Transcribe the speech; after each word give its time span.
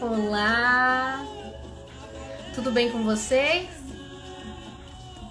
Olá! 0.00 1.24
Tudo 2.54 2.70
bem 2.70 2.90
com 2.90 3.02
você? 3.02 3.66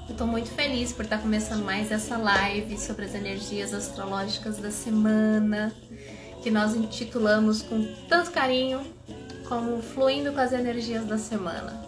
Eu 0.10 0.16
tô 0.16 0.26
muito 0.26 0.50
feliz 0.50 0.92
por 0.92 1.06
estar 1.06 1.20
começando 1.20 1.64
mais 1.64 1.92
essa 1.92 2.18
live 2.18 2.76
sobre 2.80 3.06
as 3.06 3.14
energias 3.14 3.76
astrológicas 3.76 4.58
da 4.58 4.72
semana, 4.72 5.72
que 6.42 6.50
nós 6.50 6.76
intitulamos 6.76 7.62
com 7.62 7.86
tanto 8.10 8.32
carinho 8.32 8.82
como 9.48 9.84
Fluindo 9.84 10.34
com 10.34 10.40
as 10.40 10.52
Energias 10.52 11.06
da 11.06 11.20
Semana. 11.20 11.86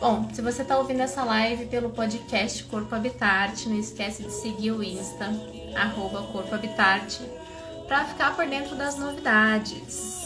Bom, 0.00 0.28
se 0.34 0.42
você 0.42 0.62
está 0.62 0.76
ouvindo 0.76 1.02
essa 1.02 1.22
live 1.22 1.66
pelo 1.66 1.90
podcast 1.90 2.64
Corpo 2.64 2.92
Habitat, 2.92 3.68
não 3.68 3.78
esquece 3.78 4.24
de 4.24 4.32
seguir 4.32 4.72
o 4.72 4.82
Insta, 4.82 5.30
arroba 5.76 6.22
Corpo 6.32 6.52
Habitat, 6.52 7.20
para 7.86 8.04
ficar 8.06 8.34
por 8.34 8.44
dentro 8.44 8.74
das 8.74 8.98
novidades. 8.98 10.23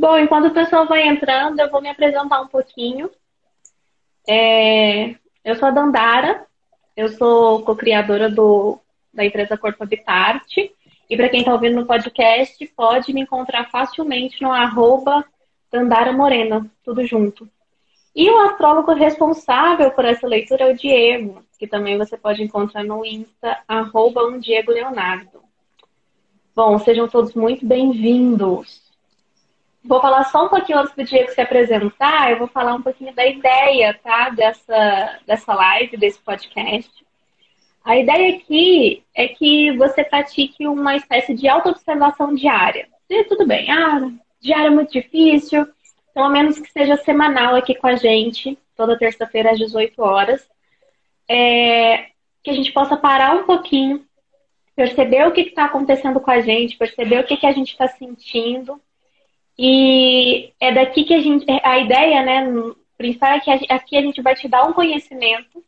Bom, 0.00 0.16
enquanto 0.16 0.46
o 0.46 0.54
pessoal 0.54 0.86
vai 0.86 1.06
entrando, 1.06 1.60
eu 1.60 1.70
vou 1.70 1.82
me 1.82 1.90
apresentar 1.90 2.40
um 2.40 2.46
pouquinho. 2.46 3.10
É, 4.26 5.10
eu 5.44 5.54
sou 5.56 5.68
a 5.68 5.70
Dandara, 5.70 6.46
eu 6.96 7.10
sou 7.10 7.62
co-criadora 7.64 8.30
da 9.12 9.26
empresa 9.26 9.58
Corpo 9.58 9.82
Habitat. 9.82 10.72
E 11.10 11.16
para 11.18 11.28
quem 11.28 11.40
está 11.40 11.52
ouvindo 11.52 11.78
no 11.78 11.86
podcast, 11.86 12.66
pode 12.68 13.12
me 13.12 13.20
encontrar 13.20 13.68
facilmente 13.70 14.40
no 14.40 14.50
arroba 14.50 15.22
Dandara 15.70 16.14
Morena, 16.14 16.66
tudo 16.82 17.06
junto. 17.06 17.46
E 18.16 18.30
o 18.30 18.40
astrólogo 18.40 18.94
responsável 18.94 19.90
por 19.90 20.06
essa 20.06 20.26
leitura 20.26 20.64
é 20.64 20.72
o 20.72 20.76
Diego, 20.76 21.44
que 21.58 21.66
também 21.66 21.98
você 21.98 22.16
pode 22.16 22.42
encontrar 22.42 22.84
no 22.84 23.04
Insta, 23.04 23.58
arroba 23.68 24.24
um 24.24 24.38
Diego 24.38 24.72
Leonardo. 24.72 25.42
Bom, 26.56 26.78
sejam 26.78 27.06
todos 27.06 27.34
muito 27.34 27.66
bem-vindos. 27.66 28.89
Vou 29.82 30.00
falar 30.00 30.24
só 30.24 30.44
um 30.44 30.48
pouquinho 30.48 30.78
antes 30.78 30.94
do 30.94 31.04
Diego 31.04 31.30
se 31.30 31.40
apresentar, 31.40 32.30
eu 32.30 32.38
vou 32.38 32.48
falar 32.48 32.74
um 32.74 32.82
pouquinho 32.82 33.14
da 33.14 33.26
ideia, 33.26 33.98
tá? 34.02 34.28
Dessa, 34.28 35.18
dessa 35.26 35.54
live, 35.54 35.96
desse 35.96 36.18
podcast. 36.20 36.90
A 37.84 37.96
ideia 37.96 38.36
aqui 38.36 39.02
é 39.14 39.28
que 39.28 39.72
você 39.76 40.04
pratique 40.04 40.68
uma 40.68 40.96
espécie 40.96 41.34
de 41.34 41.48
auto-observação 41.48 42.34
diária. 42.34 42.88
E 43.08 43.24
tudo 43.24 43.46
bem, 43.46 43.70
ah, 43.70 44.10
diária 44.40 44.68
é 44.68 44.70
muito 44.70 44.92
difícil, 44.92 45.66
pelo 46.14 46.28
menos 46.28 46.58
que 46.58 46.70
seja 46.70 46.96
semanal 46.98 47.54
aqui 47.54 47.74
com 47.74 47.86
a 47.86 47.96
gente, 47.96 48.58
toda 48.76 48.98
terça-feira 48.98 49.52
às 49.52 49.58
18 49.58 50.00
horas. 50.02 50.46
É, 51.28 52.10
que 52.42 52.50
a 52.50 52.54
gente 52.54 52.72
possa 52.72 52.96
parar 52.96 53.36
um 53.36 53.44
pouquinho, 53.44 54.04
perceber 54.74 55.26
o 55.26 55.32
que 55.32 55.42
está 55.42 55.66
acontecendo 55.66 56.20
com 56.20 56.30
a 56.30 56.40
gente, 56.40 56.76
perceber 56.76 57.20
o 57.20 57.24
que, 57.24 57.36
que 57.36 57.46
a 57.46 57.52
gente 57.52 57.72
está 57.72 57.86
sentindo. 57.88 58.80
E 59.58 60.52
é 60.60 60.72
daqui 60.72 61.04
que 61.04 61.14
a 61.14 61.20
gente. 61.20 61.44
A 61.62 61.78
ideia, 61.78 62.22
né, 62.22 62.52
principal 62.96 63.30
é 63.30 63.40
que 63.40 63.50
aqui 63.50 63.96
a 63.96 64.02
gente 64.02 64.20
vai 64.20 64.34
te 64.34 64.48
dar 64.48 64.64
um 64.64 64.72
conhecimento 64.72 65.64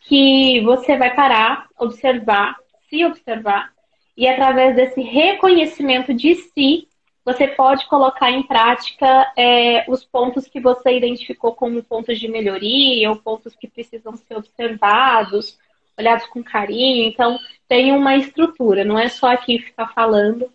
que 0.00 0.60
você 0.62 0.96
vai 0.96 1.14
parar, 1.14 1.66
observar, 1.78 2.56
se 2.88 3.04
observar, 3.04 3.72
e 4.16 4.26
através 4.26 4.74
desse 4.74 5.00
reconhecimento 5.00 6.14
de 6.14 6.34
si, 6.34 6.88
você 7.24 7.48
pode 7.48 7.86
colocar 7.86 8.30
em 8.30 8.42
prática 8.42 9.32
é, 9.36 9.84
os 9.90 10.04
pontos 10.04 10.46
que 10.46 10.60
você 10.60 10.96
identificou 10.96 11.52
como 11.54 11.82
pontos 11.82 12.18
de 12.18 12.28
melhoria 12.28 13.10
ou 13.10 13.16
pontos 13.16 13.54
que 13.56 13.68
precisam 13.68 14.16
ser 14.16 14.36
observados, 14.36 15.58
olhados 15.98 16.26
com 16.28 16.42
carinho. 16.42 17.08
Então, 17.08 17.36
tem 17.68 17.92
uma 17.92 18.16
estrutura, 18.16 18.84
não 18.84 18.98
é 18.98 19.08
só 19.08 19.26
aqui 19.32 19.58
ficar 19.58 19.88
falando, 19.88 20.48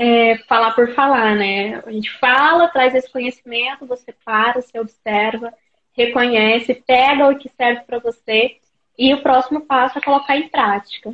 é, 0.00 0.38
falar 0.48 0.72
por 0.72 0.94
falar, 0.94 1.36
né? 1.36 1.82
A 1.84 1.92
gente 1.92 2.10
fala, 2.18 2.68
traz 2.68 2.94
esse 2.94 3.12
conhecimento, 3.12 3.84
você 3.84 4.14
para, 4.24 4.62
você 4.62 4.80
observa, 4.80 5.52
reconhece, 5.92 6.72
pega 6.74 7.28
o 7.28 7.38
que 7.38 7.50
serve 7.50 7.82
para 7.82 7.98
você 7.98 8.56
e 8.96 9.12
o 9.12 9.22
próximo 9.22 9.60
passo 9.60 9.98
é 9.98 10.00
colocar 10.00 10.38
em 10.38 10.48
prática. 10.48 11.12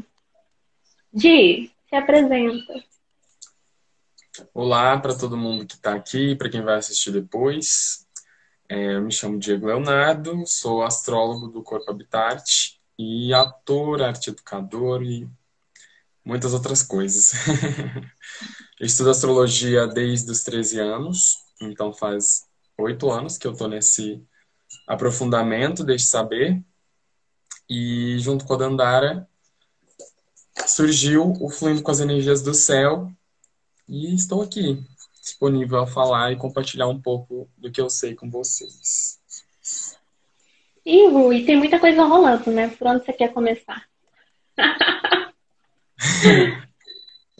Di, 1.12 1.68
se 1.88 1.96
apresenta. 1.96 2.74
Olá 4.54 4.96
para 5.00 5.18
todo 5.18 5.36
mundo 5.36 5.66
que 5.66 5.74
está 5.74 5.92
aqui, 5.92 6.36
para 6.36 6.48
quem 6.48 6.62
vai 6.62 6.76
assistir 6.76 7.10
depois. 7.10 8.06
É, 8.68 8.94
eu 8.94 9.02
me 9.02 9.10
chamo 9.10 9.40
Diego 9.40 9.66
Leonardo, 9.66 10.44
sou 10.46 10.84
astrólogo 10.84 11.48
do 11.48 11.60
Corpo 11.60 11.90
Habitat 11.90 12.78
e 12.96 13.34
ator, 13.34 14.00
arte 14.00 14.30
educador 14.30 15.02
e 15.02 15.28
muitas 16.26 16.52
outras 16.52 16.82
coisas. 16.82 17.32
eu 18.80 18.86
estudo 18.86 19.10
astrologia 19.10 19.86
desde 19.86 20.28
os 20.28 20.42
13 20.42 20.80
anos, 20.80 21.36
então 21.62 21.92
faz 21.92 22.42
oito 22.76 23.08
anos 23.10 23.38
que 23.38 23.46
eu 23.46 23.52
estou 23.52 23.68
nesse 23.68 24.20
aprofundamento 24.88 25.84
deste 25.84 26.08
saber. 26.08 26.60
E 27.70 28.18
junto 28.18 28.44
com 28.44 28.54
a 28.54 28.56
Dandara 28.56 29.28
surgiu 30.66 31.32
o 31.40 31.48
Fluindo 31.48 31.82
com 31.82 31.92
as 31.92 32.00
Energias 32.00 32.42
do 32.42 32.52
Céu. 32.52 33.08
E 33.88 34.12
estou 34.14 34.42
aqui, 34.42 34.82
disponível 35.22 35.78
a 35.78 35.86
falar 35.86 36.32
e 36.32 36.36
compartilhar 36.36 36.88
um 36.88 37.00
pouco 37.00 37.48
do 37.56 37.70
que 37.70 37.80
eu 37.80 37.88
sei 37.88 38.16
com 38.16 38.28
vocês. 38.28 39.20
Ih, 40.84 41.08
Rui, 41.08 41.44
tem 41.44 41.56
muita 41.56 41.78
coisa 41.78 42.04
rolando, 42.04 42.50
né? 42.50 42.68
Por 42.68 42.88
onde 42.88 43.04
você 43.04 43.12
quer 43.12 43.32
começar? 43.32 43.84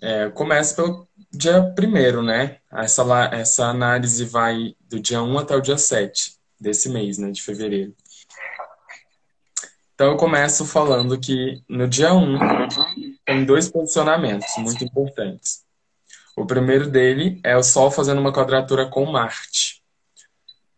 é, 0.03 0.28
começa 0.31 0.75
pelo 0.75 1.09
dia 1.33 1.62
primeiro, 1.75 2.22
né? 2.22 2.59
Essa, 2.72 3.03
essa 3.33 3.67
análise 3.67 4.25
vai 4.25 4.75
do 4.81 5.00
dia 5.00 5.22
1 5.22 5.39
até 5.39 5.56
o 5.56 5.61
dia 5.61 5.78
7 5.78 6.37
desse 6.61 6.89
mês, 6.89 7.19
né? 7.19 7.31
De 7.31 7.43
fevereiro. 7.43 7.94
Então 9.94 10.09
eu 10.09 10.17
começo 10.17 10.67
falando 10.67 11.19
que 11.19 11.62
no 11.69 11.89
dia 11.89 12.12
1 12.12 12.39
tem 13.25 13.44
dois 13.44 13.69
posicionamentos 13.69 14.49
muito 14.59 14.84
importantes. 14.84 15.65
O 16.37 16.44
primeiro 16.44 16.91
dele 16.91 17.41
é 17.43 17.56
o 17.56 17.62
Sol 17.62 17.91
fazendo 17.91 18.21
uma 18.21 18.33
quadratura 18.33 18.87
com 18.87 19.06
Marte. 19.06 19.83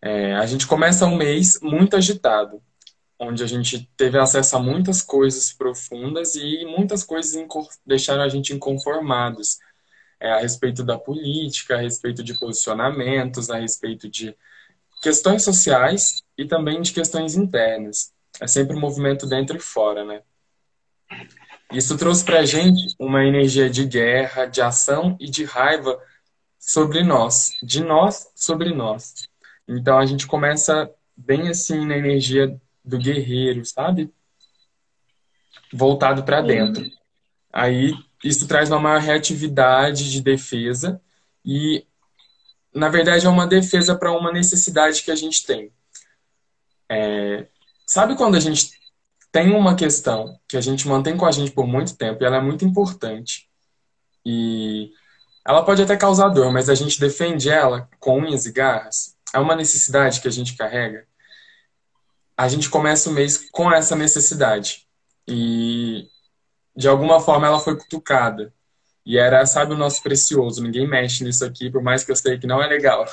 É, 0.00 0.34
a 0.36 0.46
gente 0.46 0.68
começa 0.68 1.04
um 1.04 1.16
mês 1.16 1.58
muito 1.60 1.96
agitado, 1.96 2.62
onde 3.18 3.42
a 3.42 3.46
gente 3.46 3.90
teve 3.96 4.18
acesso 4.18 4.56
a 4.56 4.60
muitas 4.60 5.02
coisas 5.02 5.52
profundas 5.52 6.34
e 6.36 6.64
muitas 6.64 7.02
coisas 7.02 7.34
deixaram 7.84 8.22
a 8.22 8.28
gente 8.28 8.52
inconformados 8.52 9.58
é, 10.20 10.30
a 10.32 10.40
respeito 10.40 10.84
da 10.84 10.98
política, 10.98 11.76
a 11.76 11.80
respeito 11.80 12.22
de 12.22 12.38
posicionamentos, 12.38 13.50
a 13.50 13.58
respeito 13.58 14.08
de 14.08 14.36
questões 15.02 15.42
sociais 15.42 16.22
e 16.36 16.44
também 16.44 16.80
de 16.80 16.92
questões 16.92 17.36
internas 17.36 18.12
é 18.40 18.46
sempre 18.46 18.76
um 18.76 18.80
movimento 18.80 19.26
dentro 19.26 19.56
e 19.56 19.60
fora, 19.60 20.04
né? 20.04 20.22
Isso 21.72 21.96
trouxe 21.98 22.24
pra 22.24 22.44
gente 22.44 22.94
uma 22.98 23.24
energia 23.24 23.68
de 23.68 23.84
guerra, 23.84 24.46
de 24.46 24.60
ação 24.62 25.16
e 25.20 25.28
de 25.28 25.44
raiva 25.44 26.00
sobre 26.58 27.02
nós, 27.02 27.50
de 27.62 27.82
nós 27.82 28.30
sobre 28.34 28.72
nós. 28.72 29.28
Então 29.66 29.98
a 29.98 30.06
gente 30.06 30.26
começa 30.26 30.90
bem 31.16 31.48
assim 31.48 31.84
na 31.84 31.96
energia 31.96 32.58
do 32.88 32.98
guerreiro, 32.98 33.64
sabe? 33.64 34.12
Voltado 35.72 36.24
para 36.24 36.40
dentro. 36.40 36.84
Aí 37.52 37.94
isso 38.24 38.48
traz 38.48 38.70
uma 38.70 38.80
maior 38.80 39.00
reatividade 39.00 40.10
de 40.10 40.20
defesa 40.20 41.00
e 41.44 41.86
na 42.74 42.88
verdade 42.88 43.26
é 43.26 43.28
uma 43.28 43.46
defesa 43.46 43.96
para 43.96 44.12
uma 44.12 44.32
necessidade 44.32 45.02
que 45.02 45.10
a 45.10 45.16
gente 45.16 45.44
tem. 45.44 45.72
É, 46.90 47.46
Sabe 47.88 48.16
quando 48.16 48.36
a 48.36 48.40
gente 48.40 48.70
tem 49.32 49.54
uma 49.54 49.74
questão 49.74 50.38
que 50.46 50.58
a 50.58 50.60
gente 50.60 50.86
mantém 50.86 51.16
com 51.16 51.24
a 51.24 51.32
gente 51.32 51.50
por 51.52 51.66
muito 51.66 51.96
tempo 51.96 52.22
e 52.22 52.26
ela 52.26 52.36
é 52.36 52.40
muito 52.40 52.62
importante 52.62 53.48
e 54.26 54.92
ela 55.46 55.64
pode 55.64 55.80
até 55.82 55.96
causar 55.96 56.28
dor, 56.28 56.52
mas 56.52 56.68
a 56.68 56.74
gente 56.74 57.00
defende 57.00 57.48
ela 57.48 57.88
com 57.98 58.18
unhas 58.18 58.44
e 58.44 58.52
garras? 58.52 59.16
É 59.34 59.38
uma 59.38 59.56
necessidade 59.56 60.20
que 60.20 60.28
a 60.28 60.30
gente 60.30 60.54
carrega? 60.54 61.06
A 62.38 62.46
gente 62.46 62.70
começa 62.70 63.10
o 63.10 63.12
mês 63.12 63.50
com 63.50 63.72
essa 63.72 63.96
necessidade 63.96 64.86
e 65.26 66.08
de 66.76 66.86
alguma 66.86 67.20
forma 67.20 67.48
ela 67.48 67.58
foi 67.58 67.76
cutucada. 67.76 68.54
E 69.04 69.18
era, 69.18 69.44
sabe, 69.44 69.72
o 69.72 69.76
nosso 69.76 70.02
precioso. 70.02 70.62
Ninguém 70.62 70.86
mexe 70.86 71.24
nisso 71.24 71.44
aqui, 71.44 71.70
por 71.70 71.82
mais 71.82 72.04
que 72.04 72.12
eu 72.12 72.16
sei 72.16 72.38
que 72.38 72.46
não 72.46 72.62
é 72.62 72.66
legal. 72.68 73.04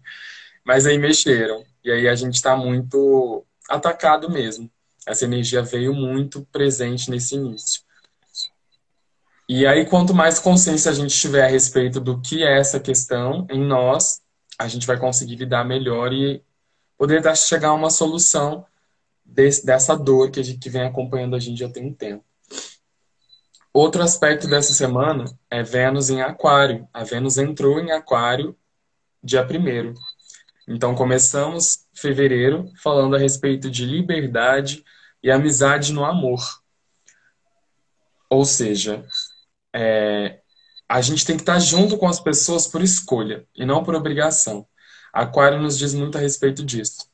Mas 0.64 0.86
aí 0.86 0.96
mexeram. 0.96 1.64
E 1.84 1.90
aí 1.90 2.08
a 2.08 2.14
gente 2.14 2.34
está 2.34 2.56
muito 2.56 3.44
atacado 3.68 4.30
mesmo. 4.30 4.70
Essa 5.06 5.24
energia 5.24 5.62
veio 5.62 5.92
muito 5.92 6.46
presente 6.52 7.10
nesse 7.10 7.34
início. 7.34 7.82
E 9.48 9.66
aí, 9.66 9.84
quanto 9.84 10.14
mais 10.14 10.38
consciência 10.38 10.90
a 10.90 10.94
gente 10.94 11.14
tiver 11.14 11.44
a 11.44 11.48
respeito 11.48 12.00
do 12.00 12.20
que 12.20 12.42
é 12.42 12.58
essa 12.58 12.80
questão 12.80 13.46
em 13.50 13.60
nós, 13.60 14.22
a 14.58 14.68
gente 14.68 14.86
vai 14.86 14.96
conseguir 14.98 15.36
lidar 15.36 15.64
melhor 15.64 16.12
e 16.12 16.42
poder 17.02 17.20
chegar 17.36 17.70
a 17.70 17.74
uma 17.74 17.90
solução 17.90 18.64
desse, 19.24 19.66
dessa 19.66 19.96
dor 19.96 20.30
que, 20.30 20.38
a 20.38 20.42
gente, 20.44 20.60
que 20.60 20.70
vem 20.70 20.82
acompanhando 20.82 21.34
a 21.34 21.40
gente 21.40 21.58
já 21.58 21.68
tem 21.68 21.84
um 21.84 21.92
tempo. 21.92 22.24
Outro 23.74 24.04
aspecto 24.04 24.46
dessa 24.46 24.72
semana 24.72 25.24
é 25.50 25.64
Vênus 25.64 26.10
em 26.10 26.22
Aquário. 26.22 26.88
A 26.94 27.02
Vênus 27.02 27.38
entrou 27.38 27.80
em 27.80 27.90
Aquário 27.90 28.56
dia 29.20 29.44
1 29.44 29.94
Então 30.68 30.94
começamos 30.94 31.88
fevereiro 31.92 32.70
falando 32.80 33.16
a 33.16 33.18
respeito 33.18 33.68
de 33.68 33.84
liberdade 33.84 34.84
e 35.20 35.28
amizade 35.28 35.92
no 35.92 36.04
amor. 36.04 36.62
Ou 38.30 38.44
seja, 38.44 39.04
é, 39.74 40.38
a 40.88 41.00
gente 41.00 41.26
tem 41.26 41.34
que 41.34 41.42
estar 41.42 41.58
junto 41.58 41.98
com 41.98 42.06
as 42.06 42.20
pessoas 42.20 42.68
por 42.68 42.80
escolha 42.80 43.44
e 43.56 43.66
não 43.66 43.82
por 43.82 43.96
obrigação. 43.96 44.68
Aquário 45.12 45.60
nos 45.60 45.76
diz 45.76 45.92
muito 45.92 46.16
a 46.16 46.20
respeito 46.20 46.64
disso, 46.64 47.06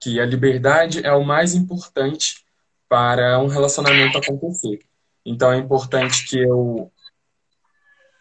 que 0.00 0.18
a 0.20 0.24
liberdade 0.26 1.04
é 1.04 1.12
o 1.12 1.24
mais 1.24 1.54
importante 1.54 2.44
para 2.88 3.38
um 3.38 3.46
relacionamento 3.46 4.18
acontecer. 4.18 4.80
Então 5.24 5.52
é 5.52 5.58
importante 5.58 6.26
que 6.26 6.38
eu 6.38 6.90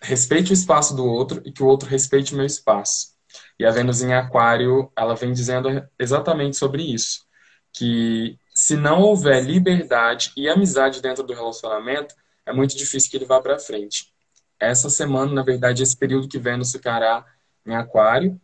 respeite 0.01 0.51
o 0.51 0.53
espaço 0.53 0.95
do 0.95 1.05
outro 1.05 1.41
e 1.45 1.51
que 1.51 1.63
o 1.63 1.67
outro 1.67 1.87
respeite 1.87 2.33
o 2.33 2.37
meu 2.37 2.45
espaço. 2.45 3.11
E 3.57 3.65
a 3.65 3.71
Vênus 3.71 4.01
em 4.01 4.13
Aquário, 4.13 4.91
ela 4.97 5.15
vem 5.15 5.31
dizendo 5.31 5.87
exatamente 5.97 6.57
sobre 6.57 6.83
isso, 6.83 7.25
que 7.71 8.37
se 8.53 8.75
não 8.75 9.01
houver 9.01 9.43
liberdade 9.43 10.33
e 10.35 10.49
amizade 10.49 11.01
dentro 11.01 11.23
do 11.23 11.33
relacionamento, 11.33 12.13
é 12.45 12.51
muito 12.51 12.75
difícil 12.75 13.09
que 13.09 13.17
ele 13.17 13.25
vá 13.25 13.41
para 13.41 13.59
frente. 13.59 14.11
Essa 14.59 14.89
semana, 14.89 15.31
na 15.31 15.43
verdade, 15.43 15.81
esse 15.81 15.95
período 15.95 16.27
que 16.27 16.37
Vênus 16.37 16.71
ficará 16.71 17.25
em 17.65 17.75
Aquário, 17.75 18.39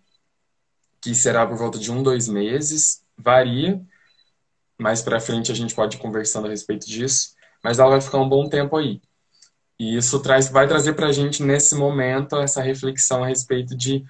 que 1.01 1.13
será 1.15 1.45
por 1.45 1.57
volta 1.57 1.77
de 1.77 1.91
um, 1.91 2.03
dois 2.03 2.27
meses, 2.27 3.03
varia. 3.17 3.81
Mais 4.77 5.01
para 5.01 5.19
frente 5.19 5.51
a 5.51 5.55
gente 5.55 5.73
pode 5.73 5.97
ir 5.97 5.99
conversando 5.99 6.47
a 6.47 6.49
respeito 6.49 6.87
disso, 6.87 7.35
mas 7.63 7.79
ela 7.79 7.91
vai 7.91 8.01
ficar 8.01 8.19
um 8.19 8.29
bom 8.29 8.47
tempo 8.47 8.77
aí. 8.77 9.01
E 9.79 9.95
isso 9.95 10.19
traz, 10.21 10.49
vai 10.49 10.67
trazer 10.67 10.93
para 10.93 11.07
a 11.07 11.11
gente 11.11 11.43
nesse 11.43 11.75
momento 11.75 12.35
essa 12.37 12.61
reflexão 12.61 13.23
a 13.23 13.27
respeito 13.27 13.75
de 13.75 14.03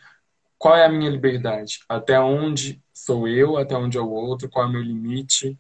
qual 0.57 0.75
é 0.75 0.85
a 0.85 0.89
minha 0.89 1.09
liberdade, 1.09 1.79
até 1.87 2.19
onde 2.19 2.81
sou 2.93 3.27
eu, 3.27 3.57
até 3.57 3.75
onde 3.75 3.97
é 3.97 4.01
o 4.01 4.09
outro, 4.09 4.49
qual 4.49 4.65
é 4.65 4.69
o 4.69 4.71
meu 4.71 4.81
limite 4.81 5.57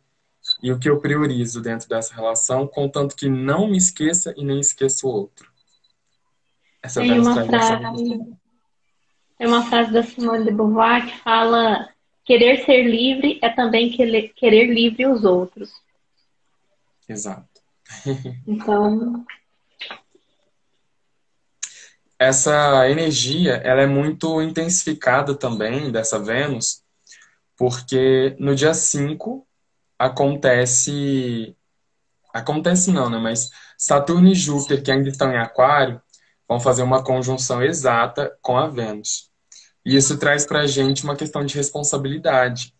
e 0.63 0.71
o 0.71 0.79
que 0.79 0.89
eu 0.89 0.99
priorizo 0.99 1.61
dentro 1.61 1.87
dessa 1.87 2.15
relação, 2.15 2.67
contanto 2.67 3.15
que 3.15 3.29
não 3.29 3.67
me 3.67 3.77
esqueça 3.77 4.33
e 4.35 4.43
nem 4.43 4.59
esqueça 4.59 5.05
o 5.05 5.09
outro. 5.09 5.51
Essa 6.81 7.01
tem 7.01 7.19
uma 7.19 7.45
frase, 7.45 8.17
tem 9.37 9.47
uma 9.47 9.63
frase 9.69 9.91
da 9.91 10.03
Simone 10.03 10.45
de 10.45 10.51
Beauvoir 10.51 11.05
que 11.05 11.17
fala: 11.19 11.89
querer 12.25 12.65
ser 12.65 12.83
livre 12.83 13.39
é 13.41 13.49
também 13.49 13.91
querer 13.91 14.65
livre 14.65 15.05
os 15.05 15.23
outros. 15.23 15.71
Exato. 17.07 17.47
Então, 18.45 19.25
essa 22.19 22.89
energia 22.89 23.53
ela 23.63 23.81
é 23.81 23.87
muito 23.87 24.41
intensificada 24.41 25.35
também 25.35 25.91
dessa 25.91 26.19
Vênus, 26.19 26.83
porque 27.55 28.35
no 28.39 28.55
dia 28.55 28.73
5 28.73 29.47
acontece. 29.97 31.55
Acontece 32.33 32.91
não, 32.91 33.09
né? 33.09 33.17
Mas 33.17 33.49
Saturno 33.77 34.27
e 34.27 34.35
Júpiter, 34.35 34.83
que 34.83 34.91
ainda 34.91 35.09
estão 35.09 35.31
em 35.31 35.37
Aquário, 35.37 36.01
vão 36.47 36.59
fazer 36.59 36.83
uma 36.83 37.03
conjunção 37.03 37.63
exata 37.63 38.35
com 38.41 38.57
a 38.57 38.67
Vênus. 38.67 39.26
E 39.87 39.95
isso 39.95 40.17
traz 40.17 40.45
para 40.45 40.59
a 40.59 40.67
gente 40.67 41.05
uma 41.05 41.15
questão 41.15 41.45
de 41.45 41.55
responsabilidade. 41.55 42.73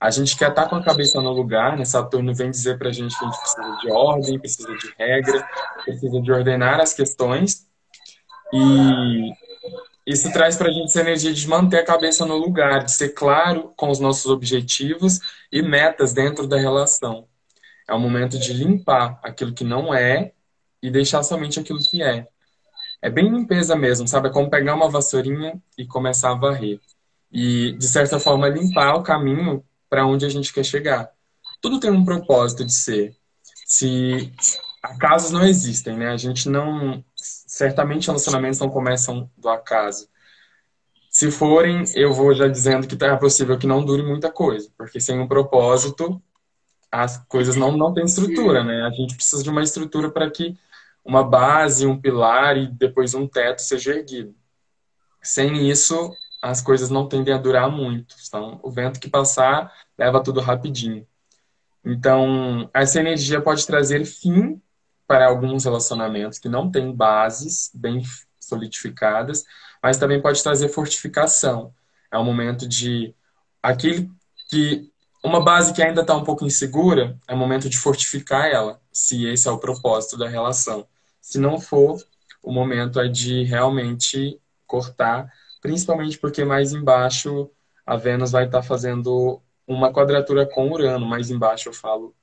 A 0.00 0.10
gente 0.10 0.34
quer 0.38 0.48
estar 0.48 0.62
tá 0.62 0.68
com 0.70 0.76
a 0.76 0.82
cabeça 0.82 1.20
no 1.20 1.30
lugar, 1.30 1.76
né? 1.76 1.84
Saturno 1.84 2.34
vem 2.34 2.50
dizer 2.50 2.78
para 2.78 2.88
a 2.88 2.92
gente 2.92 3.14
que 3.14 3.22
a 3.22 3.28
gente 3.28 3.38
precisa 3.38 3.76
de 3.82 3.90
ordem, 3.92 4.38
precisa 4.38 4.74
de 4.74 4.94
regra, 4.98 5.46
precisa 5.84 6.18
de 6.18 6.32
ordenar 6.32 6.80
as 6.80 6.94
questões. 6.94 7.66
E 8.54 9.32
isso 10.06 10.32
traz 10.32 10.56
para 10.56 10.70
a 10.70 10.72
gente 10.72 10.86
essa 10.86 11.00
energia 11.00 11.34
de 11.34 11.46
manter 11.46 11.80
a 11.80 11.84
cabeça 11.84 12.24
no 12.24 12.38
lugar, 12.38 12.84
de 12.84 12.92
ser 12.92 13.10
claro 13.10 13.74
com 13.76 13.90
os 13.90 14.00
nossos 14.00 14.24
objetivos 14.24 15.20
e 15.52 15.60
metas 15.60 16.14
dentro 16.14 16.46
da 16.46 16.56
relação. 16.56 17.28
É 17.86 17.92
o 17.92 18.00
momento 18.00 18.38
de 18.38 18.54
limpar 18.54 19.20
aquilo 19.22 19.52
que 19.52 19.62
não 19.62 19.94
é 19.94 20.32
e 20.82 20.90
deixar 20.90 21.22
somente 21.22 21.60
aquilo 21.60 21.80
que 21.80 22.02
é. 22.02 22.26
É 23.06 23.10
bem 23.10 23.30
limpeza 23.30 23.76
mesmo, 23.76 24.08
sabe? 24.08 24.26
É 24.26 24.32
como 24.32 24.50
pegar 24.50 24.74
uma 24.74 24.90
vassourinha 24.90 25.62
e 25.78 25.86
começar 25.86 26.32
a 26.32 26.34
varrer. 26.34 26.80
E, 27.30 27.70
de 27.78 27.86
certa 27.86 28.18
forma, 28.18 28.48
limpar 28.48 28.96
o 28.96 29.02
caminho 29.04 29.64
para 29.88 30.04
onde 30.04 30.26
a 30.26 30.28
gente 30.28 30.52
quer 30.52 30.64
chegar. 30.64 31.12
Tudo 31.60 31.78
tem 31.78 31.88
um 31.88 32.04
propósito 32.04 32.64
de 32.64 32.74
ser. 32.74 33.14
Se 33.64 34.32
acasos 34.82 35.30
não 35.30 35.46
existem, 35.46 35.96
né? 35.96 36.08
A 36.08 36.16
gente 36.16 36.48
não 36.48 37.04
certamente 37.14 38.08
relacionamentos 38.08 38.58
não 38.58 38.70
começam 38.70 39.30
do 39.38 39.48
acaso. 39.50 40.08
Se 41.08 41.30
forem, 41.30 41.84
eu 41.94 42.12
vou 42.12 42.34
já 42.34 42.48
dizendo 42.48 42.88
que 42.88 43.04
é 43.04 43.16
possível 43.16 43.56
que 43.56 43.68
não 43.68 43.84
dure 43.84 44.02
muita 44.02 44.32
coisa, 44.32 44.68
porque 44.76 44.98
sem 44.98 45.20
um 45.20 45.28
propósito, 45.28 46.20
as 46.90 47.18
coisas 47.28 47.54
não, 47.54 47.76
não 47.76 47.94
têm 47.94 48.04
estrutura, 48.04 48.64
né? 48.64 48.82
A 48.82 48.90
gente 48.90 49.14
precisa 49.14 49.44
de 49.44 49.50
uma 49.50 49.62
estrutura 49.62 50.10
para 50.10 50.28
que 50.28 50.58
uma 51.06 51.22
base, 51.22 51.86
um 51.86 51.98
pilar 51.98 52.56
e 52.56 52.66
depois 52.66 53.14
um 53.14 53.26
teto 53.26 53.62
seja 53.62 53.94
erguido. 53.94 54.34
Sem 55.22 55.68
isso, 55.70 56.12
as 56.42 56.60
coisas 56.60 56.90
não 56.90 57.08
tendem 57.08 57.32
a 57.32 57.38
durar 57.38 57.70
muito. 57.70 58.16
Então, 58.26 58.58
o 58.62 58.70
vento 58.70 58.98
que 58.98 59.08
passar 59.08 59.72
leva 59.96 60.22
tudo 60.22 60.40
rapidinho. 60.40 61.06
Então, 61.84 62.68
essa 62.74 62.98
energia 62.98 63.40
pode 63.40 63.64
trazer 63.64 64.04
fim 64.04 64.60
para 65.06 65.28
alguns 65.28 65.64
relacionamentos 65.64 66.40
que 66.40 66.48
não 66.48 66.70
têm 66.70 66.92
bases 66.92 67.70
bem 67.72 68.02
solidificadas, 68.40 69.44
mas 69.80 69.98
também 69.98 70.20
pode 70.20 70.42
trazer 70.42 70.68
fortificação. 70.68 71.72
É 72.10 72.18
um 72.18 72.24
momento 72.24 72.68
de 72.68 73.14
aquele 73.62 74.10
que 74.50 74.90
uma 75.22 75.42
base 75.42 75.72
que 75.72 75.82
ainda 75.82 76.00
está 76.00 76.14
um 76.16 76.24
pouco 76.24 76.44
insegura, 76.44 77.16
é 77.26 77.34
o 77.34 77.36
momento 77.36 77.68
de 77.68 77.78
fortificar 77.78 78.46
ela, 78.46 78.80
se 78.92 79.26
esse 79.26 79.48
é 79.48 79.50
o 79.50 79.58
propósito 79.58 80.16
da 80.16 80.28
relação. 80.28 80.86
Se 81.26 81.40
não 81.40 81.58
for, 81.58 82.00
o 82.40 82.52
momento 82.52 83.00
é 83.00 83.08
de 83.08 83.42
realmente 83.42 84.40
cortar, 84.64 85.28
principalmente 85.60 86.16
porque 86.20 86.44
mais 86.44 86.72
embaixo 86.72 87.50
a 87.84 87.96
Vênus 87.96 88.30
vai 88.30 88.44
estar 88.46 88.62
fazendo 88.62 89.42
uma 89.66 89.92
quadratura 89.92 90.46
com 90.46 90.70
Urano, 90.70 91.04
mais 91.04 91.28
embaixo 91.28 91.68
eu 91.68 91.72
falo 91.72 92.14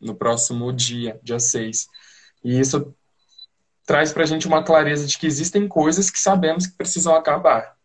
no 0.00 0.14
próximo 0.14 0.72
dia, 0.72 1.18
dia 1.24 1.40
6. 1.40 1.88
E 2.44 2.60
isso 2.60 2.94
traz 3.84 4.12
para 4.12 4.22
a 4.22 4.26
gente 4.26 4.46
uma 4.46 4.62
clareza 4.62 5.08
de 5.08 5.18
que 5.18 5.26
existem 5.26 5.66
coisas 5.66 6.08
que 6.08 6.20
sabemos 6.20 6.64
que 6.64 6.76
precisam 6.76 7.16
acabar. 7.16 7.76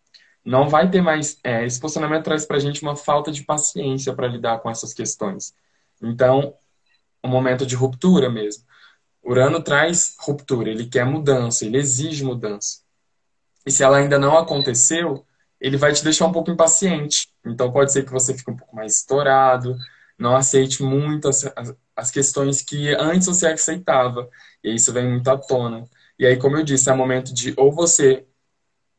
Não 0.45 0.69
vai 0.69 0.91
ter 0.91 1.01
mais. 1.01 1.39
É, 1.43 1.65
esse 1.65 1.79
posicionamento 1.79 2.25
traz 2.25 2.45
para 2.45 2.57
a 2.57 2.59
gente 2.59 2.83
uma 2.83 2.95
falta 2.95 3.31
de 3.31 3.43
paciência 3.43 4.13
para 4.13 4.27
lidar 4.27 4.59
com 4.59 4.69
essas 4.69 4.93
questões. 4.93 5.55
Então, 5.99 6.53
um 7.23 7.29
momento 7.29 7.65
de 7.65 7.75
ruptura 7.75 8.29
mesmo. 8.29 8.66
Urano 9.27 9.61
traz 9.61 10.15
ruptura, 10.19 10.69
ele 10.69 10.85
quer 10.85 11.05
mudança, 11.05 11.65
ele 11.65 11.77
exige 11.77 12.23
mudança. 12.23 12.79
E 13.65 13.71
se 13.71 13.83
ela 13.83 13.97
ainda 13.97 14.17
não 14.17 14.37
aconteceu, 14.37 15.25
ele 15.59 15.75
vai 15.75 15.91
te 15.91 16.01
deixar 16.01 16.25
um 16.27 16.31
pouco 16.31 16.49
impaciente. 16.49 17.27
Então 17.45 17.69
pode 17.69 17.91
ser 17.91 18.05
que 18.05 18.11
você 18.11 18.33
fique 18.33 18.49
um 18.49 18.55
pouco 18.55 18.73
mais 18.73 18.95
estourado, 18.95 19.75
não 20.17 20.33
aceite 20.33 20.81
muito 20.81 21.27
as, 21.27 21.43
as 21.93 22.09
questões 22.09 22.61
que 22.61 22.95
antes 22.95 23.27
você 23.27 23.47
aceitava. 23.47 24.29
E 24.63 24.73
isso 24.73 24.93
vem 24.93 25.09
muito 25.09 25.27
à 25.27 25.37
tona. 25.37 25.83
E 26.17 26.25
aí, 26.25 26.37
como 26.37 26.55
eu 26.55 26.63
disse, 26.63 26.89
é 26.89 26.93
momento 26.93 27.33
de 27.33 27.53
ou 27.57 27.69
você 27.69 28.25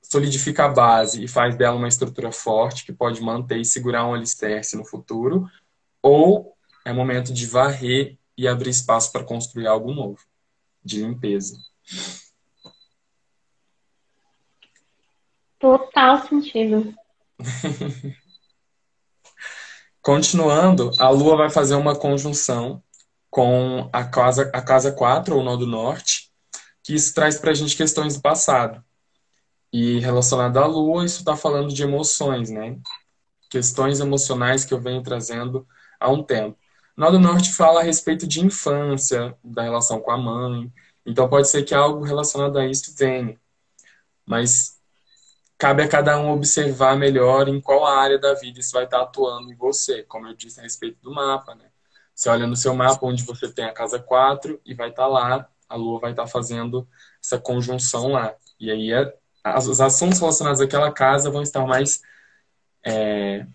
solidifica 0.03 0.67
a 0.67 0.69
base 0.69 1.25
e 1.25 1.29
faz 1.29 1.57
dela 1.57 1.77
uma 1.77 1.89
estrutura 1.89 2.31
forte 2.31 2.85
que 2.85 2.93
pode 2.93 3.23
manter 3.23 3.59
e 3.59 3.65
segurar 3.65 4.07
um 4.07 4.15
alicerce 4.15 4.77
no 4.77 4.85
futuro, 4.85 5.49
ou 6.03 6.55
é 6.85 6.93
momento 6.93 7.33
de 7.33 7.47
varrer 7.47 8.18
e 8.38 8.47
abrir 8.47 8.71
espaço 8.71 9.11
para 9.11 9.25
construir 9.25 9.66
algo 9.66 9.92
novo, 9.92 10.21
de 10.83 11.02
limpeza. 11.02 11.59
Total 15.59 16.25
sentido. 16.28 16.95
Continuando, 20.00 20.92
a 21.00 21.11
Lua 21.11 21.37
vai 21.37 21.50
fazer 21.50 21.75
uma 21.75 21.97
conjunção 21.99 22.80
com 23.28 23.90
a 23.92 24.04
casa, 24.04 24.49
a 24.54 24.62
casa 24.62 24.92
4, 24.92 25.37
ou 25.37 25.42
nó 25.42 25.57
do 25.57 25.66
norte, 25.66 26.30
que 26.85 26.95
isso 26.95 27.12
traz 27.12 27.38
para 27.38 27.50
a 27.50 27.54
gente 27.54 27.76
questões 27.76 28.14
do 28.16 28.23
passado. 28.23 28.83
E 29.73 29.99
relacionado 29.99 30.59
à 30.59 30.66
Lua, 30.66 31.04
isso 31.04 31.18
está 31.18 31.37
falando 31.37 31.75
de 31.75 31.83
emoções, 31.83 32.50
né? 32.50 32.78
Questões 33.50 33.99
emocionais 33.99 34.64
que 34.64 34.73
eu 34.73 34.80
venho 34.80 35.02
trazendo 35.02 35.66
há 35.99 36.09
um 36.09 36.23
tempo. 36.23 36.57
Nó 36.99 37.12
do 37.12 37.21
Norte 37.21 37.52
fala 37.52 37.81
a 37.81 37.85
respeito 37.85 38.26
de 38.26 38.45
infância, 38.45 39.38
da 39.45 39.62
relação 39.62 40.00
com 40.00 40.11
a 40.11 40.19
mãe. 40.19 40.73
Então 41.07 41.28
pode 41.28 41.49
ser 41.49 41.62
que 41.62 41.73
algo 41.73 42.05
relacionado 42.05 42.59
a 42.59 42.67
isso 42.67 42.93
venha. 42.99 43.40
Mas 44.26 44.81
cabe 45.57 45.83
a 45.83 45.88
cada 45.88 46.19
um 46.19 46.33
observar 46.33 46.97
melhor 46.97 47.49
em 47.49 47.61
qual 47.61 47.87
área 47.87 48.19
da 48.19 48.35
vida 48.35 48.59
isso 48.59 48.73
vai 48.73 48.85
estar 48.85 49.00
atuando 49.00 49.52
em 49.52 49.55
você, 49.55 50.02
como 50.02 50.26
eu 50.26 50.35
disse 50.35 50.59
a 50.59 50.64
respeito 50.64 50.99
do 51.00 51.14
mapa, 51.14 51.55
né? 51.55 51.67
Você 52.12 52.28
olha 52.31 52.49
no 52.49 52.57
seu 52.57 52.75
mapa 52.75 53.07
onde 53.07 53.23
você 53.23 53.49
tem 53.49 53.67
a 53.67 53.73
casa 53.73 54.00
4 54.00 54.61
e 54.67 54.75
vai 54.75 54.90
estar 54.90 55.07
lá 55.07 55.49
a 55.69 55.76
Lua 55.76 56.00
vai 56.00 56.11
estar 56.11 56.26
fazendo 56.26 56.88
essa 57.23 57.38
conjunção 57.38 58.09
lá. 58.09 58.35
E 58.59 58.73
aí 58.73 58.93
é, 58.93 59.14
as, 59.45 59.69
os 59.69 59.81
assuntos 59.81 60.19
relacionados 60.19 60.61
àquela 60.61 60.90
casa 60.90 61.31
vão 61.31 61.43
estar 61.43 61.64
mais 61.64 62.02
é, 62.85 63.47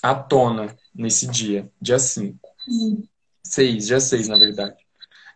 à 0.00 0.14
tona 0.14 0.76
nesse 0.94 1.26
dia, 1.26 1.68
dia 1.80 1.98
5. 1.98 2.39
6, 3.44 3.86
dia 3.86 4.00
6, 4.00 4.28
na 4.28 4.38
verdade. 4.38 4.76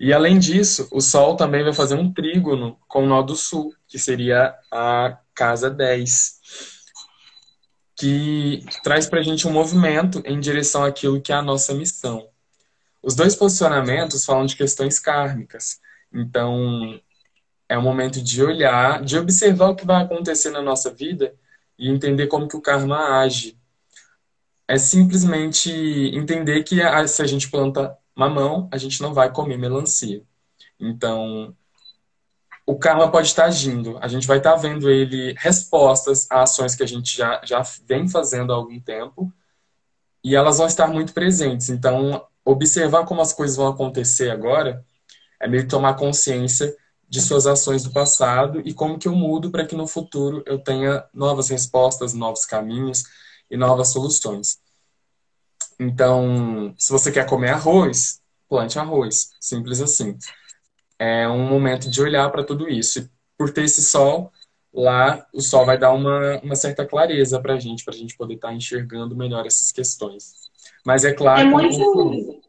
E 0.00 0.12
além 0.12 0.38
disso, 0.38 0.88
o 0.90 1.00
Sol 1.00 1.36
também 1.36 1.62
vai 1.62 1.72
fazer 1.72 1.94
um 1.94 2.12
trígono 2.12 2.78
com 2.88 3.04
o 3.04 3.06
nó 3.06 3.22
do 3.22 3.36
Sul, 3.36 3.74
que 3.86 3.98
seria 3.98 4.54
a 4.70 5.18
casa 5.34 5.70
10, 5.70 6.40
que 7.96 8.64
traz 8.82 9.06
para 9.06 9.20
a 9.20 9.22
gente 9.22 9.46
um 9.46 9.52
movimento 9.52 10.22
em 10.24 10.40
direção 10.40 10.84
àquilo 10.84 11.20
que 11.20 11.32
é 11.32 11.36
a 11.36 11.42
nossa 11.42 11.72
missão. 11.74 12.28
Os 13.02 13.14
dois 13.14 13.36
posicionamentos 13.36 14.24
falam 14.24 14.46
de 14.46 14.56
questões 14.56 14.98
kármicas. 14.98 15.80
Então, 16.12 17.00
é 17.68 17.76
o 17.76 17.82
momento 17.82 18.22
de 18.22 18.42
olhar, 18.42 19.02
de 19.02 19.18
observar 19.18 19.70
o 19.70 19.76
que 19.76 19.86
vai 19.86 20.02
acontecer 20.02 20.50
na 20.50 20.62
nossa 20.62 20.90
vida 20.90 21.34
e 21.78 21.88
entender 21.88 22.26
como 22.26 22.48
que 22.48 22.56
o 22.56 22.62
karma 22.62 23.20
age. 23.20 23.58
É 24.66 24.78
simplesmente 24.78 25.70
entender 25.70 26.62
que 26.62 26.76
se 27.06 27.22
a 27.22 27.26
gente 27.26 27.50
planta 27.50 27.96
mamão, 28.14 28.68
a 28.72 28.78
gente 28.78 29.00
não 29.02 29.12
vai 29.12 29.30
comer 29.32 29.58
melancia. 29.58 30.22
Então, 30.80 31.54
o 32.66 32.78
karma 32.78 33.10
pode 33.10 33.28
estar 33.28 33.46
agindo. 33.46 33.98
A 34.00 34.08
gente 34.08 34.26
vai 34.26 34.38
estar 34.38 34.56
vendo 34.56 34.90
ele 34.90 35.34
respostas 35.38 36.26
a 36.30 36.42
ações 36.42 36.74
que 36.74 36.82
a 36.82 36.86
gente 36.86 37.16
já, 37.16 37.40
já 37.44 37.62
vem 37.86 38.08
fazendo 38.08 38.52
há 38.52 38.56
algum 38.56 38.80
tempo 38.80 39.32
e 40.22 40.34
elas 40.34 40.56
vão 40.58 40.66
estar 40.66 40.86
muito 40.86 41.12
presentes. 41.12 41.68
Então, 41.68 42.26
observar 42.44 43.04
como 43.04 43.20
as 43.20 43.32
coisas 43.32 43.56
vão 43.56 43.68
acontecer 43.68 44.30
agora 44.30 44.84
é 45.40 45.46
meio 45.46 45.64
que 45.64 45.68
tomar 45.68 45.94
consciência 45.94 46.74
de 47.06 47.20
suas 47.20 47.46
ações 47.46 47.84
do 47.84 47.92
passado 47.92 48.62
e 48.64 48.72
como 48.72 48.98
que 48.98 49.06
eu 49.06 49.14
mudo 49.14 49.50
para 49.50 49.66
que 49.66 49.76
no 49.76 49.86
futuro 49.86 50.42
eu 50.46 50.58
tenha 50.58 51.04
novas 51.12 51.50
respostas, 51.50 52.14
novos 52.14 52.46
caminhos 52.46 53.04
e 53.54 53.56
novas 53.56 53.92
soluções. 53.92 54.58
Então, 55.78 56.74
se 56.76 56.90
você 56.90 57.12
quer 57.12 57.24
comer 57.24 57.50
arroz, 57.50 58.20
plante 58.48 58.80
arroz, 58.80 59.30
simples 59.40 59.80
assim. 59.80 60.18
É 60.98 61.28
um 61.28 61.46
momento 61.46 61.88
de 61.88 62.02
olhar 62.02 62.28
para 62.30 62.42
tudo 62.42 62.68
isso. 62.68 62.98
E 62.98 63.08
por 63.38 63.52
ter 63.52 63.62
esse 63.62 63.82
sol, 63.82 64.32
lá 64.72 65.24
o 65.32 65.40
sol 65.40 65.64
vai 65.64 65.78
dar 65.78 65.92
uma, 65.92 66.40
uma 66.40 66.56
certa 66.56 66.84
clareza 66.84 67.40
para 67.40 67.54
a 67.54 67.60
gente, 67.60 67.84
para 67.84 67.94
a 67.94 67.96
gente 67.96 68.16
poder 68.16 68.34
estar 68.34 68.48
tá 68.48 68.54
enxergando 68.54 69.16
melhor 69.16 69.46
essas 69.46 69.70
questões. 69.70 70.50
Mas 70.84 71.04
é 71.04 71.12
claro. 71.12 71.40
É 71.40 71.44
muito, 71.44 72.42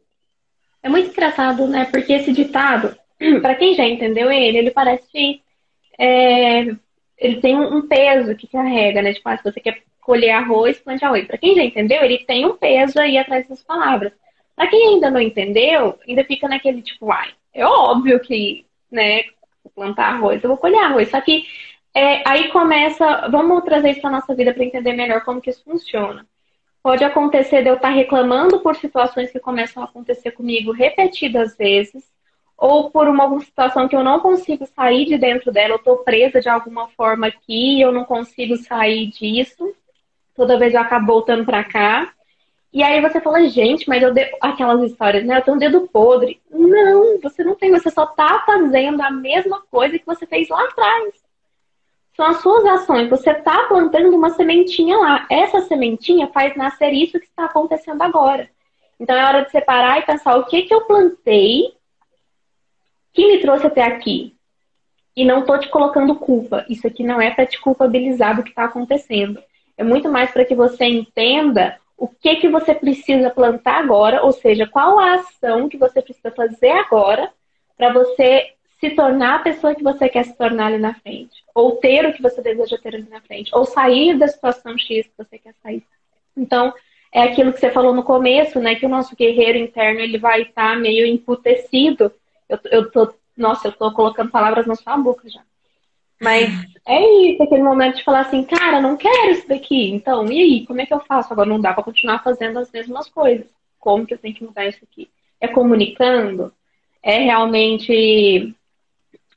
é 0.82 0.88
muito 0.88 1.10
engraçado, 1.10 1.68
né? 1.68 1.84
Porque 1.84 2.12
esse 2.12 2.32
ditado, 2.32 2.96
para 3.40 3.54
quem 3.54 3.76
já 3.76 3.86
entendeu 3.86 4.30
ele, 4.30 4.58
ele 4.58 4.70
parece. 4.72 5.40
É, 5.98 6.62
ele 7.16 7.40
tem 7.40 7.56
um 7.56 7.86
peso 7.86 8.34
que 8.34 8.48
carrega, 8.48 9.00
né? 9.00 9.14
Tipo, 9.14 9.28
ah, 9.28 9.36
se 9.36 9.44
você 9.44 9.60
quer 9.60 9.82
colher 10.06 10.30
arroz, 10.30 10.78
plante 10.78 11.04
arroz. 11.04 11.26
Para 11.26 11.36
quem 11.36 11.56
já 11.56 11.64
entendeu, 11.64 12.02
ele 12.02 12.18
tem 12.18 12.46
um 12.46 12.56
peso 12.56 12.98
aí 13.00 13.18
atrás 13.18 13.46
das 13.48 13.62
palavras. 13.62 14.12
Para 14.54 14.68
quem 14.68 14.94
ainda 14.94 15.10
não 15.10 15.20
entendeu, 15.20 15.98
ainda 16.08 16.24
fica 16.24 16.48
naquele 16.48 16.80
tipo, 16.80 17.10
ai, 17.10 17.30
é 17.52 17.66
óbvio 17.66 18.20
que, 18.20 18.64
né, 18.90 19.24
plantar 19.74 20.14
arroz, 20.14 20.42
eu 20.42 20.48
vou 20.48 20.56
colher 20.56 20.78
arroz. 20.78 21.10
Só 21.10 21.20
que 21.20 21.44
é, 21.92 22.22
aí 22.26 22.48
começa, 22.52 23.26
vamos 23.28 23.64
trazer 23.64 23.90
isso 23.90 24.00
para 24.00 24.10
nossa 24.10 24.34
vida 24.34 24.54
para 24.54 24.64
entender 24.64 24.92
melhor 24.92 25.24
como 25.24 25.40
que 25.40 25.50
isso 25.50 25.64
funciona. 25.64 26.24
Pode 26.82 27.02
acontecer 27.02 27.62
de 27.62 27.68
eu 27.68 27.74
estar 27.74 27.88
tá 27.88 27.94
reclamando 27.94 28.60
por 28.60 28.76
situações 28.76 29.32
que 29.32 29.40
começam 29.40 29.82
a 29.82 29.86
acontecer 29.86 30.30
comigo 30.30 30.70
repetidas 30.70 31.56
vezes, 31.56 32.04
ou 32.56 32.90
por 32.90 33.08
uma 33.08 33.38
situação 33.40 33.88
que 33.88 33.96
eu 33.96 34.04
não 34.04 34.20
consigo 34.20 34.64
sair 34.66 35.04
de 35.04 35.18
dentro 35.18 35.50
dela, 35.50 35.74
eu 35.74 35.78
estou 35.78 35.98
presa 35.98 36.40
de 36.40 36.48
alguma 36.48 36.88
forma 36.90 37.26
aqui, 37.26 37.80
eu 37.80 37.90
não 37.90 38.04
consigo 38.04 38.56
sair 38.56 39.08
disso. 39.08 39.74
Toda 40.36 40.58
vez 40.58 40.74
eu 40.74 40.80
acabo 40.80 41.06
voltando 41.06 41.44
para 41.44 41.64
cá. 41.64 42.12
E 42.72 42.82
aí 42.82 43.00
você 43.00 43.20
fala, 43.20 43.48
gente, 43.48 43.88
mas 43.88 44.02
eu 44.02 44.12
de... 44.12 44.30
aquelas 44.40 44.82
histórias, 44.82 45.24
né? 45.24 45.38
Eu 45.38 45.42
tenho 45.42 45.56
um 45.56 45.60
dedo 45.60 45.88
podre. 45.88 46.40
Não, 46.50 47.18
você 47.20 47.42
não 47.42 47.54
tem, 47.54 47.70
você 47.70 47.90
só 47.90 48.04
tá 48.04 48.42
fazendo 48.44 49.00
a 49.00 49.10
mesma 49.10 49.62
coisa 49.70 49.98
que 49.98 50.04
você 50.04 50.26
fez 50.26 50.48
lá 50.48 50.62
atrás. 50.64 51.14
São 52.14 52.26
as 52.26 52.40
suas 52.42 52.64
ações. 52.66 53.08
Você 53.08 53.30
está 53.30 53.64
plantando 53.64 54.14
uma 54.14 54.30
sementinha 54.30 54.96
lá. 54.98 55.26
Essa 55.30 55.62
sementinha 55.62 56.28
faz 56.28 56.54
nascer 56.56 56.92
isso 56.92 57.18
que 57.18 57.26
está 57.26 57.46
acontecendo 57.46 58.02
agora. 58.02 58.50
Então 58.98 59.16
é 59.16 59.24
hora 59.24 59.44
de 59.44 59.50
separar 59.50 59.98
e 59.98 60.06
pensar 60.06 60.36
o 60.36 60.44
que, 60.44 60.62
que 60.62 60.74
eu 60.74 60.82
plantei 60.82 61.74
que 63.12 63.26
me 63.26 63.38
trouxe 63.40 63.66
até 63.66 63.82
aqui. 63.82 64.34
E 65.16 65.24
não 65.24 65.40
estou 65.40 65.58
te 65.58 65.70
colocando 65.70 66.14
culpa. 66.16 66.66
Isso 66.68 66.86
aqui 66.86 67.02
não 67.02 67.20
é 67.20 67.30
para 67.30 67.46
te 67.46 67.58
culpabilizar 67.58 68.36
do 68.36 68.42
que 68.42 68.50
está 68.50 68.64
acontecendo. 68.64 69.42
É 69.76 69.84
muito 69.84 70.10
mais 70.10 70.30
para 70.30 70.44
que 70.44 70.54
você 70.54 70.84
entenda 70.84 71.78
o 71.96 72.08
que, 72.08 72.36
que 72.36 72.48
você 72.48 72.74
precisa 72.74 73.30
plantar 73.30 73.78
agora, 73.78 74.22
ou 74.22 74.32
seja, 74.32 74.66
qual 74.66 74.98
a 74.98 75.14
ação 75.14 75.68
que 75.68 75.78
você 75.78 76.02
precisa 76.02 76.30
fazer 76.30 76.70
agora 76.70 77.32
para 77.76 77.92
você 77.92 78.52
se 78.78 78.90
tornar 78.90 79.36
a 79.36 79.42
pessoa 79.42 79.74
que 79.74 79.82
você 79.82 80.08
quer 80.08 80.24
se 80.24 80.36
tornar 80.36 80.66
ali 80.66 80.78
na 80.78 80.94
frente, 80.94 81.42
ou 81.54 81.76
ter 81.76 82.06
o 82.06 82.12
que 82.12 82.22
você 82.22 82.42
deseja 82.42 82.76
ter 82.78 82.94
ali 82.94 83.08
na 83.08 83.20
frente, 83.20 83.50
ou 83.54 83.64
sair 83.64 84.18
da 84.18 84.28
situação 84.28 84.76
X 84.76 85.06
que 85.06 85.12
você 85.16 85.38
quer 85.38 85.54
sair. 85.62 85.82
Então, 86.36 86.74
é 87.12 87.22
aquilo 87.22 87.52
que 87.52 87.60
você 87.60 87.70
falou 87.70 87.94
no 87.94 88.02
começo, 88.02 88.60
né, 88.60 88.74
que 88.74 88.84
o 88.84 88.90
nosso 88.90 89.16
guerreiro 89.16 89.56
interno 89.56 90.00
ele 90.00 90.18
vai 90.18 90.42
estar 90.42 90.74
tá 90.74 90.76
meio 90.76 91.06
emputecido. 91.06 92.12
Eu, 92.46 92.58
eu 92.70 92.90
tô, 92.90 93.14
nossa, 93.34 93.68
eu 93.68 93.72
tô 93.72 93.90
colocando 93.92 94.30
palavras 94.30 94.66
na 94.66 94.74
sua 94.74 94.96
boca 94.98 95.28
já. 95.28 95.40
Mas 96.20 96.48
é 96.86 97.30
isso, 97.30 97.42
aquele 97.42 97.62
momento 97.62 97.96
de 97.96 98.04
falar 98.04 98.20
assim, 98.20 98.42
cara, 98.44 98.80
não 98.80 98.96
quero 98.96 99.32
isso 99.32 99.46
daqui. 99.48 99.90
Então, 99.90 100.30
e 100.30 100.40
aí, 100.40 100.66
como 100.66 100.80
é 100.80 100.86
que 100.86 100.94
eu 100.94 101.00
faço? 101.00 101.32
Agora 101.32 101.48
não 101.48 101.60
dá 101.60 101.74
para 101.74 101.84
continuar 101.84 102.22
fazendo 102.22 102.58
as 102.58 102.70
mesmas 102.70 103.08
coisas. 103.08 103.46
Como 103.78 104.06
que 104.06 104.14
eu 104.14 104.18
tenho 104.18 104.34
que 104.34 104.44
mudar 104.44 104.66
isso 104.66 104.80
aqui? 104.82 105.10
É 105.40 105.46
comunicando? 105.46 106.52
É 107.02 107.18
realmente 107.18 108.54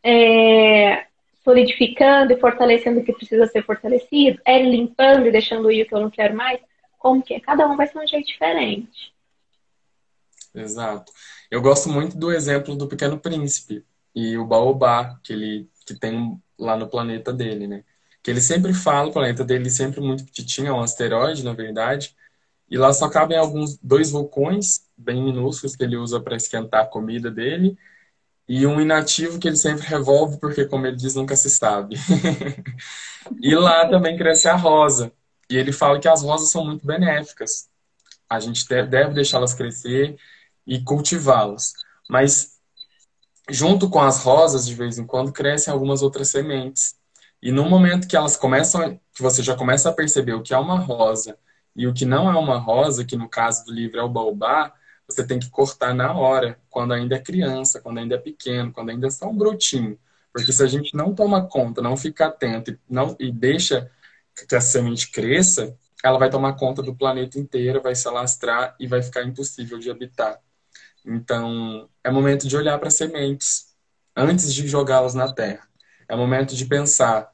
é, 0.03 1.05
solidificando 1.43 2.33
e 2.33 2.39
fortalecendo 2.39 3.01
o 3.01 3.03
que 3.03 3.13
precisa 3.13 3.45
ser 3.47 3.63
fortalecido? 3.63 4.41
É 4.45 4.61
limpando 4.61 5.27
e 5.27 5.31
deixando 5.31 5.71
ir 5.71 5.83
o 5.83 5.85
que 5.85 5.93
eu 5.93 6.01
não 6.01 6.09
quero 6.09 6.35
mais? 6.35 6.59
Como 6.97 7.21
que 7.21 7.33
é? 7.33 7.39
Cada 7.39 7.67
um 7.67 7.75
vai 7.75 7.87
ser 7.87 7.99
um 7.99 8.07
jeito 8.07 8.27
diferente. 8.27 9.13
Exato. 10.53 11.11
Eu 11.51 11.61
gosto 11.61 11.89
muito 11.89 12.17
do 12.17 12.31
exemplo 12.31 12.75
do 12.75 12.87
Pequeno 12.87 13.19
Príncipe 13.19 13.83
e 14.15 14.37
o 14.37 14.45
Baobá, 14.45 15.19
que 15.23 15.33
ele 15.33 15.69
que 15.85 15.93
tem 15.93 16.39
lá 16.59 16.77
no 16.77 16.87
planeta 16.87 17.33
dele, 17.33 17.67
né? 17.67 17.83
Que 18.21 18.31
ele 18.31 18.41
sempre 18.41 18.73
fala, 18.73 19.09
o 19.09 19.13
planeta 19.13 19.43
dele 19.43 19.69
sempre 19.69 20.01
muito 20.01 20.25
pequenininho, 20.25 20.67
é 20.67 20.73
um 20.73 20.81
asteroide, 20.81 21.43
na 21.43 21.53
verdade, 21.53 22.15
e 22.69 22.77
lá 22.77 22.93
só 22.93 23.09
cabem 23.09 23.37
alguns 23.37 23.77
dois 23.77 24.11
vulcões 24.11 24.81
bem 24.97 25.23
minúsculos 25.23 25.75
que 25.75 25.83
ele 25.83 25.97
usa 25.97 26.19
para 26.19 26.35
esquentar 26.35 26.83
a 26.83 26.87
comida 26.87 27.31
dele 27.31 27.77
e 28.49 28.65
um 28.65 28.81
inativo 28.81 29.39
que 29.39 29.47
ele 29.47 29.55
sempre 29.55 29.85
revolve, 29.85 30.39
porque, 30.39 30.65
como 30.65 30.87
ele 30.87 30.95
diz, 30.95 31.13
nunca 31.13 31.35
se 31.35 31.51
sabe. 31.51 31.95
e 33.39 33.55
lá 33.55 33.87
também 33.87 34.17
cresce 34.17 34.47
a 34.49 34.55
rosa. 34.55 35.11
E 35.47 35.55
ele 35.55 35.71
fala 35.71 35.99
que 35.99 36.07
as 36.07 36.23
rosas 36.23 36.49
são 36.51 36.65
muito 36.65 36.85
benéficas. 36.85 37.69
A 38.27 38.39
gente 38.39 38.67
deve 38.67 39.13
deixá-las 39.13 39.53
crescer 39.53 40.17
e 40.65 40.81
cultivá-las. 40.81 41.73
Mas, 42.09 42.58
junto 43.49 43.89
com 43.89 44.01
as 44.01 44.23
rosas, 44.23 44.65
de 44.67 44.75
vez 44.75 44.97
em 44.97 45.05
quando, 45.05 45.31
crescem 45.31 45.73
algumas 45.73 46.01
outras 46.01 46.29
sementes. 46.29 46.95
E 47.41 47.51
no 47.51 47.69
momento 47.69 48.07
que 48.07 48.15
elas 48.15 48.35
começam, 48.37 48.99
que 49.13 49.21
você 49.21 49.41
já 49.41 49.55
começa 49.55 49.89
a 49.89 49.93
perceber 49.93 50.33
o 50.33 50.41
que 50.41 50.53
é 50.53 50.57
uma 50.57 50.79
rosa 50.79 51.37
e 51.75 51.87
o 51.87 51.93
que 51.93 52.05
não 52.05 52.29
é 52.29 52.37
uma 52.37 52.57
rosa, 52.57 53.05
que 53.05 53.15
no 53.15 53.29
caso 53.29 53.65
do 53.65 53.73
livro 53.73 53.99
é 53.99 54.03
o 54.03 54.09
baobá, 54.09 54.73
você 55.07 55.25
tem 55.25 55.39
que 55.39 55.49
cortar 55.49 55.93
na 55.93 56.13
hora, 56.13 56.59
quando 56.69 56.93
ainda 56.93 57.15
é 57.15 57.19
criança, 57.19 57.81
quando 57.81 57.99
ainda 57.99 58.15
é 58.15 58.17
pequeno, 58.17 58.71
quando 58.71 58.89
ainda 58.89 59.07
é 59.07 59.09
só 59.09 59.27
um 59.27 59.37
brotinho. 59.37 59.97
Porque 60.31 60.51
se 60.51 60.63
a 60.63 60.67
gente 60.67 60.95
não 60.95 61.15
toma 61.15 61.47
conta, 61.47 61.81
não 61.81 61.97
fica 61.97 62.27
atento 62.27 62.71
e, 62.71 62.79
não, 62.89 63.15
e 63.19 63.31
deixa 63.31 63.89
que 64.47 64.55
a 64.55 64.61
semente 64.61 65.11
cresça, 65.11 65.75
ela 66.03 66.19
vai 66.19 66.29
tomar 66.29 66.53
conta 66.53 66.81
do 66.81 66.95
planeta 66.95 67.39
inteiro, 67.39 67.81
vai 67.81 67.95
se 67.95 68.07
alastrar 68.07 68.75
e 68.79 68.87
vai 68.87 69.01
ficar 69.01 69.23
impossível 69.23 69.79
de 69.79 69.89
habitar. 69.89 70.39
Então, 71.09 71.89
é 72.03 72.11
momento 72.11 72.47
de 72.47 72.55
olhar 72.55 72.77
para 72.77 72.87
as 72.87 72.95
sementes 72.95 73.73
antes 74.15 74.53
de 74.53 74.67
jogá-las 74.67 75.13
na 75.13 75.33
terra. 75.33 75.67
É 76.07 76.15
momento 76.15 76.55
de 76.55 76.65
pensar. 76.65 77.31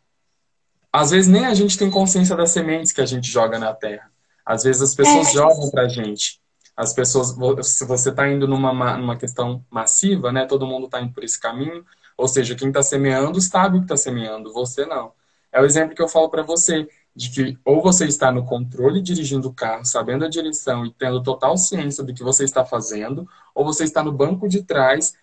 Às 0.91 1.11
vezes 1.11 1.29
nem 1.29 1.45
a 1.45 1.53
gente 1.53 1.77
tem 1.77 1.91
consciência 1.91 2.35
das 2.35 2.51
sementes 2.51 2.91
que 2.91 3.01
a 3.01 3.05
gente 3.05 3.29
joga 3.29 3.59
na 3.59 3.73
terra. 3.73 4.09
Às 4.45 4.63
vezes 4.63 4.81
as 4.81 4.95
pessoas 4.95 5.27
é. 5.27 5.31
jogam 5.33 5.69
para 5.69 5.83
a 5.83 5.87
gente 5.87 6.39
as 6.75 6.93
pessoas, 6.93 7.35
se 7.65 7.85
você 7.85 8.09
está 8.09 8.27
indo 8.27 8.47
numa, 8.47 8.97
numa 8.97 9.15
questão 9.15 9.65
massiva, 9.71 10.31
né, 10.31 10.45
todo 10.45 10.67
mundo 10.67 10.85
está 10.85 10.99
indo 11.01 11.13
por 11.13 11.23
esse 11.23 11.39
caminho, 11.39 11.85
ou 12.17 12.27
seja, 12.27 12.55
quem 12.55 12.67
está 12.67 12.83
semeando 12.83 13.39
sabe 13.39 13.77
o 13.77 13.79
que 13.79 13.85
está 13.85 13.97
semeando, 13.97 14.51
você 14.51 14.85
não. 14.85 15.13
É 15.51 15.61
o 15.61 15.65
exemplo 15.65 15.95
que 15.95 16.01
eu 16.01 16.07
falo 16.07 16.29
para 16.29 16.43
você, 16.43 16.87
de 17.15 17.29
que 17.29 17.57
ou 17.63 17.81
você 17.81 18.05
está 18.05 18.31
no 18.31 18.43
controle 18.43 19.01
dirigindo 19.01 19.47
o 19.47 19.53
carro, 19.53 19.85
sabendo 19.85 20.25
a 20.25 20.29
direção 20.29 20.85
e 20.85 20.91
tendo 20.91 21.23
total 21.23 21.57
ciência 21.57 22.03
do 22.03 22.13
que 22.13 22.23
você 22.23 22.43
está 22.43 22.65
fazendo, 22.65 23.27
ou 23.53 23.63
você 23.63 23.85
está 23.85 24.03
no 24.03 24.11
banco 24.11 24.49
de 24.49 24.63
trás, 24.63 25.13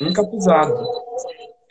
encapuzado, 0.00 0.86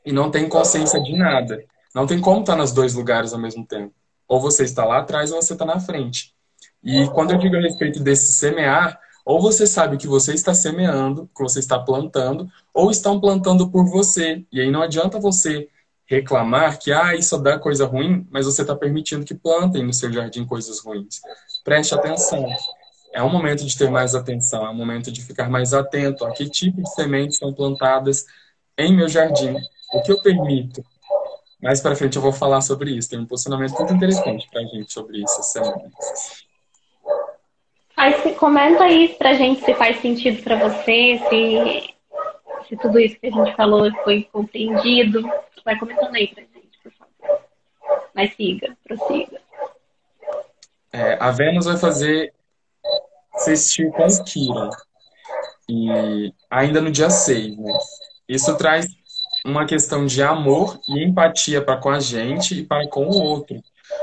e 0.06 0.12
não 0.12 0.30
tem 0.30 0.50
consciência 0.50 1.02
de 1.02 1.16
nada. 1.18 1.64
Não 1.96 2.06
tem 2.06 2.20
como 2.20 2.42
estar 2.42 2.56
nos 2.56 2.72
dois 2.72 2.94
lugares 2.94 3.34
ao 3.34 3.40
mesmo 3.40 3.66
tempo. 3.66 3.94
Ou 4.28 4.40
você 4.40 4.64
está 4.64 4.86
lá 4.86 5.00
atrás 5.00 5.32
ou 5.32 5.42
você 5.42 5.54
está 5.54 5.66
na 5.66 5.80
frente. 5.80 6.34
E 6.84 7.08
quando 7.10 7.32
eu 7.32 7.38
digo 7.38 7.56
a 7.56 7.62
respeito 7.62 8.02
desse 8.02 8.34
semear, 8.34 9.00
ou 9.26 9.42
você 9.42 9.66
sabe 9.66 9.98
que 9.98 10.08
você 10.08 10.34
está 10.34 10.54
semeando, 10.54 11.30
que 11.36 11.44
você 11.44 11.60
está 11.60 11.80
plantando, 11.80 12.50
ou 12.74 12.92
estão 12.92 13.20
plantando 13.20 13.70
por 13.70 13.86
você. 13.86 14.46
E 14.52 14.62
aí 14.62 14.72
não 14.72 14.82
adianta 14.82 15.20
você 15.20 15.68
reclamar 16.10 16.80
que 16.80 16.92
ah, 16.92 17.16
isso 17.16 17.38
dá 17.38 17.60
coisa 17.60 17.86
ruim, 17.86 18.28
mas 18.32 18.48
você 18.48 18.64
está 18.64 18.76
permitindo 18.76 19.24
que 19.24 19.36
plantem 19.36 19.86
no 19.86 19.94
seu 19.94 20.12
jardim 20.12 20.44
coisas 20.44 20.80
ruins. 20.80 21.22
Preste 21.64 21.94
atenção. 21.94 22.50
É 23.14 23.22
um 23.22 23.30
momento 23.30 23.64
de 23.64 23.78
ter 23.78 23.90
mais 23.92 24.16
atenção, 24.16 24.66
é 24.66 24.70
um 24.70 24.76
momento 24.76 25.12
de 25.12 25.22
ficar 25.22 25.50
mais 25.50 25.74
atento 25.74 26.26
a 26.26 26.32
que 26.32 26.50
tipo 26.50 26.82
de 26.82 26.90
sementes 26.94 27.38
são 27.38 27.54
plantadas 27.54 28.26
em 28.76 28.96
meu 28.96 29.08
jardim. 29.08 29.56
O 29.94 30.02
que 30.02 30.12
eu 30.12 30.20
permito? 30.22 30.84
Mais 31.62 31.80
para 31.80 31.96
frente 31.96 32.16
eu 32.16 32.22
vou 32.22 32.34
falar 32.34 32.62
sobre 32.62 32.92
isso. 32.92 33.10
Tem 33.10 33.20
um 33.20 33.26
posicionamento 33.26 33.74
muito 33.74 33.94
interessante 33.94 34.48
para 34.50 34.62
a 34.62 34.66
gente 34.66 34.92
sobre 34.92 35.22
isso 35.22 35.44
semana. 35.44 35.92
Faz, 37.96 38.38
comenta 38.38 38.88
isso 38.88 39.16
pra 39.16 39.34
gente 39.34 39.64
se 39.64 39.74
faz 39.76 40.02
sentido 40.02 40.42
para 40.42 40.56
você, 40.56 41.20
se, 41.30 41.94
se 42.70 42.78
tudo 42.78 43.00
isso 43.00 43.20
que 43.20 43.28
a 43.28 43.32
gente 43.32 43.56
falou 43.56 43.92
foi 44.04 44.30
compreendido. 44.32 45.24
Vai 45.66 45.78
comentando 45.78 46.16
aí 46.16 46.28
pra 46.28 46.44
gente, 46.44 46.80
por 46.84 46.92
favor. 46.94 47.42
Mas 48.14 48.36
siga, 48.36 48.78
prossiga. 48.84 49.42
É, 50.94 51.18
a 51.20 51.32
Vênus 51.32 51.66
vai 51.66 51.78
fazer 51.78 52.32
sextil 53.38 53.92
com 53.92 54.06
o 54.06 54.24
Kiron. 54.24 54.70
E 55.68 56.34
ainda 56.50 56.80
no 56.80 56.92
dia 56.92 57.10
6, 57.10 57.58
né? 57.58 57.74
Isso 58.28 58.56
traz 58.56 58.88
uma 59.44 59.66
questão 59.66 60.06
de 60.06 60.22
amor 60.22 60.80
e 60.88 61.04
empatia 61.04 61.64
para 61.64 61.78
com 61.78 61.90
a 61.90 62.00
gente 62.00 62.60
e 62.60 62.66
para 62.66 62.88
com 62.88 63.06
o 63.06 63.24
outro 63.24 63.62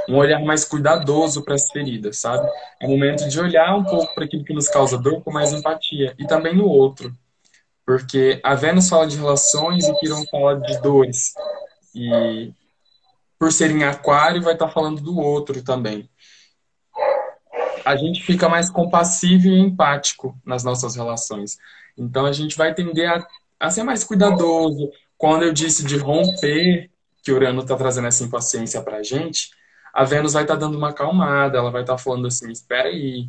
um 0.09 0.17
olhar 0.17 0.41
mais 0.41 0.65
cuidadoso 0.65 1.45
para 1.45 1.55
as 1.55 1.71
feridas, 1.71 2.19
sabe? 2.19 2.49
É 2.81 2.87
o 2.87 2.91
momento 2.91 3.29
de 3.29 3.41
olhar 3.41 3.77
um 3.77 3.85
pouco 3.85 4.15
para 4.15 4.25
aquilo 4.25 4.45
que 4.45 4.53
nos 4.53 4.69
causa 4.69 4.99
dor 4.99 5.23
com 5.23 5.31
mais 5.31 5.53
empatia 5.53 6.15
e 6.19 6.27
também 6.27 6.57
no 6.57 6.67
outro. 6.67 7.13
Porque 7.87 8.41
a 8.43 8.57
Vênus 8.57 8.89
fala 8.89 9.07
de 9.07 9.17
relações 9.17 9.87
e 9.87 9.95
Quirón 9.95 10.25
fala 10.27 10.59
de 10.61 10.83
dores. 10.83 11.35
E 11.95 12.53
por 13.39 13.53
ser 13.53 13.71
em 13.71 13.85
aquário, 13.85 14.43
vai 14.43 14.55
estar 14.55 14.67
tá 14.67 14.73
falando 14.73 15.01
do 15.01 15.17
outro 15.19 15.63
também. 15.63 16.11
A 17.85 17.95
gente 17.95 18.25
fica 18.25 18.49
mais 18.49 18.69
compassivo 18.69 19.47
e 19.47 19.61
empático 19.61 20.37
nas 20.45 20.65
nossas 20.65 20.97
relações. 20.97 21.57
Então 21.97 22.27
a 22.27 22.33
gente 22.33 22.57
vai 22.57 22.75
tender 22.75 23.09
a, 23.09 23.25
a 23.61 23.71
ser 23.71 23.85
mais 23.85 24.03
cuidadoso. 24.03 24.91
Quando 25.17 25.45
eu 25.45 25.53
disse 25.53 25.85
de 25.85 25.97
romper, 25.97 26.91
que 27.23 27.31
o 27.31 27.37
Urano 27.37 27.63
está 27.63 27.77
trazendo 27.77 28.09
essa 28.09 28.25
impaciência 28.25 28.83
para 28.83 28.99
a 28.99 29.03
gente, 29.03 29.51
a 29.95 30.05
Vênus 30.05 30.33
vai 30.33 30.43
estar 30.43 30.55
tá 30.55 30.61
dando 30.61 30.77
uma 30.77 30.91
acalmada, 30.91 31.59
ela 31.59 31.71
vai 31.71 31.83
estar 31.83 31.95
tá 31.95 31.99
falando 31.99 32.27
assim, 32.27 32.51
espera 32.51 32.89
aí, 32.89 33.29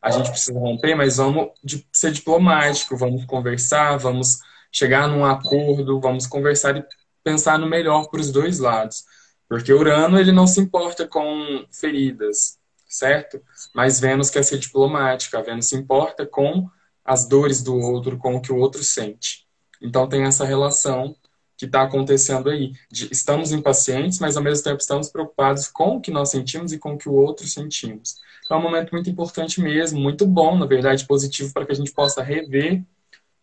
a 0.00 0.10
gente 0.10 0.30
precisa 0.30 0.58
romper, 0.58 0.94
mas 0.94 1.18
vamos 1.18 1.50
ser 1.92 2.12
diplomático, 2.12 2.96
vamos 2.96 3.24
conversar, 3.24 3.98
vamos 3.98 4.38
chegar 4.72 5.08
num 5.08 5.24
acordo, 5.24 6.00
vamos 6.00 6.26
conversar 6.26 6.76
e 6.76 6.84
pensar 7.22 7.58
no 7.58 7.66
melhor 7.66 8.08
para 8.08 8.20
os 8.20 8.32
dois 8.32 8.58
lados. 8.58 9.04
Porque 9.48 9.72
Urano, 9.72 10.18
ele 10.18 10.32
não 10.32 10.46
se 10.46 10.60
importa 10.60 11.06
com 11.06 11.66
feridas, 11.70 12.58
certo? 12.88 13.42
Mas 13.74 14.00
Vênus 14.00 14.30
quer 14.30 14.44
ser 14.44 14.58
diplomática, 14.58 15.38
a 15.38 15.42
Vênus 15.42 15.68
se 15.68 15.76
importa 15.76 16.24
com 16.24 16.68
as 17.04 17.26
dores 17.26 17.62
do 17.62 17.76
outro, 17.76 18.16
com 18.16 18.36
o 18.36 18.40
que 18.40 18.52
o 18.52 18.56
outro 18.56 18.82
sente. 18.84 19.46
Então 19.82 20.08
tem 20.08 20.22
essa 20.22 20.44
relação 20.44 21.14
que 21.60 21.66
está 21.66 21.82
acontecendo 21.82 22.48
aí. 22.48 22.72
De, 22.90 23.12
estamos 23.12 23.52
impacientes, 23.52 24.18
mas 24.18 24.34
ao 24.34 24.42
mesmo 24.42 24.64
tempo 24.64 24.80
estamos 24.80 25.10
preocupados 25.10 25.68
com 25.68 25.96
o 25.96 26.00
que 26.00 26.10
nós 26.10 26.30
sentimos 26.30 26.72
e 26.72 26.78
com 26.78 26.94
o 26.94 26.98
que 26.98 27.06
o 27.06 27.12
outro 27.12 27.46
sentimos. 27.46 28.18
Então 28.42 28.56
é 28.56 28.60
um 28.60 28.62
momento 28.62 28.92
muito 28.92 29.10
importante 29.10 29.60
mesmo, 29.60 30.00
muito 30.00 30.26
bom, 30.26 30.56
na 30.56 30.64
verdade, 30.64 31.06
positivo, 31.06 31.52
para 31.52 31.66
que 31.66 31.72
a 31.72 31.74
gente 31.74 31.92
possa 31.92 32.22
rever 32.22 32.82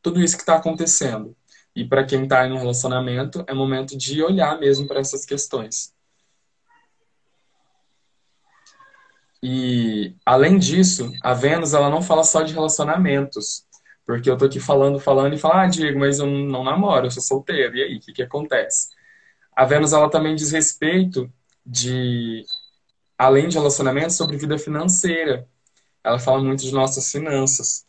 tudo 0.01 0.19
isso 0.19 0.36
que 0.36 0.41
está 0.41 0.56
acontecendo. 0.56 1.36
E 1.75 1.86
para 1.86 2.03
quem 2.03 2.23
está 2.23 2.47
em 2.47 2.53
um 2.53 2.58
relacionamento, 2.58 3.45
é 3.45 3.53
momento 3.53 3.95
de 3.95 4.23
olhar 4.23 4.60
mesmo 4.60 4.88
para 4.88 4.99
essas 4.99 5.23
questões. 5.23 5.93
E 9.43 10.15
além 10.25 10.58
disso, 10.58 11.13
a 11.21 11.36
Vênus 11.36 11.75
ela 11.75 11.91
não 11.91 12.01
fala 12.01 12.23
só 12.23 12.41
de 12.41 12.51
relacionamentos. 12.51 13.66
Porque 14.07 14.29
eu 14.29 14.37
tô 14.37 14.45
aqui 14.45 14.57
falando, 14.57 15.01
falando 15.01 15.33
e 15.33 15.37
falo, 15.37 15.55
ah, 15.55 15.67
Diego, 15.67 15.99
mas 15.99 16.19
eu 16.19 16.25
não 16.25 16.63
namoro, 16.63 17.07
eu 17.07 17.11
sou 17.11 17.21
solteiro. 17.21 17.75
E 17.75 17.83
aí, 17.83 17.97
o 17.97 17.99
que, 17.99 18.13
que 18.13 18.23
acontece? 18.23 18.87
A 19.53 19.65
Vênus, 19.65 19.91
ela 19.91 20.09
também 20.09 20.33
diz 20.33 20.49
respeito 20.49 21.29
de, 21.65 22.45
além 23.17 23.49
de 23.49 23.57
relacionamento, 23.57 24.13
sobre 24.13 24.37
vida 24.37 24.57
financeira. 24.57 25.45
Ela 26.01 26.19
fala 26.19 26.41
muito 26.41 26.61
de 26.61 26.71
nossas 26.71 27.11
finanças. 27.11 27.85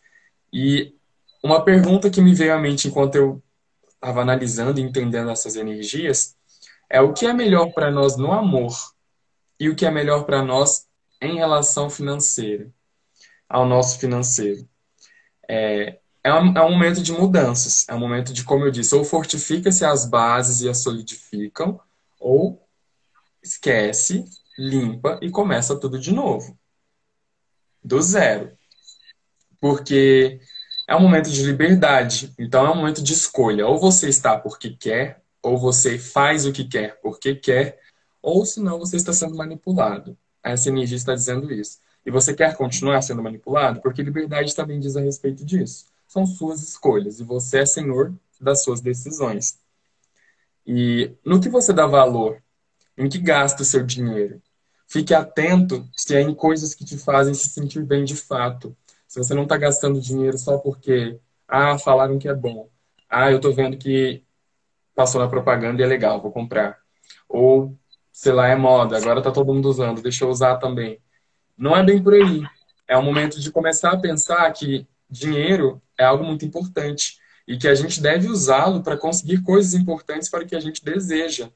E 0.53 0.93
uma 1.41 1.65
pergunta 1.65 2.11
que 2.11 2.21
me 2.21 2.35
veio 2.35 2.53
à 2.53 2.59
mente 2.59 2.89
enquanto 2.89 3.15
eu 3.15 3.43
estava 3.95 4.23
analisando 4.23 4.81
e 4.81 4.83
entendendo 4.83 5.31
essas 5.31 5.55
energias 5.55 6.37
é 6.91 7.01
o 7.01 7.13
que 7.13 7.27
é 7.27 7.33
melhor 7.33 7.73
para 7.73 7.93
nós 7.93 8.17
no 8.17 8.33
amor 8.33 8.73
e 9.61 9.69
o 9.69 9.77
que 9.77 9.87
é 9.87 9.91
melhor 9.91 10.25
para 10.25 10.43
nós 10.43 10.89
em 11.23 11.37
relação 11.37 11.89
financeira, 11.89 12.69
ao 13.49 13.65
nosso 13.67 14.01
financeiro. 14.01 14.69
É, 15.49 15.99
é 16.29 16.35
um, 16.35 16.53
é 16.57 16.63
um 16.63 16.73
momento 16.73 17.03
de 17.03 17.13
mudanças. 17.13 17.87
É 17.89 17.95
um 17.95 17.99
momento 17.99 18.33
de, 18.33 18.45
como 18.45 18.65
eu 18.65 18.71
disse, 18.71 18.95
ou 18.95 19.05
fortifica-se 19.05 19.85
as 19.85 20.05
bases 20.05 20.61
e 20.61 20.69
as 20.69 20.79
solidificam, 20.79 21.81
ou 22.21 22.63
esquece, 23.43 24.25
limpa 24.59 25.19
e 25.23 25.31
começa 25.31 25.79
tudo 25.79 25.99
de 25.99 26.13
novo. 26.13 26.57
Do 27.83 28.01
zero. 28.03 28.57
Porque 29.61 30.41
é 30.87 30.95
um 30.95 31.01
momento 31.01 31.31
de 31.31 31.43
liberdade. 31.43 32.33
Então 32.39 32.67
é 32.67 32.71
um 32.71 32.77
momento 32.77 33.03
de 33.03 33.13
escolha. 33.13 33.67
Ou 33.67 33.79
você 33.79 34.09
está 34.09 34.39
porque 34.39 34.71
quer, 34.71 35.23
ou 35.43 35.57
você 35.57 35.99
faz 35.99 36.45
o 36.47 36.53
que 36.53 36.65
quer 36.65 37.01
porque 37.01 37.35
quer, 37.35 37.81
ou 38.21 38.45
senão 38.45 38.79
você 38.79 38.97
está 38.97 39.13
sendo 39.13 39.37
manipulado. 39.37 40.17
Essa 40.43 40.69
energia 40.69 40.97
está 40.97 41.15
dizendo 41.15 41.53
isso. 41.53 41.79
E 42.05 42.11
você 42.11 42.35
quer 42.35 42.57
continuar 42.57 43.03
sendo 43.03 43.23
manipulado? 43.23 43.81
Porque 43.81 44.03
liberdade 44.03 44.55
também 44.55 44.81
diz 44.81 44.97
a 44.97 45.01
respeito 45.01 45.45
disso 45.45 45.87
são 46.19 46.27
suas 46.27 46.63
escolhas 46.63 47.21
e 47.21 47.25
você 47.25 47.61
é 47.61 47.67
senhor 47.67 48.15
das 48.41 48.63
suas 48.63 48.81
decisões. 48.81 49.59
E 50.67 51.13
no 51.25 51.41
que 51.41 51.49
você 51.49 51.73
dá 51.73 51.87
valor, 51.87 52.43
em 52.97 53.09
que 53.09 53.19
gasta 53.19 53.63
o 53.63 53.67
seu 53.67 53.85
dinheiro, 53.85 54.43
fique 54.87 55.15
atento 55.15 55.89
se 55.97 56.15
é 56.17 56.21
em 56.21 56.35
coisas 56.35 56.75
que 56.75 56.85
te 56.85 56.99
fazem 56.99 57.35
se 57.35 57.49
sentir 57.49 57.85
bem 57.85 58.05
de 58.05 58.17
fato. 58.17 58.77
Se 59.07 59.19
você 59.19 59.35
não 59.35 59.45
está 59.45 59.57
gastando 59.57 60.01
dinheiro 60.01 60.37
só 60.37 60.59
porque, 60.59 61.19
ah, 61.47 61.79
falaram 61.79 62.19
que 62.19 62.29
é 62.29 62.35
bom. 62.35 62.69
Ah, 63.09 63.31
eu 63.31 63.37
estou 63.37 63.55
vendo 63.55 63.77
que 63.77 64.23
passou 64.95 65.21
na 65.21 65.29
propaganda 65.29 65.81
e 65.81 65.85
é 65.85 65.89
legal, 65.89 66.21
vou 66.21 66.33
comprar. 66.33 66.79
Ou, 67.29 67.75
sei 68.13 68.33
lá, 68.33 68.49
é 68.49 68.57
moda, 68.57 68.97
agora 68.97 69.21
está 69.21 69.31
todo 69.31 69.55
mundo 69.55 69.69
usando, 69.69 70.03
deixa 70.03 70.25
eu 70.25 70.29
usar 70.29 70.57
também. 70.57 71.01
Não 71.57 71.77
é 71.77 71.83
bem 71.83 72.03
por 72.03 72.15
aí. 72.15 72.43
É 72.87 72.97
o 72.97 73.03
momento 73.03 73.41
de 73.41 73.51
começar 73.51 73.93
a 73.93 73.99
pensar 73.99 74.51
que 74.53 74.87
dinheiro 75.11 75.81
é 75.99 76.05
algo 76.05 76.25
muito 76.25 76.45
importante 76.45 77.19
e 77.47 77.57
que 77.57 77.67
a 77.67 77.75
gente 77.75 78.01
deve 78.01 78.29
usá-lo 78.29 78.83
para 78.83 78.97
conseguir 78.97 79.43
coisas 79.43 79.73
importantes 79.75 80.29
para 80.29 80.45
o 80.45 80.47
que 80.47 80.55
a 80.55 80.61
gente 80.61 80.85
deseja, 80.85 81.51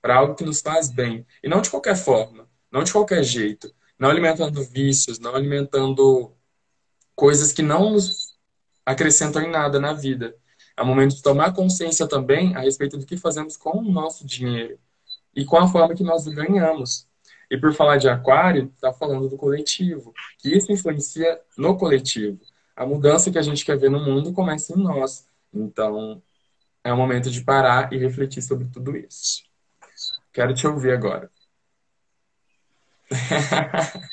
para 0.00 0.16
algo 0.16 0.34
que 0.34 0.44
nos 0.44 0.60
faz 0.60 0.90
bem. 0.90 1.26
E 1.42 1.48
não 1.48 1.62
de 1.62 1.70
qualquer 1.70 1.96
forma, 1.96 2.46
não 2.70 2.84
de 2.84 2.92
qualquer 2.92 3.22
jeito, 3.24 3.74
não 3.98 4.10
alimentando 4.10 4.62
vícios, 4.62 5.18
não 5.18 5.34
alimentando 5.34 6.32
coisas 7.16 7.52
que 7.52 7.62
não 7.62 7.90
nos 7.90 8.36
acrescentam 8.84 9.42
em 9.42 9.50
nada 9.50 9.80
na 9.80 9.92
vida. 9.92 10.36
É 10.76 10.82
o 10.82 10.86
momento 10.86 11.16
de 11.16 11.22
tomar 11.22 11.54
consciência 11.54 12.06
também 12.06 12.54
a 12.54 12.60
respeito 12.60 12.98
do 12.98 13.06
que 13.06 13.16
fazemos 13.16 13.56
com 13.56 13.78
o 13.78 13.90
nosso 13.90 14.26
dinheiro 14.26 14.78
e 15.34 15.44
com 15.44 15.56
a 15.56 15.66
forma 15.66 15.94
que 15.94 16.04
nós 16.04 16.28
ganhamos. 16.28 17.08
E 17.50 17.56
por 17.56 17.72
falar 17.72 17.96
de 17.96 18.08
aquário, 18.08 18.70
está 18.74 18.92
falando 18.92 19.28
do 19.30 19.36
coletivo, 19.38 20.12
que 20.38 20.54
isso 20.54 20.70
influencia 20.70 21.40
no 21.56 21.76
coletivo 21.78 22.38
a 22.78 22.86
mudança 22.86 23.30
que 23.32 23.38
a 23.38 23.42
gente 23.42 23.64
quer 23.64 23.76
ver 23.76 23.90
no 23.90 23.98
mundo 23.98 24.32
começa 24.32 24.72
em 24.72 24.80
nós. 24.80 25.28
Então, 25.52 26.22
é 26.84 26.92
o 26.92 26.96
momento 26.96 27.28
de 27.28 27.42
parar 27.42 27.92
e 27.92 27.98
refletir 27.98 28.40
sobre 28.40 28.68
tudo 28.68 28.96
isso. 28.96 29.42
Quero 30.32 30.54
te 30.54 30.64
ouvir 30.64 30.92
agora. 30.92 31.28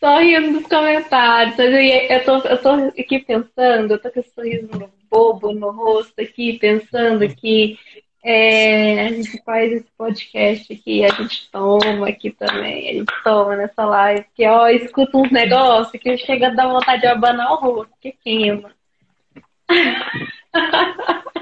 Só 0.00 0.18
rindo 0.18 0.58
dos 0.58 0.66
comentários. 0.66 1.58
Eu 1.58 2.24
tô, 2.24 2.38
eu 2.48 2.62
tô 2.62 2.70
aqui 2.98 3.18
pensando, 3.18 3.92
eu 3.92 4.00
tô 4.00 4.10
com 4.10 4.20
esse 4.20 4.32
sorriso 4.32 4.68
bobo 5.10 5.52
no 5.52 5.70
rosto 5.70 6.18
aqui, 6.18 6.58
pensando 6.58 7.28
que 7.36 7.78
é, 8.28 9.06
a 9.06 9.12
gente 9.12 9.40
faz 9.44 9.72
esse 9.72 9.86
podcast 9.96 10.72
aqui, 10.72 11.04
a 11.04 11.10
gente 11.10 11.48
toma 11.48 12.08
aqui 12.08 12.32
também, 12.32 12.90
a 12.90 12.94
gente 12.94 13.12
toma 13.22 13.54
nessa 13.54 13.84
live, 13.84 14.26
que 14.34 14.44
ó, 14.44 14.66
escuta 14.66 15.16
uns 15.16 15.30
negócios 15.30 16.02
que 16.02 16.18
chega 16.18 16.48
a 16.48 16.54
dar 16.54 16.66
vontade 16.66 17.02
de 17.02 17.06
abanar 17.06 17.52
o 17.52 17.56
rosto, 17.56 17.94
que 18.00 18.10
queima. 18.10 18.74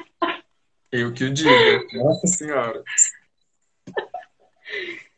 Eu 0.92 1.10
que 1.14 1.24
o 1.24 1.32
digo. 1.32 1.50
Nossa 1.94 2.26
Senhora. 2.26 2.82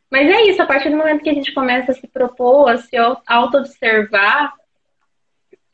Mas 0.08 0.30
é 0.30 0.42
isso, 0.42 0.62
a 0.62 0.66
partir 0.66 0.90
do 0.90 0.96
momento 0.96 1.24
que 1.24 1.30
a 1.30 1.34
gente 1.34 1.52
começa 1.52 1.90
a 1.90 1.96
se 1.96 2.06
propor, 2.06 2.70
a 2.70 2.78
se 2.78 2.96
auto-observar, 3.26 4.52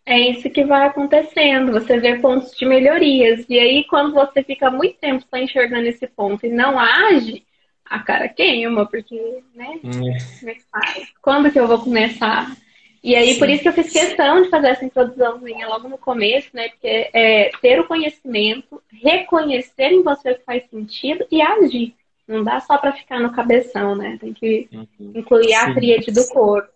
é 0.04 0.18
isso 0.30 0.50
que 0.50 0.64
vai 0.64 0.86
acontecendo. 0.86 1.72
Você 1.72 1.98
vê 1.98 2.18
pontos 2.18 2.56
de 2.56 2.64
melhorias. 2.66 3.44
E 3.48 3.58
aí, 3.58 3.84
quando 3.84 4.12
você 4.12 4.42
fica 4.42 4.70
muito 4.70 4.98
tempo 4.98 5.24
só 5.28 5.36
enxergando 5.36 5.86
esse 5.86 6.06
ponto 6.06 6.44
e 6.44 6.50
não 6.50 6.78
age, 6.78 7.44
a 7.84 8.00
cara 8.00 8.28
queima, 8.28 8.86
porque, 8.86 9.42
né? 9.54 9.78
Como 9.80 10.50
é 10.50 10.54
que 10.54 10.64
faz? 10.70 11.08
Quando 11.20 11.50
que 11.50 11.58
eu 11.58 11.68
vou 11.68 11.78
começar? 11.78 12.56
E 13.02 13.16
aí, 13.16 13.34
Sim. 13.34 13.38
por 13.38 13.48
isso 13.48 13.62
que 13.62 13.68
eu 13.68 13.72
fiz 13.72 13.92
questão 13.92 14.42
de 14.42 14.48
fazer 14.48 14.68
essa 14.68 14.84
introduçãozinha 14.84 15.66
logo 15.66 15.88
no 15.88 15.98
começo, 15.98 16.48
né? 16.54 16.68
Porque 16.68 17.10
é 17.12 17.50
ter 17.60 17.80
o 17.80 17.86
conhecimento, 17.86 18.80
reconhecer 19.02 19.92
em 19.92 20.02
você 20.02 20.30
o 20.30 20.38
que 20.38 20.44
faz 20.44 20.64
sentido 20.70 21.26
e 21.30 21.42
agir. 21.42 21.94
Não 22.26 22.44
dá 22.44 22.60
só 22.60 22.78
para 22.78 22.92
ficar 22.92 23.18
no 23.18 23.32
cabeção, 23.32 23.96
né? 23.96 24.16
Tem 24.20 24.32
que 24.32 24.68
uhum. 24.72 25.12
incluir 25.14 25.52
a 25.54 25.74
tríade 25.74 26.12
do 26.12 26.26
corpo. 26.28 26.72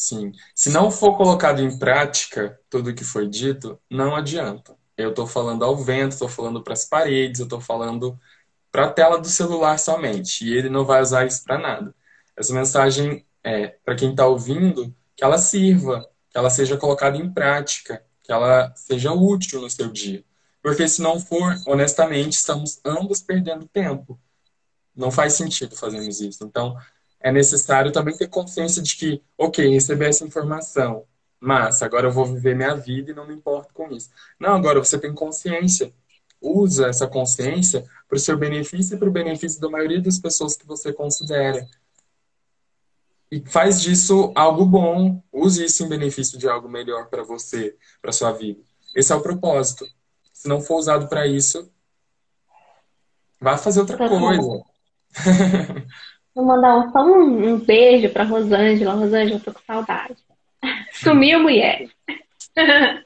Sim. 0.00 0.32
Se 0.54 0.70
não 0.70 0.90
for 0.90 1.14
colocado 1.14 1.60
em 1.60 1.78
prática 1.78 2.58
tudo 2.70 2.88
o 2.88 2.94
que 2.94 3.04
foi 3.04 3.28
dito, 3.28 3.78
não 3.90 4.16
adianta. 4.16 4.74
Eu 4.96 5.10
estou 5.10 5.26
falando 5.26 5.62
ao 5.62 5.76
vento, 5.76 6.12
estou 6.12 6.26
falando 6.26 6.62
para 6.62 6.72
as 6.72 6.86
paredes, 6.86 7.38
eu 7.38 7.44
estou 7.44 7.60
falando 7.60 8.18
para 8.72 8.86
a 8.86 8.90
tela 8.90 9.18
do 9.20 9.28
celular 9.28 9.78
somente. 9.78 10.46
E 10.46 10.56
ele 10.56 10.70
não 10.70 10.86
vai 10.86 11.02
usar 11.02 11.26
isso 11.26 11.44
para 11.44 11.58
nada. 11.58 11.94
Essa 12.34 12.54
mensagem 12.54 13.26
é 13.44 13.68
para 13.84 13.94
quem 13.94 14.12
está 14.12 14.26
ouvindo 14.26 14.94
que 15.14 15.22
ela 15.22 15.36
sirva, 15.36 16.08
que 16.30 16.38
ela 16.38 16.48
seja 16.48 16.78
colocada 16.78 17.18
em 17.18 17.30
prática, 17.30 18.02
que 18.22 18.32
ela 18.32 18.72
seja 18.74 19.12
útil 19.12 19.60
no 19.60 19.68
seu 19.68 19.92
dia. 19.92 20.24
Porque 20.62 20.88
se 20.88 21.02
não 21.02 21.20
for, 21.20 21.54
honestamente, 21.66 22.32
estamos 22.32 22.80
ambos 22.86 23.20
perdendo 23.20 23.68
tempo. 23.68 24.18
Não 24.96 25.10
faz 25.10 25.34
sentido 25.34 25.76
fazermos 25.76 26.22
isso. 26.22 26.42
Então, 26.42 26.74
é 27.20 27.30
necessário 27.30 27.92
também 27.92 28.16
ter 28.16 28.28
consciência 28.28 28.82
de 28.82 28.96
que, 28.96 29.22
ok, 29.36 29.68
recebi 29.68 30.06
essa 30.06 30.24
informação, 30.24 31.04
mas 31.38 31.82
agora 31.82 32.08
eu 32.08 32.12
vou 32.12 32.26
viver 32.26 32.56
minha 32.56 32.74
vida 32.74 33.10
e 33.10 33.14
não 33.14 33.26
me 33.26 33.34
importo 33.34 33.72
com 33.74 33.88
isso. 33.90 34.10
Não, 34.38 34.54
agora 34.54 34.78
você 34.78 34.98
tem 34.98 35.14
consciência. 35.14 35.92
Usa 36.40 36.88
essa 36.88 37.06
consciência 37.06 37.84
para 38.08 38.16
o 38.16 38.20
seu 38.20 38.36
benefício 38.36 38.96
e 38.96 38.98
para 38.98 39.08
o 39.08 39.12
benefício 39.12 39.60
da 39.60 39.68
maioria 39.68 40.00
das 40.00 40.18
pessoas 40.18 40.56
que 40.56 40.66
você 40.66 40.92
considera 40.92 41.66
e 43.30 43.40
faz 43.46 43.80
disso 43.80 44.32
algo 44.34 44.66
bom, 44.66 45.22
use 45.32 45.64
isso 45.64 45.84
em 45.84 45.88
benefício 45.88 46.36
de 46.36 46.48
algo 46.48 46.68
melhor 46.68 47.08
para 47.08 47.22
você, 47.22 47.76
para 48.02 48.10
sua 48.12 48.32
vida. 48.32 48.60
Esse 48.94 49.12
é 49.12 49.14
o 49.14 49.20
propósito. 49.20 49.86
Se 50.32 50.48
não 50.48 50.60
for 50.60 50.78
usado 50.78 51.08
para 51.08 51.26
isso, 51.26 51.70
vá 53.40 53.56
fazer 53.56 53.80
outra 53.80 53.96
tá 53.96 54.08
coisa. 54.08 54.64
Vou 56.40 56.46
mandar 56.46 56.90
só 56.90 57.04
um, 57.04 57.52
um 57.52 57.58
beijo 57.58 58.08
para 58.08 58.24
Rosângela. 58.24 58.94
Rosângela, 58.94 59.38
eu 59.38 59.40
tô 59.40 59.52
com 59.52 59.60
saudade. 59.66 60.16
Sumiu, 60.90 61.38
mulher. 61.38 61.86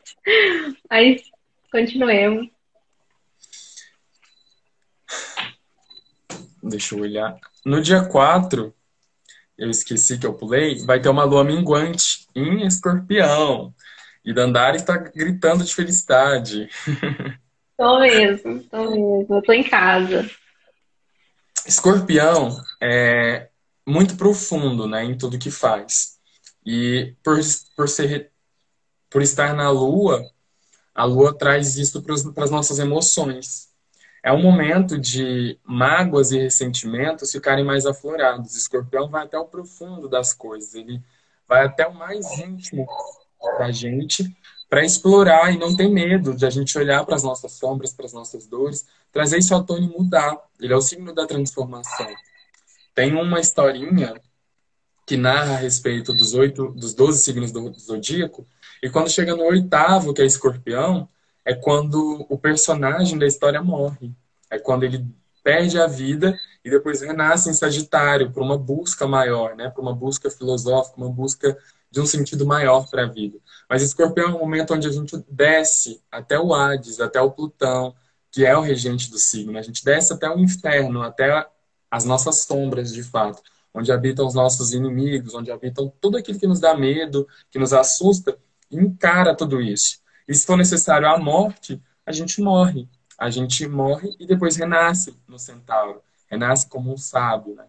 Mas 0.88 1.20
continuemos. 1.68 2.48
Deixa 6.62 6.94
eu 6.94 7.00
olhar. 7.00 7.36
No 7.66 7.82
dia 7.82 8.04
4, 8.04 8.72
eu 9.58 9.68
esqueci 9.68 10.16
que 10.16 10.26
eu 10.26 10.34
pulei, 10.34 10.78
vai 10.84 11.00
ter 11.00 11.08
uma 11.08 11.24
lua 11.24 11.42
minguante 11.42 12.28
em 12.36 12.64
escorpião. 12.64 13.74
E 14.24 14.32
Dandara 14.32 14.76
está 14.76 14.96
gritando 14.96 15.64
de 15.64 15.74
felicidade. 15.74 16.68
Tô 17.76 17.98
mesmo, 17.98 18.62
tô 18.70 18.90
mesmo. 18.92 19.26
Eu 19.28 19.42
tô 19.42 19.52
em 19.52 19.64
casa. 19.64 20.30
Escorpião 21.66 22.62
é 22.80 23.48
muito 23.86 24.16
profundo, 24.16 24.86
né, 24.86 25.04
em 25.04 25.16
tudo 25.16 25.38
que 25.38 25.50
faz. 25.50 26.18
E 26.64 27.14
por, 27.22 27.38
por, 27.76 27.88
ser, 27.88 28.30
por 29.10 29.22
estar 29.22 29.54
na 29.54 29.70
lua, 29.70 30.22
a 30.94 31.04
lua 31.04 31.36
traz 31.36 31.76
isso 31.76 32.02
para 32.02 32.44
as 32.44 32.50
nossas 32.50 32.78
emoções 32.78 33.74
é 34.24 34.32
um 34.32 34.40
momento 34.40 34.98
de 34.98 35.60
mágoas 35.62 36.32
e 36.32 36.38
ressentimentos 36.38 37.30
ficarem 37.30 37.62
mais 37.62 37.84
aflorados. 37.84 38.56
Escorpião 38.56 39.06
vai 39.06 39.24
até 39.24 39.38
o 39.38 39.44
profundo 39.44 40.08
das 40.08 40.32
coisas, 40.32 40.74
ele 40.74 40.98
vai 41.46 41.66
até 41.66 41.86
o 41.86 41.92
mais 41.92 42.38
íntimo 42.38 42.86
da 43.58 43.70
gente 43.70 44.34
para 44.66 44.82
explorar 44.82 45.52
e 45.52 45.58
não 45.58 45.76
ter 45.76 45.88
medo 45.88 46.34
de 46.34 46.46
a 46.46 46.50
gente 46.50 46.76
olhar 46.78 47.04
para 47.04 47.14
as 47.14 47.22
nossas 47.22 47.52
sombras, 47.52 47.92
para 47.92 48.06
as 48.06 48.14
nossas 48.14 48.46
dores, 48.46 48.86
trazer 49.14 49.38
isso 49.38 49.54
à 49.54 49.62
tona 49.62 49.86
e 49.86 49.88
mudar. 49.88 50.36
Ele 50.60 50.72
é 50.72 50.76
o 50.76 50.82
signo 50.82 51.14
da 51.14 51.26
transformação. 51.26 52.08
Tem 52.94 53.14
uma 53.14 53.40
historinha 53.40 54.20
que 55.06 55.16
narra 55.16 55.54
a 55.54 55.58
respeito 55.58 56.12
dos 56.12 56.34
oito, 56.34 56.72
dos 56.72 56.94
doze 56.94 57.22
signos 57.22 57.52
do 57.52 57.72
zodíaco, 57.78 58.46
e 58.82 58.90
quando 58.90 59.10
chega 59.10 59.36
no 59.36 59.44
oitavo, 59.44 60.12
que 60.12 60.22
é 60.22 60.26
escorpião, 60.26 61.08
é 61.44 61.54
quando 61.54 62.26
o 62.28 62.38
personagem 62.38 63.18
da 63.18 63.26
história 63.26 63.62
morre. 63.62 64.12
É 64.50 64.58
quando 64.58 64.84
ele 64.84 65.06
perde 65.42 65.78
a 65.78 65.86
vida 65.86 66.38
e 66.64 66.70
depois 66.70 67.02
renasce 67.02 67.50
em 67.50 67.52
Sagitário 67.52 68.30
para 68.30 68.42
uma 68.42 68.56
busca 68.56 69.06
maior, 69.06 69.54
né? 69.54 69.68
Para 69.68 69.82
uma 69.82 69.94
busca 69.94 70.30
filosófica, 70.30 70.96
uma 70.96 71.10
busca 71.10 71.56
de 71.90 72.00
um 72.00 72.06
sentido 72.06 72.46
maior 72.46 72.88
para 72.88 73.04
a 73.04 73.06
vida. 73.06 73.38
Mas 73.68 73.82
Escorpião 73.82 74.30
é 74.30 74.34
um 74.34 74.38
momento 74.38 74.74
onde 74.74 74.88
a 74.88 74.90
gente 74.90 75.22
desce 75.28 76.02
até 76.10 76.38
o 76.38 76.54
Hades, 76.54 76.98
até 76.98 77.20
o 77.20 77.30
Plutão, 77.30 77.94
que 78.34 78.44
é 78.44 78.56
o 78.56 78.60
regente 78.60 79.12
do 79.12 79.16
signo. 79.16 79.56
A 79.56 79.62
gente 79.62 79.84
desce 79.84 80.12
até 80.12 80.28
o 80.28 80.36
inferno, 80.36 81.02
até 81.02 81.46
as 81.88 82.04
nossas 82.04 82.42
sombras, 82.42 82.92
de 82.92 83.04
fato, 83.04 83.40
onde 83.72 83.92
habitam 83.92 84.26
os 84.26 84.34
nossos 84.34 84.72
inimigos, 84.72 85.34
onde 85.34 85.52
habitam 85.52 85.92
tudo 86.00 86.18
aquilo 86.18 86.40
que 86.40 86.46
nos 86.46 86.58
dá 86.58 86.76
medo, 86.76 87.28
que 87.48 87.60
nos 87.60 87.72
assusta, 87.72 88.36
e 88.68 88.76
encara 88.76 89.36
tudo 89.36 89.62
isso. 89.62 90.00
E 90.26 90.34
se 90.34 90.44
for 90.44 90.56
necessário 90.56 91.06
a 91.06 91.16
morte, 91.16 91.80
a 92.04 92.10
gente 92.10 92.42
morre. 92.42 92.88
A 93.16 93.30
gente 93.30 93.68
morre 93.68 94.16
e 94.18 94.26
depois 94.26 94.56
renasce 94.56 95.16
no 95.28 95.38
centauro. 95.38 96.02
Renasce 96.26 96.68
como 96.68 96.92
um 96.92 96.96
sábio, 96.96 97.54
né? 97.54 97.66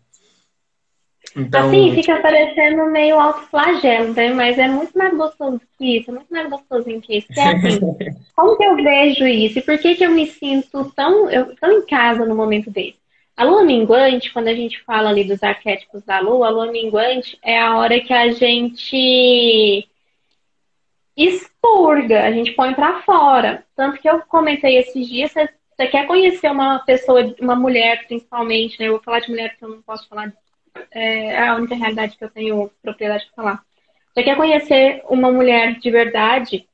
Então, 1.36 1.68
assim, 1.68 1.94
fica 1.94 2.18
parecendo 2.22 2.86
meio 2.86 3.20
autoflagelo, 3.20 4.14
né? 4.14 4.30
mas 4.34 4.58
é 4.58 4.68
muito 4.68 4.98
mais 4.98 5.16
gostoso 5.16 5.62
que 5.78 5.98
isso, 5.98 6.10
é 6.10 6.14
muito 6.14 6.32
mais 6.32 6.50
gostosinho 6.50 7.02
que 7.02 7.18
isso. 7.18 7.28
É 7.38 7.48
assim, 7.48 7.80
como 8.36 8.58
que 8.58 8.64
eu 8.64 8.76
vejo 8.76 9.28
isso? 9.28 9.60
E 9.60 9.62
por 9.62 9.78
que, 9.78 9.96
que 9.96 10.06
eu 10.06 10.12
me 10.12 10.28
sinto 10.28 10.92
tão, 10.96 11.30
eu, 11.30 11.56
tão 11.56 11.72
em 11.72 11.86
casa 11.86 12.26
no 12.26 12.36
momento 12.36 12.72
desse? 12.72 12.98
A 13.36 13.44
lua 13.44 13.66
minguante, 13.66 14.32
quando 14.32 14.48
a 14.48 14.56
gente 14.56 14.82
fala 14.84 15.10
ali 15.10 15.26
dos 15.26 15.44
arquétipos 15.44 16.04
da 16.04 16.20
lua, 16.20 16.48
a 16.48 16.50
lua 16.50 16.72
minguante 16.72 17.38
é 17.44 17.60
a 17.60 17.76
hora 17.76 18.00
que 18.00 18.14
a 18.14 18.32
gente 18.32 19.86
expurga, 21.18 22.24
a 22.24 22.32
gente 22.32 22.52
põe 22.54 22.74
para 22.74 23.02
fora. 23.02 23.66
Tanto 23.76 24.00
que 24.00 24.10
eu 24.10 24.22
comentei 24.22 24.78
esses 24.78 25.06
dias, 25.08 25.32
você, 25.32 25.50
você 25.76 25.88
quer 25.88 26.08
conhecer 26.08 26.50
uma 26.50 26.80
pessoa, 26.80 27.36
uma 27.42 27.56
mulher 27.56 28.08
principalmente, 28.08 28.80
né? 28.80 28.88
Eu 28.88 28.94
vou 28.94 29.04
falar 29.04 29.20
de 29.20 29.30
mulher 29.30 29.50
porque 29.50 29.66
eu 29.66 29.70
não 29.70 29.82
posso 29.82 30.08
falar, 30.08 30.32
é, 30.92 31.38
a 31.38 31.56
única 31.56 31.76
realidade 31.76 32.18
que 32.18 32.24
eu 32.24 32.30
tenho 32.30 32.72
propriedade 32.82 33.26
para 33.26 33.44
falar. 33.44 33.64
Você 34.14 34.24
quer 34.24 34.38
conhecer 34.38 35.04
uma 35.10 35.32
mulher 35.32 35.78
de 35.80 35.92
verdade, 35.92 36.68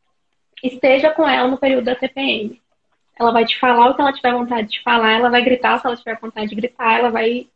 esteja 0.63 1.09
com 1.09 1.27
ela 1.27 1.47
no 1.47 1.57
período 1.57 1.85
da 1.85 1.95
TPM. 1.95 2.61
Ela 3.19 3.31
vai 3.31 3.45
te 3.45 3.59
falar 3.59 3.89
o 3.89 3.95
que 3.95 4.01
ela 4.01 4.13
tiver 4.13 4.33
vontade 4.33 4.67
de 4.67 4.81
falar, 4.83 5.13
ela 5.13 5.29
vai 5.29 5.43
gritar 5.43 5.79
se 5.79 5.87
ela 5.87 5.95
tiver 5.95 6.19
vontade 6.19 6.49
de 6.49 6.55
gritar, 6.55 6.99
ela 6.99 7.09
vai 7.09 7.47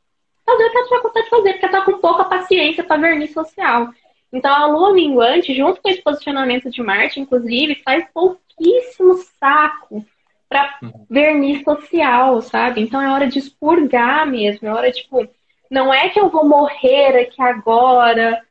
fazer 0.46 0.64
o 0.64 0.72
que 0.72 0.78
ela 0.78 0.88
tiver 0.88 1.02
vontade 1.02 1.26
de 1.26 1.30
fazer, 1.30 1.52
porque 1.54 1.66
ela 1.66 1.80
tá 1.80 1.86
com 1.86 2.00
pouca 2.00 2.26
paciência 2.26 2.84
para 2.84 3.02
verniz 3.02 3.32
social. 3.32 3.90
Então, 4.32 4.54
a 4.54 4.66
lua 4.66 4.94
minguante, 4.94 5.56
junto 5.56 5.82
com 5.82 5.90
esse 5.90 6.02
posicionamento 6.02 6.70
de 6.70 6.84
Marte, 6.84 7.20
inclusive, 7.20 7.82
faz 7.86 8.06
pouquíssimo 8.14 9.16
saco 9.40 10.06
para 10.50 10.78
uhum. 10.82 11.06
verniz 11.10 11.64
social, 11.64 12.42
sabe? 12.42 12.82
Então, 12.82 13.02
é 13.02 13.10
hora 13.10 13.28
de 13.28 13.40
expurgar 13.40 14.28
mesmo. 14.28 14.68
É 14.68 14.74
hora, 14.74 14.92
tipo, 14.92 15.28
não 15.70 15.94
é 15.94 16.10
que 16.10 16.20
eu 16.20 16.30
vou 16.30 16.46
morrer 16.46 17.22
aqui 17.22 17.42
agora. 17.42 18.42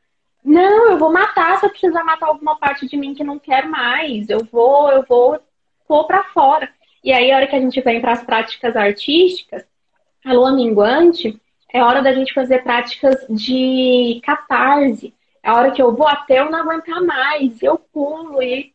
Não, 0.43 0.91
eu 0.91 0.97
vou 0.97 1.11
matar 1.11 1.59
se 1.59 1.65
eu 1.65 1.69
precisar 1.69 2.03
matar 2.03 2.27
alguma 2.27 2.57
parte 2.57 2.87
de 2.87 2.97
mim 2.97 3.13
que 3.13 3.23
não 3.23 3.39
quer 3.39 3.67
mais. 3.67 4.29
Eu 4.29 4.45
vou, 4.45 4.91
eu 4.91 5.03
vou 5.03 5.39
pôr 5.87 6.05
para 6.05 6.23
fora. 6.25 6.69
E 7.03 7.11
aí, 7.11 7.31
a 7.31 7.37
hora 7.37 7.47
que 7.47 7.55
a 7.55 7.59
gente 7.59 7.79
vem 7.81 8.01
para 8.01 8.13
as 8.13 8.23
práticas 8.23 8.75
artísticas, 8.75 9.65
a 10.23 10.33
lua 10.33 10.51
minguante 10.51 11.39
é 11.71 11.83
hora 11.83 12.01
da 12.01 12.13
gente 12.13 12.33
fazer 12.33 12.63
práticas 12.63 13.25
de 13.29 14.21
catarse 14.23 15.13
a 15.45 15.53
hora 15.53 15.71
que 15.71 15.81
eu 15.81 15.95
vou 15.95 16.07
até 16.07 16.39
eu 16.39 16.49
não 16.49 16.59
aguentar 16.59 16.99
mais, 17.01 17.61
eu 17.61 17.77
pulo 17.77 18.41
e, 18.41 18.73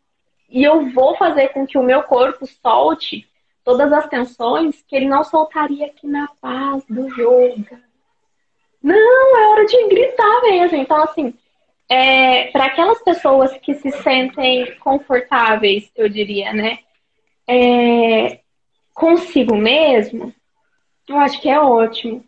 e 0.48 0.62
eu 0.62 0.88
vou 0.92 1.16
fazer 1.16 1.48
com 1.48 1.66
que 1.66 1.76
o 1.76 1.82
meu 1.82 2.04
corpo 2.04 2.46
solte 2.46 3.28
todas 3.64 3.92
as 3.92 4.08
tensões 4.08 4.80
que 4.86 4.94
ele 4.94 5.08
não 5.08 5.24
soltaria 5.24 5.86
aqui 5.86 6.06
na 6.06 6.28
paz 6.40 6.84
do 6.88 7.08
yoga. 7.08 7.82
Não, 8.82 9.38
é 9.38 9.48
hora 9.48 9.66
de 9.66 9.88
gritar 9.88 10.42
mesmo. 10.42 10.76
Então, 10.76 11.02
assim, 11.02 11.34
é, 11.88 12.46
para 12.46 12.66
aquelas 12.66 13.02
pessoas 13.02 13.52
que 13.58 13.74
se 13.74 13.90
sentem 13.90 14.74
confortáveis, 14.76 15.90
eu 15.96 16.08
diria, 16.08 16.52
né? 16.52 16.78
é, 17.50 18.40
consigo 18.94 19.56
mesmo, 19.56 20.32
eu 21.08 21.16
acho 21.18 21.40
que 21.40 21.48
é 21.48 21.58
ótimo. 21.58 22.24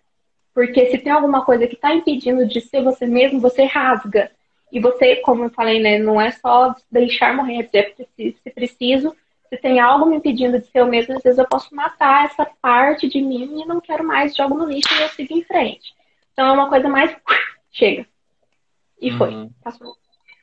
Porque 0.53 0.91
se 0.91 0.99
tem 0.99 1.13
alguma 1.13 1.45
coisa 1.45 1.67
que 1.67 1.75
está 1.75 1.95
impedindo 1.95 2.47
de 2.47 2.61
ser 2.61 2.83
você 2.83 3.07
mesmo, 3.07 3.41
você 3.41 3.65
rasga. 3.65 4.31
E 4.71 4.81
você, 4.81 5.17
como 5.17 5.45
eu 5.45 5.51
falei, 5.51 5.81
né, 5.81 5.99
não 5.99 6.21
é 6.21 6.33
só 6.33 6.75
deixar 6.91 7.35
morrer, 7.35 7.71
é 7.73 7.95
se 8.17 8.51
preciso, 8.55 9.15
se 9.49 9.57
tem 9.59 9.79
algo 9.79 10.07
me 10.07 10.17
impedindo 10.17 10.59
de 10.59 10.67
ser 10.67 10.81
eu 10.81 10.87
mesmo, 10.87 11.15
às 11.17 11.23
vezes 11.23 11.39
eu 11.39 11.47
posso 11.47 11.75
matar 11.75 12.25
essa 12.25 12.47
parte 12.61 13.09
de 13.09 13.21
mim 13.21 13.63
e 13.63 13.67
não 13.67 13.81
quero 13.81 14.05
mais, 14.05 14.35
jogo 14.35 14.57
no 14.57 14.67
lixo 14.67 14.93
e 14.95 15.03
eu 15.03 15.09
sigo 15.11 15.39
em 15.39 15.45
frente. 15.45 15.95
Então 16.33 16.49
é 16.49 16.53
uma 16.53 16.69
coisa 16.69 16.89
mais. 16.89 17.15
Chega. 17.71 18.07
E 19.01 19.11
foi. 19.13 19.31
Uhum. 19.31 19.51
Passou. 19.63 19.97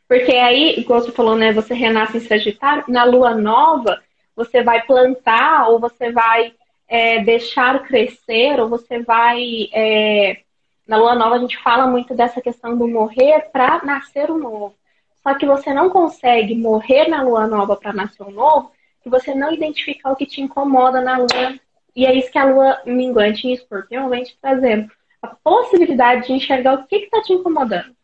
Porque 0.08 0.32
aí, 0.32 0.80
igual 0.80 1.02
você 1.02 1.12
falou, 1.12 1.36
né? 1.36 1.54
Você 1.54 1.74
renasce 1.74 2.18
em 2.18 2.22
Sagitário, 2.22 2.84
na 2.88 3.04
lua 3.04 3.36
nova, 3.36 4.02
você 4.36 4.64
vai 4.64 4.82
plantar 4.86 5.70
ou 5.70 5.80
você 5.80 6.12
vai 6.12 6.54
é, 6.88 7.22
deixar 7.24 7.84
crescer, 7.84 8.60
ou 8.60 8.68
você 8.68 9.04
vai. 9.04 9.70
É, 9.72 10.42
na 10.88 10.98
lua 10.98 11.14
nova 11.14 11.36
a 11.36 11.40
gente 11.40 11.62
fala 11.62 11.86
muito 11.86 12.16
dessa 12.16 12.42
questão 12.42 12.76
do 12.76 12.88
morrer 12.88 13.50
para 13.52 13.84
nascer 13.86 14.32
o 14.32 14.40
novo. 14.40 14.76
Só 15.22 15.36
que 15.36 15.46
você 15.46 15.72
não 15.72 15.90
consegue 15.90 16.56
morrer 16.56 17.08
na 17.08 17.22
lua 17.22 17.46
nova 17.46 17.76
para 17.76 17.94
nascer 17.94 18.24
o 18.24 18.32
novo 18.32 18.72
se 19.04 19.10
você 19.10 19.36
não 19.36 19.54
identificar 19.54 20.12
o 20.12 20.16
que 20.16 20.26
te 20.26 20.42
incomoda 20.42 21.00
na 21.02 21.18
lua. 21.18 21.60
E 21.96 22.06
é 22.06 22.16
isso 22.16 22.32
que 22.32 22.38
a 22.40 22.46
lua 22.46 22.82
minguante 22.86 23.48
em 23.48 23.54
escorpião 23.54 24.10
vem 24.10 24.24
te 24.24 24.36
trazendo. 24.42 24.90
A 25.22 25.28
possibilidade 25.28 26.28
de 26.28 26.34
enxergar 26.34 26.76
o 26.76 26.88
que 26.88 26.96
está 26.96 27.22
te 27.22 27.34
incomodando. 27.34 27.96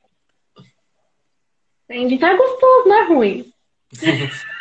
Entende? 1.89 2.15
Então 2.15 2.29
é 2.29 2.37
gostoso, 2.37 2.87
não 2.87 2.95
é 2.95 3.07
ruim. 3.07 3.53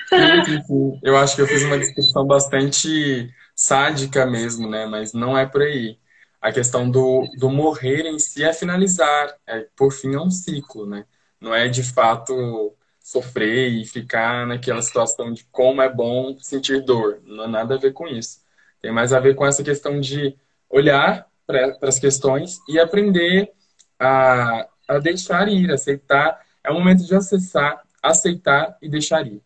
Eu 1.03 1.17
acho 1.17 1.35
que 1.35 1.43
eu 1.43 1.47
fiz 1.47 1.65
uma 1.65 1.79
descrição 1.79 2.27
bastante 2.27 3.33
sádica 3.57 4.27
mesmo, 4.27 4.69
né? 4.69 4.87
Mas 4.87 5.13
não 5.13 5.37
é 5.37 5.47
por 5.47 5.63
aí. 5.63 5.99
A 6.41 6.53
questão 6.53 6.89
do, 6.91 7.27
do 7.39 7.51
morrer 7.51 8.07
em 8.07 8.19
si 8.19 8.45
é 8.45 8.53
finalizar. 8.53 9.35
É, 9.47 9.67
por 9.75 9.93
fim, 9.93 10.15
é 10.15 10.21
um 10.21 10.31
ciclo, 10.31 10.87
né? 10.87 11.05
Não 11.41 11.55
é 11.55 11.69
de 11.69 11.83
fato 11.83 12.77
sofrer 13.01 13.69
e 13.69 13.85
ficar 13.85 14.47
naquela 14.47 14.83
situação 14.83 15.33
de 15.33 15.45
como 15.51 15.83
é 15.83 15.89
bom 15.89 16.37
sentir 16.39 16.83
dor. 16.83 17.21
Não 17.25 17.45
é 17.45 17.49
nada 17.49 17.75
a 17.75 17.79
ver 17.79 17.93
com 17.93 18.07
isso. 18.07 18.41
Tem 18.81 18.93
mais 18.93 19.13
a 19.13 19.21
ver 19.21 19.35
com 19.35 19.45
essa 19.45 19.65
questão 19.65 20.01
de 20.01 20.37
olhar 20.69 21.27
para 21.47 21.77
as 21.83 21.99
questões 21.99 22.61
e 22.69 22.79
aprender 22.79 23.53
a, 23.99 24.69
a 24.89 24.99
deixar 24.99 25.49
ir, 25.49 25.71
aceitar. 25.71 26.41
É 26.63 26.71
o 26.71 26.75
momento 26.75 27.05
de 27.05 27.15
acessar, 27.15 27.83
aceitar 28.03 28.77
e 28.81 28.89
deixar 28.89 29.27
ir. 29.27 29.43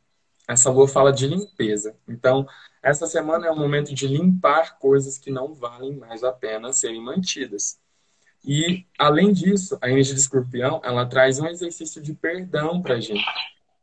Essa 0.47 0.71
lua 0.71 0.89
fala 0.89 1.13
de 1.13 1.27
limpeza. 1.27 1.95
Então, 2.09 2.47
essa 2.83 3.07
semana 3.07 3.47
é 3.47 3.51
o 3.51 3.57
momento 3.57 3.95
de 3.95 4.07
limpar 4.07 4.79
coisas 4.79 5.19
que 5.19 5.31
não 5.31 5.55
valem 5.55 5.97
mais 5.97 6.25
a 6.25 6.33
pena 6.33 6.73
serem 6.73 7.03
mantidas. 7.03 7.79
E, 8.45 8.87
além 8.99 9.33
disso, 9.33 9.77
a 9.81 9.91
energia 9.91 10.15
de 10.15 10.21
escorpião, 10.21 10.81
ela 10.85 11.05
traz 11.05 11.39
um 11.39 11.47
exercício 11.47 12.01
de 12.01 12.15
perdão 12.15 12.81
para 12.81 12.95
a 12.95 13.01
gente. 13.01 13.25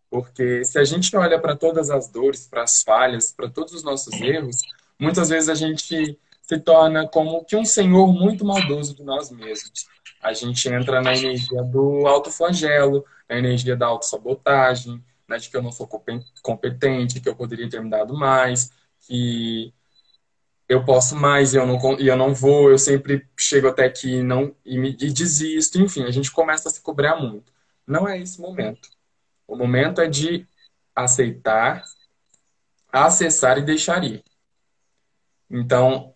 Porque 0.09 0.63
se 0.63 0.79
a 0.79 0.83
gente 0.83 1.15
olha 1.15 1.39
para 1.39 1.55
todas 1.55 1.89
as 1.89 2.07
dores, 2.07 2.47
para 2.47 2.63
as 2.63 2.81
falhas, 2.81 3.31
para 3.31 3.49
todos 3.49 3.73
os 3.73 3.83
nossos 3.83 4.13
erros, 4.21 4.61
muitas 4.97 5.29
vezes 5.29 5.49
a 5.49 5.55
gente 5.55 6.17
se 6.47 6.59
torna 6.59 7.07
como 7.07 7.43
que 7.43 7.55
um 7.55 7.65
senhor 7.65 8.13
muito 8.13 8.45
maldoso 8.45 8.95
de 8.95 9.03
nós 9.03 9.31
mesmos. 9.31 9.87
A 10.21 10.31
gente 10.31 10.67
entra 10.69 11.01
na 11.01 11.15
energia 11.15 11.63
do 11.63 12.05
autoflagelo, 12.05 13.03
na 13.27 13.37
energia 13.37 13.75
da 13.75 13.87
autossabotagem, 13.87 15.03
né, 15.27 15.37
de 15.37 15.49
que 15.49 15.57
eu 15.57 15.63
não 15.63 15.71
sou 15.71 15.89
competente, 16.43 17.19
que 17.19 17.27
eu 17.27 17.35
poderia 17.35 17.67
ter 17.67 17.81
me 17.81 17.89
dado 17.89 18.13
mais, 18.13 18.71
que 19.01 19.73
eu 20.69 20.85
posso 20.85 21.15
mais 21.15 21.53
e 21.53 21.57
eu 21.57 21.65
não, 21.65 21.99
e 21.99 22.07
eu 22.07 22.15
não 22.15 22.33
vou, 22.33 22.69
eu 22.69 22.77
sempre 22.77 23.27
chego 23.37 23.67
até 23.67 23.85
aqui 23.85 24.17
e, 24.17 24.23
não, 24.23 24.55
e, 24.63 24.77
me, 24.77 24.91
e 24.91 25.11
desisto. 25.11 25.81
Enfim, 25.81 26.03
a 26.03 26.11
gente 26.11 26.31
começa 26.31 26.69
a 26.69 26.71
se 26.71 26.81
cobrar 26.81 27.15
muito. 27.15 27.51
Não 27.87 28.07
é 28.07 28.19
esse 28.19 28.39
momento. 28.39 28.89
O 29.47 29.55
momento 29.55 29.99
é 30.01 30.07
de 30.07 30.47
aceitar, 30.95 31.83
acessar 32.91 33.57
e 33.57 33.63
deixar 33.63 34.03
ir. 34.03 34.23
Então, 35.49 36.14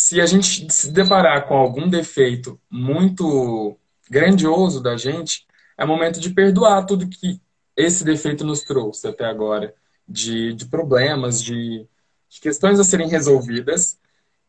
se 0.00 0.18
a 0.18 0.24
gente 0.24 0.72
se 0.72 0.90
deparar 0.90 1.46
com 1.46 1.54
algum 1.54 1.86
defeito 1.86 2.58
muito 2.70 3.76
grandioso 4.08 4.82
da 4.82 4.96
gente, 4.96 5.46
é 5.76 5.84
momento 5.84 6.18
de 6.18 6.30
perdoar 6.30 6.86
tudo 6.86 7.06
que 7.06 7.38
esse 7.76 8.02
defeito 8.02 8.42
nos 8.42 8.62
trouxe 8.62 9.06
até 9.06 9.26
agora, 9.26 9.74
de, 10.08 10.54
de 10.54 10.64
problemas, 10.66 11.42
de, 11.42 11.86
de 12.30 12.40
questões 12.40 12.80
a 12.80 12.84
serem 12.84 13.08
resolvidas. 13.08 13.98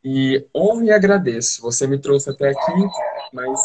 E 0.03 0.47
honro 0.55 0.85
e 0.85 0.91
agradeço. 0.91 1.61
Você 1.61 1.85
me 1.85 1.99
trouxe 1.99 2.29
até 2.29 2.49
aqui, 2.49 2.87
mas 3.33 3.59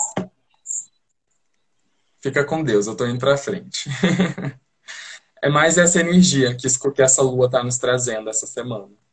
fica 2.19 2.45
com 2.45 2.65
Deus, 2.65 2.87
eu 2.87 2.93
estou 2.93 3.09
indo 3.09 3.21
para 3.21 3.37
frente. 3.37 3.89
é 5.41 5.49
mais 5.49 5.79
essa 5.79 6.01
energia 6.01 6.55
que, 6.55 6.67
essa 7.01 7.23
lua 7.23 7.47
está 7.47 7.63
nos 7.63 7.79
trazendo 7.79 8.29
essa 8.29 8.47
semana. 8.47 9.06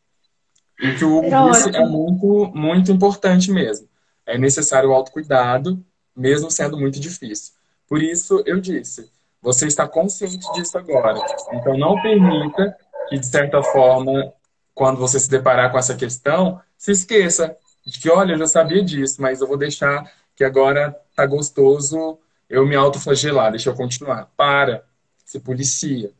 E 0.79 0.95
que 0.95 1.05
o 1.05 1.17
Hugo 1.17 1.51
disse 1.51 1.75
é 1.75 1.85
muito, 1.85 2.51
muito 2.53 2.91
importante 2.91 3.51
mesmo. 3.51 3.87
É 4.25 4.37
necessário 4.37 4.89
o 4.89 4.93
autocuidado, 4.93 5.83
mesmo 6.15 6.49
sendo 6.49 6.77
muito 6.77 6.99
difícil. 6.99 7.53
Por 7.87 8.01
isso, 8.01 8.41
eu 8.45 8.59
disse, 8.59 9.09
você 9.41 9.67
está 9.67 9.87
consciente 9.87 10.51
disso 10.53 10.77
agora. 10.77 11.19
Então, 11.51 11.77
não 11.77 12.01
permita 12.01 12.75
que, 13.09 13.17
de 13.17 13.25
certa 13.25 13.61
forma, 13.61 14.33
quando 14.73 14.97
você 14.97 15.19
se 15.19 15.29
deparar 15.29 15.71
com 15.71 15.77
essa 15.77 15.95
questão, 15.95 16.59
se 16.77 16.91
esqueça 16.91 17.55
de 17.85 17.99
que, 17.99 18.09
olha, 18.09 18.33
eu 18.33 18.39
já 18.39 18.47
sabia 18.47 18.83
disso, 18.83 19.21
mas 19.21 19.41
eu 19.41 19.47
vou 19.47 19.57
deixar 19.57 20.09
que 20.35 20.43
agora 20.43 20.97
tá 21.15 21.25
gostoso 21.25 22.17
eu 22.49 22.67
me 22.67 22.75
autoflagelar, 22.75 23.51
deixa 23.51 23.69
eu 23.69 23.75
continuar. 23.75 24.29
Para, 24.37 24.85
se 25.25 25.39
policia. 25.39 26.11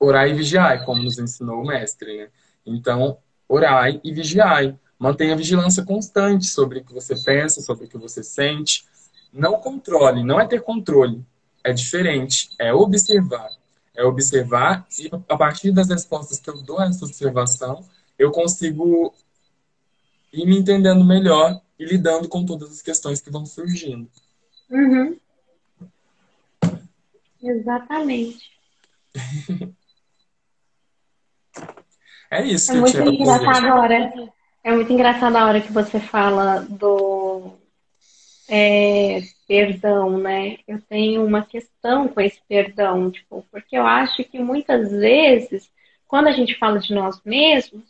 Orai 0.00 0.30
e 0.30 0.34
vigiai, 0.34 0.84
como 0.84 1.02
nos 1.02 1.18
ensinou 1.18 1.62
o 1.62 1.66
mestre, 1.66 2.16
né? 2.16 2.28
Então, 2.64 3.18
orai 3.48 4.00
e 4.04 4.12
vigiai. 4.12 4.78
Mantenha 4.98 5.36
vigilância 5.36 5.84
constante 5.84 6.46
sobre 6.46 6.78
o 6.78 6.84
que 6.84 6.92
você 6.92 7.14
pensa, 7.16 7.60
sobre 7.60 7.86
o 7.86 7.88
que 7.88 7.98
você 7.98 8.22
sente. 8.22 8.84
Não 9.32 9.60
controle, 9.60 10.22
não 10.22 10.40
é 10.40 10.46
ter 10.46 10.62
controle. 10.62 11.24
É 11.62 11.72
diferente, 11.72 12.50
é 12.58 12.72
observar. 12.72 13.50
É 13.96 14.04
observar 14.04 14.86
e 14.98 15.10
a 15.28 15.36
partir 15.36 15.72
das 15.72 15.88
respostas 15.88 16.38
que 16.38 16.50
eu 16.50 16.60
dou 16.62 16.78
a 16.78 16.86
essa 16.86 17.04
observação, 17.04 17.84
eu 18.18 18.30
consigo 18.30 19.14
ir 20.32 20.46
me 20.46 20.58
entendendo 20.58 21.04
melhor 21.04 21.60
e 21.78 21.84
lidando 21.84 22.28
com 22.28 22.44
todas 22.44 22.70
as 22.70 22.82
questões 22.82 23.20
que 23.20 23.30
vão 23.30 23.46
surgindo. 23.46 24.08
Uhum. 24.70 25.16
Exatamente. 27.42 28.50
é 32.40 32.46
isso 32.46 32.70
é 32.70 32.74
que 32.74 32.80
muito 32.80 32.96
eu 32.96 33.04
tinha 33.04 33.20
engraçado 33.20 33.66
a 33.66 33.74
hora. 33.80 34.12
É 34.62 34.72
muito 34.72 34.92
engraçado 34.92 35.36
a 35.36 35.46
hora 35.46 35.60
que 35.60 35.72
você 35.72 36.00
fala 36.00 36.60
do 36.60 37.52
é, 38.48 39.20
perdão, 39.46 40.18
né? 40.18 40.58
Eu 40.66 40.80
tenho 40.82 41.24
uma 41.24 41.44
questão 41.44 42.08
com 42.08 42.20
esse 42.20 42.40
perdão, 42.48 43.10
tipo, 43.10 43.46
porque 43.50 43.76
eu 43.76 43.86
acho 43.86 44.24
que 44.24 44.38
muitas 44.38 44.90
vezes, 44.90 45.70
quando 46.06 46.28
a 46.28 46.32
gente 46.32 46.58
fala 46.58 46.78
de 46.78 46.94
nós 46.94 47.20
mesmos, 47.24 47.84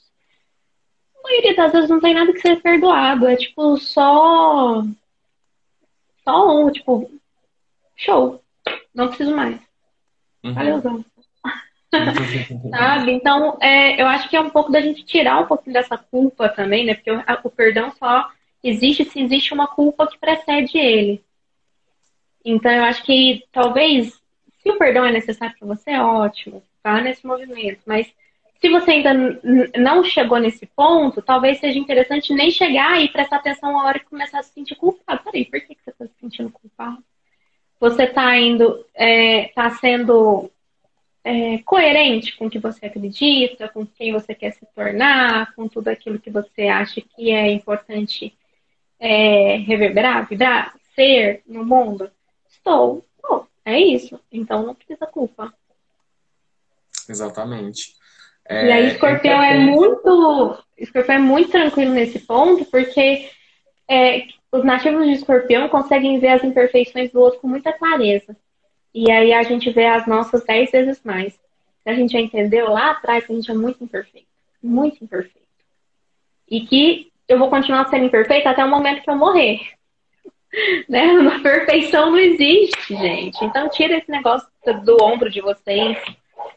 a 1.19 1.23
maioria 1.23 1.57
das 1.57 1.73
vezes 1.73 1.91
não 1.91 2.01
tem 2.01 2.15
nada 2.15 2.33
que 2.33 2.41
ser 2.41 2.61
perdoado. 2.61 3.27
É 3.27 3.37
tipo 3.37 3.77
só. 3.77 4.83
Só 6.23 6.59
um, 6.59 6.71
tipo, 6.71 7.11
show. 7.97 8.43
Não 8.95 9.09
preciso 9.09 9.35
mais. 9.35 9.61
Uhum. 10.43 10.55
Valeuzão. 10.55 11.05
Sabe? 12.71 13.13
Então, 13.13 13.59
é, 13.61 14.01
eu 14.01 14.07
acho 14.07 14.29
que 14.29 14.37
é 14.37 14.41
um 14.41 14.51
pouco 14.51 14.71
da 14.71 14.81
gente 14.81 15.05
tirar 15.05 15.41
um 15.41 15.47
pouquinho 15.47 15.75
dessa 15.75 15.97
culpa 15.97 16.49
também, 16.49 16.85
né? 16.85 16.95
Porque 16.95 17.11
o, 17.11 17.23
o 17.45 17.51
perdão 17.51 17.91
só 17.93 18.29
existe 18.63 19.05
se 19.05 19.21
existe 19.21 19.53
uma 19.53 19.67
culpa 19.67 20.07
que 20.07 20.19
precede 20.19 20.79
ele. 20.79 21.25
Então, 22.45 22.71
eu 22.71 22.85
acho 22.85 23.03
que 23.05 23.45
talvez, 23.53 24.21
se 24.63 24.71
o 24.71 24.79
perdão 24.79 25.05
é 25.05 25.13
necessário 25.13 25.55
para 25.59 25.69
você, 25.69 25.93
é 25.93 26.03
ótimo, 26.03 26.63
tá 26.83 27.01
nesse 27.01 27.27
movimento. 27.27 27.81
Mas 27.87 28.13
se 28.61 28.69
você 28.71 28.93
ainda 28.93 29.13
não 29.77 30.03
chegou 30.03 30.39
nesse 30.39 30.65
ponto, 30.65 31.21
talvez 31.21 31.59
seja 31.59 31.79
interessante 31.79 32.33
nem 32.33 32.51
chegar 32.51 32.99
e 32.99 33.11
prestar 33.11 33.37
atenção 33.37 33.73
na 33.73 33.85
hora 33.85 33.99
que 33.99 34.07
começar 34.07 34.39
a 34.39 34.43
se 34.43 34.55
sentir 34.55 34.75
culpado. 34.75 35.23
Peraí, 35.23 35.45
por 35.45 35.61
que, 35.61 35.77
você 35.77 35.91
está 35.91 36.07
se 36.07 36.15
sentindo 36.19 36.51
culpado? 36.51 37.05
Você 37.79 38.05
está 38.05 38.39
indo, 38.39 38.85
está 38.95 39.05
é, 39.05 39.53
tá 39.55 39.71
sendo 39.71 40.51
é, 41.25 41.59
coerente 41.59 42.37
com 42.37 42.47
o 42.47 42.51
que 42.51 42.59
você 42.59 42.87
acredita, 42.87 43.69
com 43.69 43.87
quem 43.87 44.13
você 44.13 44.35
quer 44.35 44.53
se 44.53 44.67
tornar, 44.75 45.55
com 45.55 45.67
tudo 45.67 45.89
aquilo 45.89 46.21
que 46.21 46.31
você 46.31 46.69
acha 46.69 47.01
que 47.01 47.31
é 47.31 47.51
importante 47.51 48.37
é, 49.01 49.57
reverberar, 49.57 50.29
vibrar, 50.29 50.75
ser 50.95 51.43
no 51.47 51.65
mundo? 51.65 52.11
Estou. 52.47 53.05
É 53.65 53.79
isso. 53.79 54.21
Então 54.31 54.67
não 54.67 54.75
precisa 54.75 55.07
culpa. 55.07 55.53
Exatamente. 57.09 57.95
É, 58.47 58.67
e 58.67 58.73
aí, 58.73 58.87
escorpião 58.89 59.43
é, 59.43 59.57
é 59.57 59.59
muito. 59.59 60.65
Escorpião 60.77 61.17
é 61.17 61.19
muito 61.19 61.51
tranquilo 61.51 61.93
nesse 61.93 62.19
ponto, 62.21 62.65
porque 62.67 63.31
é, 63.89 64.27
os 64.53 64.65
nativos 64.65 65.07
de 65.07 65.13
escorpião 65.13 65.69
conseguem 65.69 66.19
ver 66.19 66.29
as 66.29 66.45
imperfeições 66.45 67.11
do 67.11 67.21
outro 67.21 67.41
com 67.41 67.49
muita 67.49 67.73
clareza. 67.73 68.37
E 68.95 69.11
aí 69.11 69.33
a 69.33 69.43
gente 69.43 69.71
vê 69.71 69.87
as 69.87 70.07
nossas 70.07 70.45
dez 70.45 70.71
vezes 70.71 71.01
mais. 71.03 71.35
A 71.85 71.93
gente 71.93 72.13
já 72.13 72.21
entendeu 72.21 72.71
lá 72.71 72.93
atrás 72.93 73.27
que 73.27 73.33
a 73.33 73.35
gente 73.35 73.51
é 73.51 73.55
muito 73.55 73.83
imperfeito. 73.83 74.29
Muito 74.63 75.03
imperfeito. 75.03 75.49
E 76.49 76.61
que 76.65 77.13
eu 77.29 77.39
vou 77.39 77.51
continuar 77.51 77.89
sendo 77.91 78.05
imperfeita 78.05 78.51
até 78.51 78.65
o 78.65 78.71
momento 78.71 79.03
que 79.03 79.11
eu 79.11 79.17
morrer. 79.17 79.61
né? 80.89 81.13
Uma 81.13 81.43
perfeição 81.43 82.11
não 82.11 82.19
existe, 82.19 82.97
gente. 82.97 83.45
Então 83.45 83.69
tira 83.69 83.99
esse 83.99 84.11
negócio 84.11 84.49
do 84.85 85.03
ombro 85.03 85.29
de 85.29 85.41
vocês. 85.41 85.99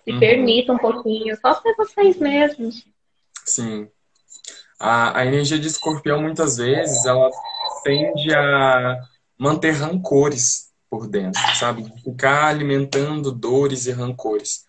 Se 0.04 0.12
uhum. 0.12 0.20
permita 0.20 0.72
um 0.72 0.78
pouquinho. 0.78 1.36
Só 1.38 1.56
ser 1.56 1.76
vocês 1.76 2.18
mesmos. 2.18 2.86
Sim. 3.44 3.90
A, 4.80 5.22
a 5.22 5.26
energia 5.26 5.58
de 5.58 5.68
escorpião, 5.68 6.22
muitas 6.22 6.58
vezes, 6.58 7.04
ela 7.06 7.30
tende 7.84 8.34
a 8.34 8.98
manter 9.38 9.72
rancores 9.72 10.67
por 10.90 11.08
dentro, 11.08 11.42
sabe? 11.56 11.86
Ficar 12.04 12.46
alimentando 12.46 13.32
dores 13.32 13.86
e 13.86 13.92
rancores. 13.92 14.66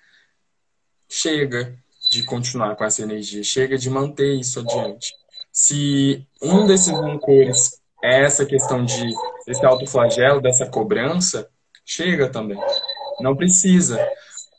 Chega 1.09 1.77
de 2.11 2.23
continuar 2.23 2.75
com 2.77 2.85
essa 2.85 3.03
energia, 3.03 3.43
chega 3.43 3.77
de 3.77 3.91
manter 3.91 4.35
isso 4.35 4.61
adiante. 4.61 5.15
Se 5.53 6.27
um 6.43 6.67
desses 6.67 6.93
rancores 6.93 7.81
é 8.03 8.25
essa 8.25 8.47
questão 8.47 8.85
de 8.85 9.13
esse 9.47 9.65
autoflagelo, 9.65 10.41
dessa 10.41 10.67
cobrança, 10.67 11.49
chega 11.85 12.29
também. 12.29 12.59
Não 13.21 13.37
precisa. 13.37 13.99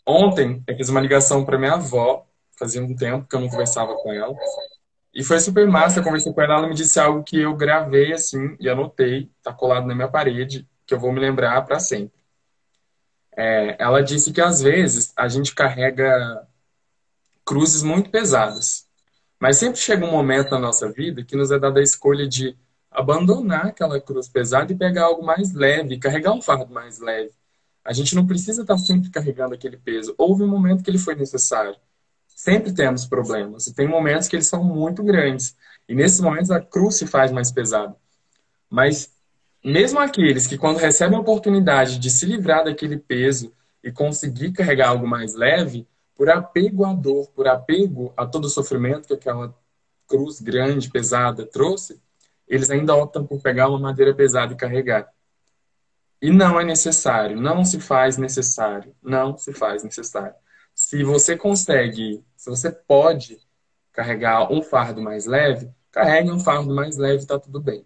Ontem 0.06 0.63
eu 0.67 0.76
fiz 0.76 0.89
uma 0.89 1.00
ligação 1.00 1.45
para 1.45 1.58
minha 1.58 1.74
avó, 1.74 2.26
fazia 2.58 2.84
um 2.84 2.95
tempo 2.95 3.28
que 3.28 3.36
eu 3.36 3.39
não 3.39 3.50
conversava 3.50 3.95
com 3.95 4.12
ela. 4.12 4.36
E 5.13 5.24
foi 5.24 5.39
super 5.39 5.67
massa, 5.67 6.00
eu 6.00 6.04
conversei 6.04 6.32
com 6.34 6.41
ela, 6.41 6.56
ela 6.56 6.67
me 6.67 6.76
disse 6.76 7.00
algo 7.00 7.24
que 7.24 7.39
eu 7.39 7.56
gravei 7.56 8.13
assim 8.13 8.56
e 8.60 8.69
anotei, 8.69 9.32
tá 9.41 9.52
colado 9.54 9.88
na 9.88 9.95
minha 9.95 10.08
parede, 10.08 10.67
que 10.89 10.93
eu 10.95 10.99
vou 10.99 11.13
me 11.13 11.19
lembrar 11.19 11.62
para 11.65 11.80
sempre. 11.80 12.19
É, 13.38 13.75
ela 13.80 14.02
disse 14.02 14.34
que 14.34 14.41
às 14.41 14.62
vezes 14.62 15.13
a 15.15 15.28
gente 15.28 15.54
carrega 15.56 16.45
cruzes 17.45 17.84
muito 17.84 18.10
pesadas, 18.10 18.88
mas 19.39 19.58
sempre 19.58 19.80
chega 19.80 20.06
um 20.06 20.12
momento 20.12 20.52
na 20.52 20.60
nossa 20.60 20.91
vida 20.91 21.23
que 21.23 21.36
nos 21.36 21.52
é 21.52 21.60
dada 21.60 21.80
a 21.80 21.84
escolha 21.84 22.28
de 22.28 22.58
abandonar 22.91 23.67
aquela 23.67 24.02
cruz 24.02 24.28
pesada 24.28 24.73
e 24.73 24.75
pegar 24.75 25.06
algo 25.06 25.23
mais 25.23 25.54
leve, 25.54 25.99
carregar 25.99 26.34
um 26.34 26.41
fardo 26.41 26.73
mais 26.73 26.99
leve. 26.99 27.32
A 27.86 27.93
gente 27.93 28.15
não 28.15 28.25
precisa 28.25 28.63
estar 28.63 28.78
sempre 28.78 29.10
carregando 29.10 29.54
aquele 29.54 29.78
peso. 29.78 30.13
Houve 30.17 30.43
um 30.43 30.47
momento 30.47 30.84
que 30.84 30.89
ele 30.89 30.97
foi 30.97 31.15
necessário. 31.15 31.75
Sempre 32.28 32.73
temos 32.73 33.06
problemas. 33.06 33.67
E 33.67 33.73
tem 33.73 33.88
momentos 33.88 34.28
que 34.28 34.36
eles 34.36 34.47
são 34.47 34.63
muito 34.63 35.04
grandes. 35.04 35.56
E 35.88 35.95
nesses 35.95 36.19
momentos 36.19 36.52
a 36.52 36.60
cruz 36.60 36.95
se 36.95 37.08
faz 37.08 37.32
mais 37.32 37.52
pesada. 37.52 37.95
Mas 38.69 39.12
mesmo 39.63 40.00
aqueles 40.00 40.48
que 40.48 40.58
quando 40.58 40.78
recebem 40.78 41.17
a 41.17 41.22
oportunidade 41.22 42.00
de 42.00 42.10
se 42.10 42.26
livrar 42.26 42.63
daquele 42.63 42.98
peso 42.98 43.54
e 43.84 43.91
conseguir 43.91 44.52
carregar 44.52 44.89
algo 44.89 45.08
mais 45.08 45.34
leve, 45.34 45.88
por 46.15 46.30
apego 46.30 46.86
à 46.86 46.93
dor, 46.93 47.30
por 47.30 47.48
apego 47.48 48.13
a 48.15 48.26
todo 48.26 48.45
o 48.45 48.50
sofrimento 48.50 49.08
que 49.08 49.13
aquela 49.13 49.56
cruz 50.08 50.41
grande, 50.41 50.89
pesada 50.89 51.45
trouxe, 51.45 52.02
eles 52.48 52.69
ainda 52.69 52.95
optam 52.95 53.26
por 53.26 53.41
pegar 53.41 53.69
uma 53.69 53.80
madeira 53.80 54.13
pesada 54.13 54.54
e 54.54 54.58
carregar. 54.58 55.08
E 56.22 56.30
não 56.30 56.60
é 56.60 56.65
necessário, 56.65 57.39
não 57.39 57.63
se 57.63 57.80
faz 57.80 58.17
necessário, 58.17 58.93
não 59.02 59.38
se 59.38 59.54
faz 59.54 59.84
necessário. 59.84 60.36
Se 60.76 61.04
você 61.04 61.38
consegue, 61.38 62.24
se 62.36 62.50
você 62.50 62.72
pode 62.72 63.39
carregar 63.93 64.52
um 64.52 64.62
fardo 64.62 65.02
mais 65.02 65.26
leve, 65.26 65.72
carregue 65.91 66.32
um 66.32 66.39
fardo 66.39 66.74
mais 66.74 66.98
leve, 66.98 67.26
tá 67.26 67.39
tudo 67.39 67.62
bem. 67.62 67.86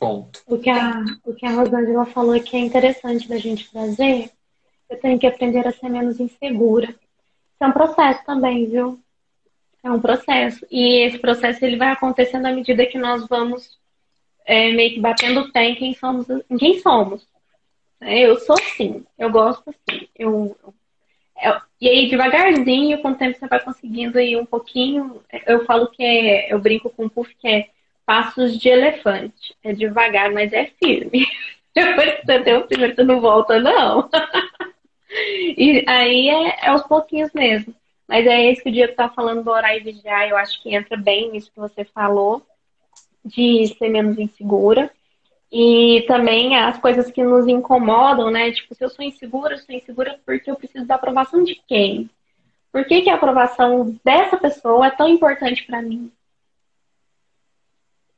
Ponto. 0.00 0.42
O 0.46 0.56
que 0.56 0.70
a, 0.70 1.04
o 1.26 1.34
que 1.34 1.44
a 1.44 1.50
Rosângela 1.50 2.06
falou 2.06 2.40
que 2.40 2.56
é 2.56 2.60
interessante 2.60 3.28
da 3.28 3.36
gente 3.36 3.70
trazer, 3.70 4.30
eu 4.88 4.98
tenho 4.98 5.18
que 5.18 5.26
aprender 5.26 5.68
a 5.68 5.72
ser 5.72 5.90
menos 5.90 6.18
insegura. 6.18 6.88
Isso 6.88 7.60
é 7.60 7.66
um 7.66 7.72
processo 7.72 8.24
também, 8.24 8.64
viu? 8.64 8.98
É 9.84 9.90
um 9.90 10.00
processo. 10.00 10.66
E 10.70 11.04
esse 11.04 11.18
processo 11.18 11.62
ele 11.62 11.76
vai 11.76 11.88
acontecendo 11.88 12.46
à 12.46 12.52
medida 12.52 12.86
que 12.86 12.96
nós 12.96 13.28
vamos 13.28 13.78
é, 14.46 14.72
meio 14.72 14.94
que 14.94 15.00
batendo 15.00 15.52
pé 15.52 15.66
em 15.66 15.74
quem 15.74 15.94
somos. 15.94 16.26
Em 16.48 16.56
quem 16.56 16.78
somos. 16.80 17.28
É, 18.00 18.20
eu 18.20 18.38
sou 18.40 18.56
assim, 18.56 19.04
eu 19.18 19.30
gosto 19.30 19.68
assim. 19.68 20.08
Eu, 20.18 20.56
eu, 21.42 21.60
e 21.78 21.86
aí, 21.86 22.08
devagarzinho, 22.08 23.02
com 23.02 23.10
o 23.10 23.14
tempo 23.14 23.38
você 23.38 23.46
vai 23.46 23.62
conseguindo 23.62 24.18
ir 24.18 24.38
um 24.38 24.46
pouquinho. 24.46 25.20
Eu 25.46 25.66
falo 25.66 25.88
que 25.88 26.02
é. 26.02 26.50
Eu 26.50 26.58
brinco 26.58 26.88
com 26.88 27.04
o 27.04 27.10
Puff 27.10 27.34
que 27.36 27.46
é 27.46 27.68
passos 28.10 28.58
de 28.58 28.68
elefante. 28.68 29.54
É 29.62 29.72
devagar, 29.72 30.32
mas 30.32 30.52
é 30.52 30.66
firme. 30.82 31.24
Depois 31.72 32.14
que 32.16 32.26
você 32.26 32.40
tem 32.40 32.56
o 32.56 32.66
primeiro, 32.66 32.96
você 32.96 33.04
não 33.04 33.20
volta, 33.20 33.60
não. 33.60 34.10
e 35.56 35.84
aí 35.86 36.28
é, 36.28 36.66
é 36.66 36.68
aos 36.70 36.82
pouquinhos 36.82 37.30
mesmo. 37.32 37.72
Mas 38.08 38.26
é 38.26 38.50
esse 38.50 38.64
que 38.64 38.68
o 38.68 38.72
Diego 38.72 38.90
está 38.90 39.08
falando 39.08 39.44
do 39.44 39.50
orar 39.52 39.76
e 39.76 39.78
vigiar, 39.78 40.28
eu 40.28 40.36
acho 40.36 40.60
que 40.60 40.74
entra 40.74 40.96
bem 40.96 41.30
nisso 41.30 41.52
que 41.52 41.60
você 41.60 41.84
falou, 41.84 42.44
de 43.24 43.68
ser 43.78 43.88
menos 43.88 44.18
insegura. 44.18 44.90
E 45.52 46.04
também 46.08 46.56
as 46.56 46.78
coisas 46.80 47.12
que 47.12 47.22
nos 47.22 47.46
incomodam, 47.46 48.28
né? 48.28 48.50
Tipo, 48.50 48.74
se 48.74 48.84
eu 48.84 48.90
sou 48.90 49.04
insegura, 49.04 49.54
eu 49.54 49.58
sou 49.58 49.72
insegura 49.72 50.18
porque 50.26 50.50
eu 50.50 50.56
preciso 50.56 50.84
da 50.84 50.96
aprovação 50.96 51.44
de 51.44 51.54
quem? 51.68 52.10
Por 52.72 52.84
que, 52.86 53.02
que 53.02 53.10
a 53.10 53.14
aprovação 53.14 53.96
dessa 54.04 54.36
pessoa 54.36 54.88
é 54.88 54.90
tão 54.90 55.08
importante 55.08 55.64
para 55.64 55.80
mim? 55.80 56.10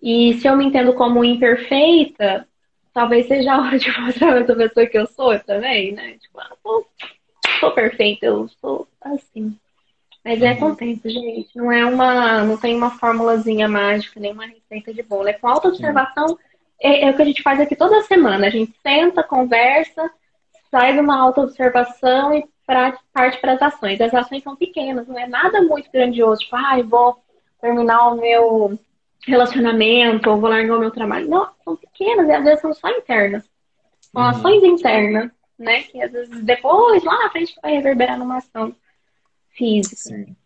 E 0.03 0.35
se 0.41 0.49
eu 0.49 0.57
me 0.57 0.65
entendo 0.65 0.93
como 0.95 1.25
imperfeita, 1.25 2.47
talvez 2.93 3.27
seja 3.29 3.55
a 3.55 3.61
hora 3.61 3.79
de 3.79 4.01
mostrar 4.01 4.41
essa 4.41 4.55
pessoa 4.55 4.87
que 4.87 4.99
eu 4.99 5.07
sou 5.07 5.39
também, 5.39 5.93
né? 5.93 6.19
Tipo, 6.19 6.41
eu 6.41 6.57
sou, 6.63 6.87
sou 7.61 7.71
perfeita, 7.71 8.27
eu 8.27 8.49
sou 8.61 8.89
assim. 9.01 9.57
Mas 10.25 10.41
é 10.43 10.55
com 10.55 10.75
tempo, 10.75 11.09
gente. 11.09 11.57
Não 11.57 11.71
é 11.71 11.85
uma. 11.85 12.45
Não 12.45 12.57
tem 12.57 12.77
uma 12.77 12.91
formulazinha 12.91 13.69
mágica, 13.69 14.21
nem 14.21 14.33
uma 14.33 14.47
receita 14.47 14.93
de 14.93 15.03
bolo. 15.03 15.29
É 15.29 15.33
com 15.33 15.49
auto-observação. 15.49 16.39
É, 16.81 17.05
é, 17.05 17.11
o 17.11 17.17
que 17.17 17.23
a 17.23 17.25
gente 17.25 17.43
faz 17.43 17.61
aqui 17.61 17.75
toda 17.75 18.03
semana. 18.03 18.47
A 18.47 18.51
gente 18.51 18.73
senta, 18.83 19.23
conversa, 19.23 20.11
faz 20.71 20.99
uma 20.99 21.21
auto-observação 21.21 22.35
e 22.35 22.45
pra, 22.67 22.97
parte 23.13 23.41
para 23.41 23.53
as 23.53 23.63
ações. 23.63 24.01
As 24.01 24.15
ações 24.15 24.43
são 24.43 24.57
pequenas, 24.57 25.09
não 25.09 25.19
é 25.19 25.27
nada 25.27 25.63
muito 25.63 25.91
grandioso. 25.91 26.41
Tipo, 26.41 26.57
ah, 26.57 26.83
vou 26.83 27.19
terminar 27.61 28.09
o 28.09 28.17
meu 28.17 28.79
relacionamento 29.27 30.29
ou 30.31 30.41
vou 30.41 30.51
largar 30.51 30.77
o 30.77 30.81
meu 30.81 30.91
trabalho. 30.91 31.29
Não, 31.29 31.49
são 31.65 31.77
pequenas 31.77 32.29
e 32.29 32.33
às 32.33 32.45
vezes 32.45 32.61
são 32.61 32.75
só 32.75 32.89
internas. 32.91 33.45
São 34.01 34.23
uhum. 34.23 34.29
ações 34.29 34.63
internas, 34.63 35.31
né? 35.59 35.83
Que 35.85 36.03
às 36.03 36.13
vezes 36.13 36.43
depois, 36.45 37.03
lá 37.05 37.19
na 37.19 37.31
frente, 37.31 37.55
vai 37.63 37.73
reverberar 37.73 38.19
numa 38.19 38.39
ação 38.39 38.75
física. 39.51 39.97
Sim. 39.97 40.37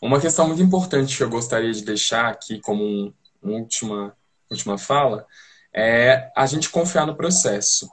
Uma 0.00 0.20
questão 0.20 0.46
muito 0.46 0.62
importante 0.62 1.16
que 1.16 1.22
eu 1.22 1.30
gostaria 1.30 1.72
de 1.72 1.82
deixar 1.82 2.28
aqui 2.28 2.60
como 2.60 2.84
um, 2.84 3.12
uma 3.42 3.58
última, 3.58 4.16
última 4.50 4.76
fala 4.76 5.26
é 5.72 6.30
a 6.36 6.46
gente 6.46 6.70
confiar 6.70 7.06
no 7.06 7.16
processo. 7.16 7.90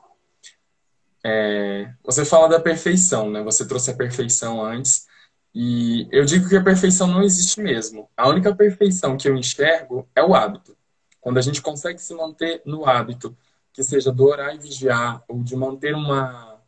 É, 1.23 1.89
você 2.03 2.25
fala 2.25 2.49
da 2.49 2.59
perfeição, 2.59 3.29
né? 3.29 3.41
Você 3.43 3.65
trouxe 3.65 3.91
a 3.91 3.95
perfeição 3.95 4.63
antes. 4.63 5.07
E 5.53 6.07
eu 6.11 6.23
digo 6.25 6.47
que 6.47 6.55
a 6.55 6.63
perfeição 6.63 7.07
não 7.07 7.23
existe 7.23 7.59
mesmo. 7.59 8.09
A 8.15 8.29
única 8.29 8.55
perfeição 8.55 9.17
que 9.17 9.27
eu 9.27 9.35
enxergo 9.35 10.07
é 10.15 10.23
o 10.23 10.33
hábito. 10.33 10.77
Quando 11.19 11.37
a 11.37 11.41
gente 11.41 11.61
consegue 11.61 11.99
se 11.99 12.13
manter 12.13 12.61
no 12.65 12.85
hábito, 12.85 13.37
que 13.73 13.83
seja 13.83 14.11
do 14.11 14.25
orar 14.25 14.55
e 14.55 14.59
vigiar, 14.59 15.23
ou 15.27 15.43
de 15.43 15.55
manter 15.55 15.93
uma 15.93 16.59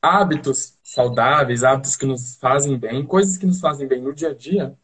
hábitos 0.00 0.78
saudáveis, 0.82 1.64
hábitos 1.64 1.96
que 1.96 2.06
nos 2.06 2.36
fazem 2.36 2.78
bem, 2.78 3.04
coisas 3.04 3.36
que 3.36 3.46
nos 3.46 3.60
fazem 3.60 3.88
bem 3.88 4.00
no 4.00 4.14
dia 4.14 4.30
a 4.30 4.34
dia, 4.34 4.76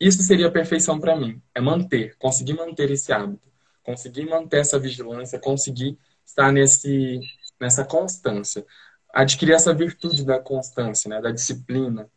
isso 0.00 0.22
seria 0.22 0.48
a 0.48 0.50
perfeição 0.50 0.98
para 0.98 1.16
mim. 1.16 1.40
É 1.54 1.60
manter, 1.60 2.16
conseguir 2.18 2.54
manter 2.54 2.90
esse 2.90 3.12
hábito, 3.12 3.48
conseguir 3.82 4.26
manter 4.26 4.58
essa 4.60 4.78
vigilância, 4.78 5.38
conseguir 5.38 5.98
estar 6.24 6.50
nesse, 6.50 7.20
nessa 7.60 7.84
constância, 7.84 8.64
adquirir 9.12 9.52
essa 9.54 9.72
virtude 9.74 10.24
da 10.24 10.38
constância, 10.40 11.08
né, 11.08 11.20
da 11.20 11.30
disciplina. 11.30 12.08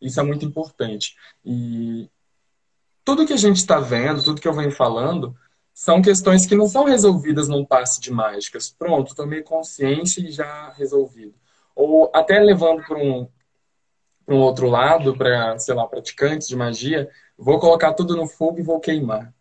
Isso 0.00 0.20
é 0.20 0.22
muito 0.22 0.44
importante. 0.44 1.16
E 1.44 2.10
tudo 3.04 3.26
que 3.26 3.32
a 3.32 3.38
gente 3.38 3.56
está 3.56 3.80
vendo, 3.80 4.22
tudo 4.22 4.40
que 4.40 4.48
eu 4.48 4.52
venho 4.52 4.70
falando, 4.70 5.36
são 5.72 6.02
questões 6.02 6.46
que 6.46 6.56
não 6.56 6.68
são 6.68 6.84
resolvidas 6.84 7.48
num 7.48 7.64
passe 7.64 8.00
de 8.00 8.12
mágicas. 8.12 8.70
Pronto, 8.70 9.14
tomei 9.14 9.42
consciência 9.42 10.20
e 10.20 10.30
já 10.30 10.70
resolvido 10.72 11.34
ou 11.78 12.10
até 12.12 12.40
levando 12.40 12.82
para 12.82 12.98
um, 12.98 13.28
um 14.26 14.38
outro 14.38 14.68
lado, 14.68 15.16
para, 15.16 15.56
sei 15.60 15.76
lá, 15.76 15.86
praticantes 15.86 16.48
de 16.48 16.56
magia, 16.56 17.08
vou 17.38 17.60
colocar 17.60 17.94
tudo 17.94 18.16
no 18.16 18.26
fogo 18.26 18.58
e 18.58 18.64
vou 18.64 18.80
queimar. 18.80 19.32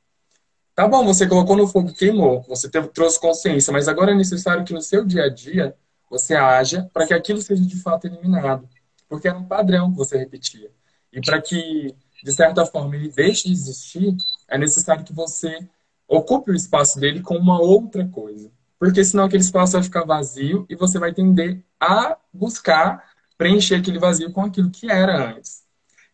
Tá 0.75 0.87
bom, 0.87 1.03
você 1.03 1.25
colocou 1.25 1.55
no 1.55 1.67
fogo 1.67 1.89
e 1.89 1.93
queimou, 1.93 2.43
você 2.43 2.69
teve, 2.69 2.89
trouxe 2.89 3.19
consciência, 3.19 3.73
mas 3.73 3.87
agora 3.87 4.11
é 4.11 4.15
necessário 4.15 4.63
que 4.63 4.71
no 4.71 4.83
seu 4.83 5.03
dia 5.03 5.23
a 5.23 5.29
dia 5.29 5.75
você 6.07 6.35
haja 6.35 6.87
para 6.93 7.07
que 7.07 7.13
aquilo 7.15 7.41
seja 7.41 7.65
de 7.65 7.81
fato 7.81 8.05
eliminado. 8.05 8.69
Porque 9.07 9.27
era 9.27 9.37
um 9.37 9.45
padrão 9.45 9.91
que 9.91 9.97
você 9.97 10.17
repetia. 10.17 10.71
E 11.11 11.21
para 11.21 11.41
que, 11.41 11.95
de 12.23 12.31
certa 12.33 12.65
forma, 12.65 12.95
ele 12.95 13.09
deixe 13.09 13.47
de 13.47 13.53
existir, 13.53 14.15
é 14.47 14.57
necessário 14.57 15.03
que 15.03 15.13
você 15.13 15.67
ocupe 16.07 16.51
o 16.51 16.55
espaço 16.55 16.99
dele 16.99 17.21
com 17.21 17.35
uma 17.35 17.59
outra 17.59 18.07
coisa. 18.07 18.51
Porque 18.79 19.03
senão 19.03 19.25
aquele 19.25 19.43
espaço 19.43 19.73
vai 19.73 19.83
ficar 19.83 20.05
vazio 20.05 20.65
e 20.69 20.75
você 20.75 20.99
vai 20.99 21.13
tender 21.13 21.63
a 21.79 22.17
buscar 22.33 23.11
preencher 23.37 23.75
aquele 23.75 23.99
vazio 23.99 24.31
com 24.31 24.41
aquilo 24.41 24.69
que 24.69 24.89
era 24.89 25.31
antes. 25.31 25.63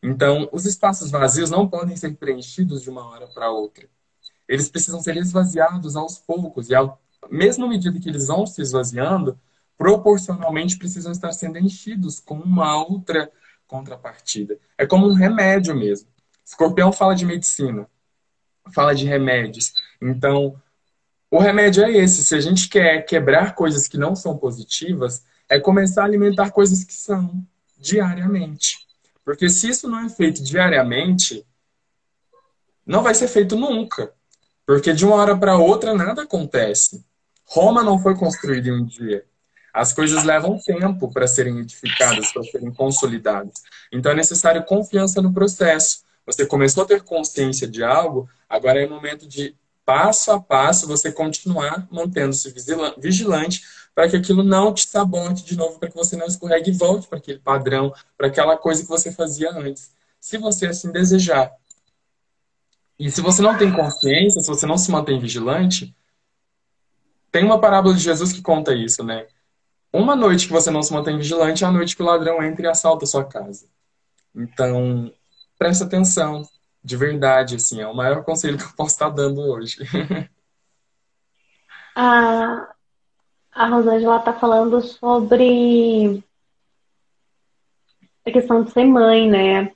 Então, 0.02 0.50
os 0.52 0.66
espaços 0.66 1.10
vazios 1.10 1.50
não 1.50 1.68
podem 1.68 1.96
ser 1.96 2.16
preenchidos 2.16 2.82
de 2.82 2.90
uma 2.90 3.08
hora 3.08 3.28
para 3.28 3.50
outra. 3.50 3.88
Eles 4.48 4.70
precisam 4.70 5.02
ser 5.02 5.16
esvaziados 5.16 5.96
aos 5.96 6.20
poucos 6.20 6.70
e, 6.70 6.76
ao, 6.76 7.02
mesmo 7.32 7.68
medida 7.68 8.00
que 8.00 8.10
eles 8.10 8.28
vão 8.28 8.46
se 8.46 8.62
esvaziando, 8.62 9.40
proporcionalmente 9.78 10.78
precisam 10.78 11.12
estar 11.12 11.32
sendo 11.32 11.58
enchidos 11.58 12.20
com 12.20 12.36
uma 12.36 12.78
outra 12.86 13.32
contrapartida. 13.68 14.58
É 14.78 14.86
como 14.86 15.08
um 15.08 15.14
remédio 15.14 15.76
mesmo. 15.76 16.08
Escorpião 16.46 16.92
fala 16.92 17.16
de 17.16 17.26
medicina, 17.26 17.88
fala 18.74 18.94
de 18.94 19.06
remédios. 19.06 19.74
Então, 20.02 20.62
o 21.32 21.40
remédio 21.40 21.84
é 21.84 21.92
esse. 21.92 22.24
Se 22.24 22.36
a 22.36 22.40
gente 22.40 22.70
quer 22.70 23.04
quebrar 23.06 23.56
coisas 23.56 23.88
que 23.88 23.98
não 23.98 24.16
são 24.16 24.38
positivas, 24.38 25.26
é 25.50 25.60
começar 25.60 26.04
a 26.04 26.06
alimentar 26.06 26.52
coisas 26.52 26.84
que 26.84 26.94
são 26.94 27.44
diariamente. 27.78 28.88
Porque 29.26 29.50
se 29.50 29.70
isso 29.70 29.88
não 29.88 30.00
é 30.06 30.10
feito 30.10 30.44
diariamente, 30.44 31.46
não 32.86 33.02
vai 33.02 33.16
ser 33.16 33.28
feito 33.28 33.56
nunca. 33.56 34.14
Porque 34.66 34.94
de 34.94 35.06
uma 35.06 35.16
hora 35.16 35.38
para 35.38 35.58
outra 35.58 35.94
nada 35.94 36.24
acontece. 36.24 37.06
Roma 37.46 37.84
não 37.84 38.00
foi 38.00 38.16
construída 38.16 38.70
em 38.70 38.74
um 38.74 38.86
dia. 38.86 39.26
As 39.74 39.92
coisas 39.92 40.24
levam 40.24 40.60
tempo 40.60 41.12
para 41.12 41.28
serem 41.28 41.58
edificadas, 41.60 42.32
para 42.32 42.44
serem 42.44 42.72
consolidadas. 42.72 43.64
Então 43.92 44.12
é 44.12 44.16
necessário 44.16 44.64
confiança 44.64 45.20
no 45.20 45.34
processo. 45.34 46.04
Você 46.28 46.46
começou 46.46 46.84
a 46.84 46.88
ter 46.88 47.02
consciência 47.02 47.68
de 47.68 47.84
algo, 47.84 48.30
agora 48.48 48.80
é 48.80 48.86
o 48.86 48.90
momento 48.90 49.28
de 49.28 49.56
passo 49.84 50.32
a 50.32 50.40
passo 50.40 50.88
você 50.88 51.12
continuar 51.12 51.88
mantendo-se 51.92 52.54
vigilante 52.98 53.64
para 53.94 54.10
que 54.10 54.16
aquilo 54.16 54.44
não 54.44 54.74
te 54.74 54.88
sabote 54.88 55.44
de 55.44 55.56
novo, 55.58 55.78
para 55.80 55.90
que 55.90 55.96
você 55.96 56.16
não 56.16 56.26
escorregue 56.26 56.72
e 56.72 56.74
volte 56.74 57.08
para 57.08 57.18
aquele 57.18 57.40
padrão, 57.40 57.94
para 58.18 58.28
aquela 58.28 58.58
coisa 58.58 58.84
que 58.84 58.90
você 58.90 59.12
fazia 59.12 59.52
antes. 59.52 59.92
Se 60.20 60.38
você 60.38 60.68
assim 60.68 60.92
desejar. 60.92 61.52
E 62.98 63.12
se 63.12 63.22
você 63.22 63.42
não 63.42 63.58
tem 63.58 63.72
consciência, 63.72 64.42
se 64.42 64.48
você 64.48 64.66
não 64.66 64.78
se 64.78 64.90
mantém 64.92 65.20
vigilante, 65.20 65.96
tem 67.32 67.44
uma 67.44 67.60
parábola 67.60 67.94
de 67.94 68.02
Jesus 68.02 68.32
que 68.32 68.42
conta 68.42 68.74
isso, 68.74 69.04
né? 69.04 69.28
Uma 69.94 70.16
noite 70.16 70.48
que 70.48 70.54
você 70.54 70.72
não 70.72 70.82
se 70.82 70.92
mantém 70.92 71.18
vigilante 71.18 71.64
é 71.64 71.68
a 71.68 71.72
noite 71.72 71.96
que 71.96 72.02
o 72.02 72.06
ladrão 72.06 72.42
entra 72.42 72.66
e 72.66 72.70
assalta 72.70 73.06
a 73.06 73.08
sua 73.08 73.24
casa. 73.24 73.68
Então, 74.36 75.14
presta 75.56 75.86
atenção, 75.86 76.42
de 76.84 76.98
verdade, 76.98 77.58
assim, 77.58 77.80
é 77.80 77.88
o 77.88 77.96
maior 77.96 78.24
conselho 78.26 78.58
que 78.58 78.64
eu 78.64 78.74
posso 78.76 78.92
estar 78.92 79.10
dando 79.10 79.42
hoje. 79.42 79.78
A, 81.96 82.74
a 83.52 83.68
Rosângela 83.68 84.18
está 84.18 84.34
falando 84.34 84.82
sobre 84.82 86.24
a 88.26 88.32
questão 88.32 88.64
de 88.64 88.72
ser 88.72 88.86
mãe, 88.86 89.30
né? 89.30 89.72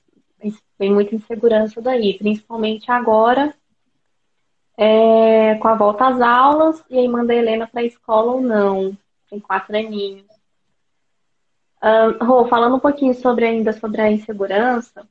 Tem 0.79 0.91
muita 0.91 1.13
insegurança 1.13 1.79
daí, 1.79 2.17
principalmente 2.17 2.89
agora, 2.89 3.53
é, 4.75 5.53
com 5.55 5.67
a 5.67 5.75
volta 5.75 6.07
às 6.07 6.19
aulas, 6.19 6.83
e 6.89 6.97
aí 6.97 7.07
manda 7.07 7.33
a 7.33 7.35
Helena 7.35 7.67
para 7.67 7.81
a 7.81 7.85
escola 7.85 8.31
ou 8.31 8.41
não. 8.41 8.97
Tem 9.29 9.39
quatro 9.39 9.75
aninhos. 9.75 10.25
Rô, 12.21 12.47
falando 12.47 12.75
um 12.75 12.79
pouquinho 12.79 13.13
sobre 13.13 13.45
ainda 13.45 13.71
sobre 13.73 14.01
a 14.01 14.11
insegurança, 14.11 15.07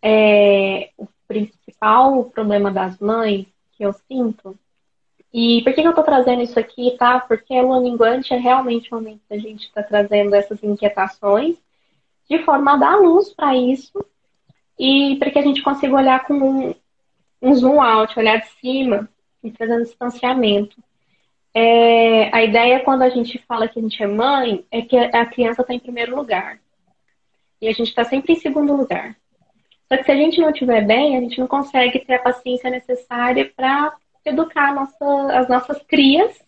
é, 0.00 0.90
o 0.96 1.08
principal 1.26 2.24
problema 2.24 2.70
das 2.70 2.98
mães 2.98 3.46
que 3.72 3.84
eu 3.84 3.92
sinto. 3.92 4.58
E 5.32 5.62
por 5.62 5.74
que, 5.74 5.82
que 5.82 5.86
eu 5.86 5.90
estou 5.90 6.04
trazendo 6.04 6.42
isso 6.42 6.58
aqui, 6.58 6.96
tá? 6.98 7.20
Porque 7.20 7.54
a 7.54 7.62
lua 7.62 7.80
minguante 7.80 8.32
é 8.32 8.38
realmente 8.38 8.90
o 8.90 8.94
momento 8.94 9.20
da 9.28 9.36
gente 9.36 9.66
estar 9.66 9.82
tá 9.82 9.88
trazendo 9.88 10.34
essas 10.34 10.62
inquietações 10.62 11.56
de 12.28 12.42
forma 12.44 12.74
a 12.74 12.76
dar 12.76 12.96
luz 12.96 13.32
para 13.32 13.54
isso 13.56 14.04
e 14.78 15.16
para 15.18 15.30
que 15.30 15.38
a 15.38 15.42
gente 15.42 15.62
consiga 15.62 15.94
olhar 15.94 16.24
com 16.24 16.34
um, 16.34 16.74
um 17.42 17.54
zoom 17.54 17.80
out, 17.80 18.18
olhar 18.18 18.40
de 18.40 18.48
cima 18.60 19.08
e 19.42 19.50
trazendo 19.50 19.84
distanciamento. 19.84 20.76
É, 21.58 22.28
a 22.36 22.44
ideia 22.44 22.80
quando 22.80 23.00
a 23.00 23.08
gente 23.08 23.42
fala 23.48 23.66
que 23.66 23.78
a 23.78 23.82
gente 23.82 24.02
é 24.02 24.06
mãe 24.06 24.66
é 24.70 24.82
que 24.82 24.94
a 24.94 25.24
criança 25.24 25.62
está 25.62 25.72
em 25.72 25.78
primeiro 25.78 26.14
lugar. 26.14 26.60
E 27.62 27.66
a 27.66 27.72
gente 27.72 27.88
está 27.88 28.04
sempre 28.04 28.34
em 28.34 28.36
segundo 28.36 28.76
lugar. 28.76 29.16
Só 29.88 29.96
que 29.96 30.04
se 30.04 30.12
a 30.12 30.16
gente 30.16 30.38
não 30.38 30.50
estiver 30.50 30.84
bem, 30.84 31.16
a 31.16 31.20
gente 31.22 31.40
não 31.40 31.46
consegue 31.46 31.98
ter 32.00 32.16
a 32.16 32.22
paciência 32.22 32.68
necessária 32.68 33.50
para 33.56 33.96
educar 34.22 34.74
nossa, 34.74 35.32
as 35.32 35.48
nossas 35.48 35.82
crias 35.84 36.38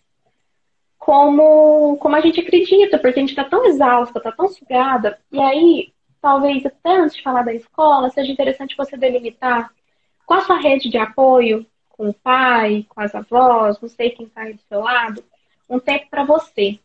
como, 0.99 1.97
como 1.97 2.15
a 2.15 2.21
gente 2.21 2.41
acredita, 2.41 2.99
porque 2.99 3.17
a 3.17 3.21
gente 3.23 3.31
está 3.31 3.45
tão 3.45 3.65
exausta, 3.65 4.19
está 4.19 4.31
tão 4.31 4.47
sugada. 4.47 5.19
E 5.31 5.39
aí, 5.39 5.91
talvez 6.21 6.63
até 6.63 6.97
antes 6.97 7.15
de 7.15 7.23
falar 7.23 7.41
da 7.41 7.53
escola, 7.55 8.11
seja 8.11 8.31
interessante 8.31 8.77
você 8.77 8.95
delimitar 8.95 9.71
qual 10.27 10.39
a 10.39 10.43
sua 10.43 10.59
rede 10.59 10.87
de 10.87 10.99
apoio 10.99 11.65
com 11.99 12.07
o 12.07 12.13
pai, 12.13 12.85
com 12.87 13.01
as 13.01 13.13
avós, 13.13 13.77
não 13.81 13.89
sei 13.89 14.11
quem 14.11 14.25
está 14.25 14.45
do 14.45 14.57
seu 14.69 14.79
lado, 14.79 15.21
um 15.69 15.77
tempo 15.77 16.07
para 16.09 16.23
você. 16.23 16.79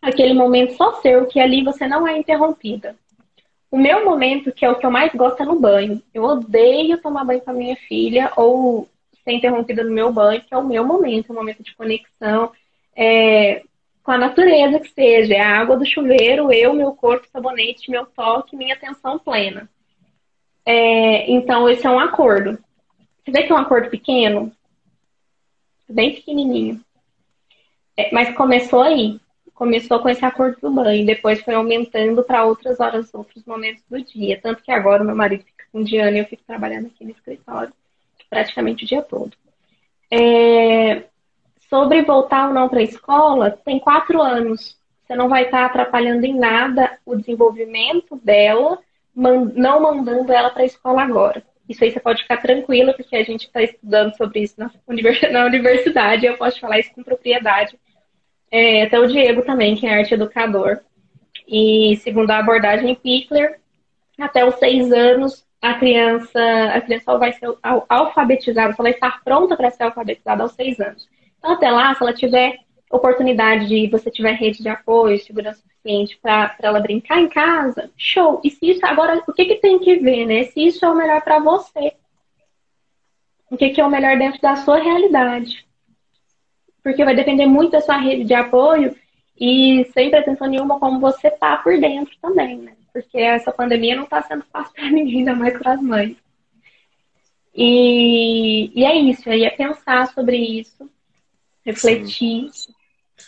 Aquele 0.00 0.32
momento 0.32 0.74
só 0.74 0.94
seu, 1.02 1.26
que 1.26 1.38
ali 1.38 1.62
você 1.62 1.86
não 1.86 2.08
é 2.08 2.16
interrompida. 2.16 2.96
O 3.70 3.76
meu 3.76 4.06
momento, 4.06 4.50
que 4.50 4.64
é 4.64 4.70
o 4.70 4.76
que 4.76 4.86
eu 4.86 4.90
mais 4.90 5.12
gosto, 5.12 5.42
é 5.42 5.44
no 5.44 5.60
banho. 5.60 6.02
Eu 6.14 6.24
odeio 6.24 6.96
tomar 6.96 7.26
banho 7.26 7.42
com 7.42 7.50
a 7.50 7.54
minha 7.54 7.76
filha 7.76 8.32
ou 8.38 8.88
ser 9.22 9.32
interrompida 9.32 9.84
no 9.84 9.92
meu 9.92 10.10
banho, 10.10 10.40
que 10.40 10.54
é 10.54 10.56
o 10.56 10.66
meu 10.66 10.82
momento, 10.82 11.30
o 11.30 11.34
momento 11.34 11.62
de 11.62 11.74
conexão 11.74 12.50
é, 12.96 13.62
com 14.02 14.12
a 14.12 14.18
natureza 14.18 14.80
que 14.80 14.88
seja. 14.88 15.34
É 15.34 15.40
a 15.40 15.58
água 15.58 15.76
do 15.76 15.84
chuveiro, 15.84 16.50
eu, 16.50 16.72
meu 16.72 16.92
corpo, 16.92 17.28
sabonete, 17.30 17.90
meu 17.90 18.06
toque, 18.06 18.56
minha 18.56 18.74
atenção 18.74 19.18
plena. 19.18 19.68
É, 20.64 21.30
então, 21.30 21.68
esse 21.68 21.86
é 21.86 21.90
um 21.90 22.00
acordo. 22.00 22.58
Você 23.24 23.30
vê 23.30 23.42
que 23.44 23.52
é 23.52 23.54
um 23.54 23.58
acordo 23.58 23.90
pequeno? 23.90 24.52
Bem 25.88 26.14
pequenininho. 26.14 26.80
É, 27.96 28.12
mas 28.12 28.34
começou 28.36 28.82
aí 28.82 29.20
começou 29.54 30.00
com 30.00 30.08
esse 30.08 30.24
acordo 30.24 30.60
do 30.60 30.70
banho, 30.70 31.06
depois 31.06 31.40
foi 31.40 31.54
aumentando 31.54 32.22
para 32.24 32.44
outras 32.44 32.80
horas, 32.80 33.14
outros 33.14 33.44
momentos 33.44 33.82
do 33.88 34.02
dia. 34.02 34.38
Tanto 34.42 34.62
que 34.62 34.72
agora 34.72 35.02
o 35.02 35.06
meu 35.06 35.14
marido 35.14 35.44
fica 35.44 35.64
com 35.72 35.82
Diana 35.82 36.16
e 36.16 36.20
eu 36.20 36.26
fico 36.26 36.42
trabalhando 36.44 36.86
aqui 36.86 37.04
no 37.04 37.12
escritório 37.12 37.72
praticamente 38.28 38.84
o 38.84 38.86
dia 38.86 39.02
todo. 39.02 39.32
É... 40.10 41.04
Sobre 41.70 42.02
voltar 42.02 42.48
ou 42.48 42.54
não 42.54 42.68
para 42.68 42.80
a 42.80 42.84
escola, 42.84 43.50
tem 43.50 43.78
quatro 43.78 44.20
anos. 44.20 44.76
Você 45.06 45.14
não 45.14 45.28
vai 45.28 45.44
estar 45.44 45.64
atrapalhando 45.64 46.24
em 46.24 46.36
nada 46.36 46.98
o 47.04 47.16
desenvolvimento 47.16 48.16
dela, 48.16 48.78
não 49.14 49.80
mandando 49.80 50.32
ela 50.32 50.50
para 50.50 50.62
a 50.62 50.66
escola 50.66 51.02
agora. 51.02 51.42
Isso 51.68 51.82
aí 51.82 51.90
você 51.90 52.00
pode 52.00 52.22
ficar 52.22 52.38
tranquila, 52.38 52.92
porque 52.92 53.16
a 53.16 53.22
gente 53.22 53.46
está 53.46 53.62
estudando 53.62 54.16
sobre 54.16 54.40
isso 54.40 54.54
na 55.30 55.44
universidade, 55.46 56.26
eu 56.26 56.36
posso 56.36 56.60
falar 56.60 56.78
isso 56.78 56.92
com 56.94 57.02
propriedade 57.02 57.78
é, 58.50 58.84
até 58.84 59.00
o 59.00 59.06
Diego 59.08 59.42
também, 59.42 59.74
que 59.74 59.86
é 59.86 59.98
arte 59.98 60.14
educador. 60.14 60.80
E 61.48 61.96
segundo 62.02 62.30
a 62.30 62.38
abordagem 62.38 62.94
Pickler, 62.94 63.58
até 64.18 64.44
os 64.44 64.54
seis 64.56 64.92
anos 64.92 65.44
a 65.60 65.74
criança, 65.74 66.40
a 66.74 66.80
criança 66.80 67.18
vai 67.18 67.32
ser 67.32 67.48
alfabetizada, 67.88 68.68
ela 68.68 68.76
vai 68.76 68.92
estar 68.92 69.24
pronta 69.24 69.56
para 69.56 69.70
ser 69.70 69.84
alfabetizada 69.84 70.42
aos 70.42 70.52
seis 70.52 70.78
anos. 70.78 71.08
Então, 71.38 71.52
até 71.52 71.70
lá, 71.70 71.94
se 71.94 72.02
ela 72.02 72.12
tiver 72.12 72.58
oportunidade 72.90 73.66
de 73.66 73.88
você 73.88 74.10
tiver 74.10 74.32
rede 74.32 74.62
de 74.62 74.68
apoio, 74.68 75.18
segurança 75.18 75.60
suficiente 75.60 76.18
para 76.22 76.56
ela 76.62 76.80
brincar 76.80 77.20
em 77.20 77.28
casa, 77.28 77.90
show. 77.96 78.40
E 78.44 78.50
se 78.50 78.70
isso 78.70 78.86
agora, 78.86 79.22
o 79.26 79.32
que, 79.32 79.44
que 79.44 79.56
tem 79.56 79.78
que 79.78 79.96
ver, 79.96 80.26
né? 80.26 80.44
Se 80.44 80.66
isso 80.66 80.84
é 80.84 80.88
o 80.88 80.94
melhor 80.94 81.22
para 81.22 81.38
você. 81.38 81.94
O 83.50 83.56
que, 83.56 83.70
que 83.70 83.80
é 83.80 83.84
o 83.84 83.90
melhor 83.90 84.16
dentro 84.18 84.40
da 84.40 84.56
sua 84.56 84.78
realidade 84.78 85.64
porque 86.84 87.02
vai 87.02 87.16
depender 87.16 87.46
muito 87.46 87.72
da 87.72 87.80
sua 87.80 87.96
rede 87.96 88.24
de 88.24 88.34
apoio 88.34 88.94
e 89.40 89.90
sem 89.94 90.10
pretensão 90.10 90.46
nenhuma 90.46 90.78
como 90.78 91.00
você 91.00 91.30
tá 91.30 91.56
por 91.56 91.80
dentro 91.80 92.14
também, 92.20 92.58
né? 92.58 92.74
Porque 92.92 93.18
essa 93.18 93.50
pandemia 93.50 93.96
não 93.96 94.04
está 94.04 94.22
sendo 94.22 94.44
fácil 94.52 94.74
para 94.74 94.90
ninguém, 94.92 95.20
ainda 95.20 95.34
mais 95.34 95.58
para 95.58 95.72
as 95.72 95.80
mães. 95.80 96.14
E, 97.56 98.70
e 98.78 98.84
é 98.84 98.94
isso, 98.94 99.28
aí 99.30 99.44
é 99.44 99.50
pensar 99.50 100.12
sobre 100.12 100.36
isso, 100.36 100.88
refletir. 101.64 102.52
Sim. 102.52 102.73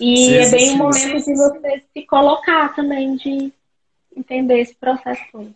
E 0.01 0.17
sim, 0.17 0.35
é 0.35 0.51
bem 0.51 0.75
o 0.75 0.79
momento 0.79 1.25
de 1.25 1.35
você 1.35 1.85
se 1.93 2.07
colocar 2.07 2.75
também, 2.75 3.17
de 3.17 3.53
entender 4.15 4.61
esse 4.61 4.75
processo 4.75 5.23
todo. 5.33 5.55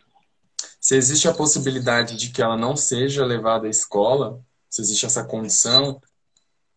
Se 0.81 0.97
existe 0.97 1.29
a 1.29 1.35
possibilidade 1.35 2.17
de 2.17 2.31
que 2.31 2.43
ela 2.43 2.57
não 2.57 2.75
seja 2.75 3.25
levada 3.25 3.67
à 3.67 3.71
escola, 3.71 4.41
se 4.69 4.81
existe 4.81 5.05
essa 5.05 5.25
condição, 5.25 6.01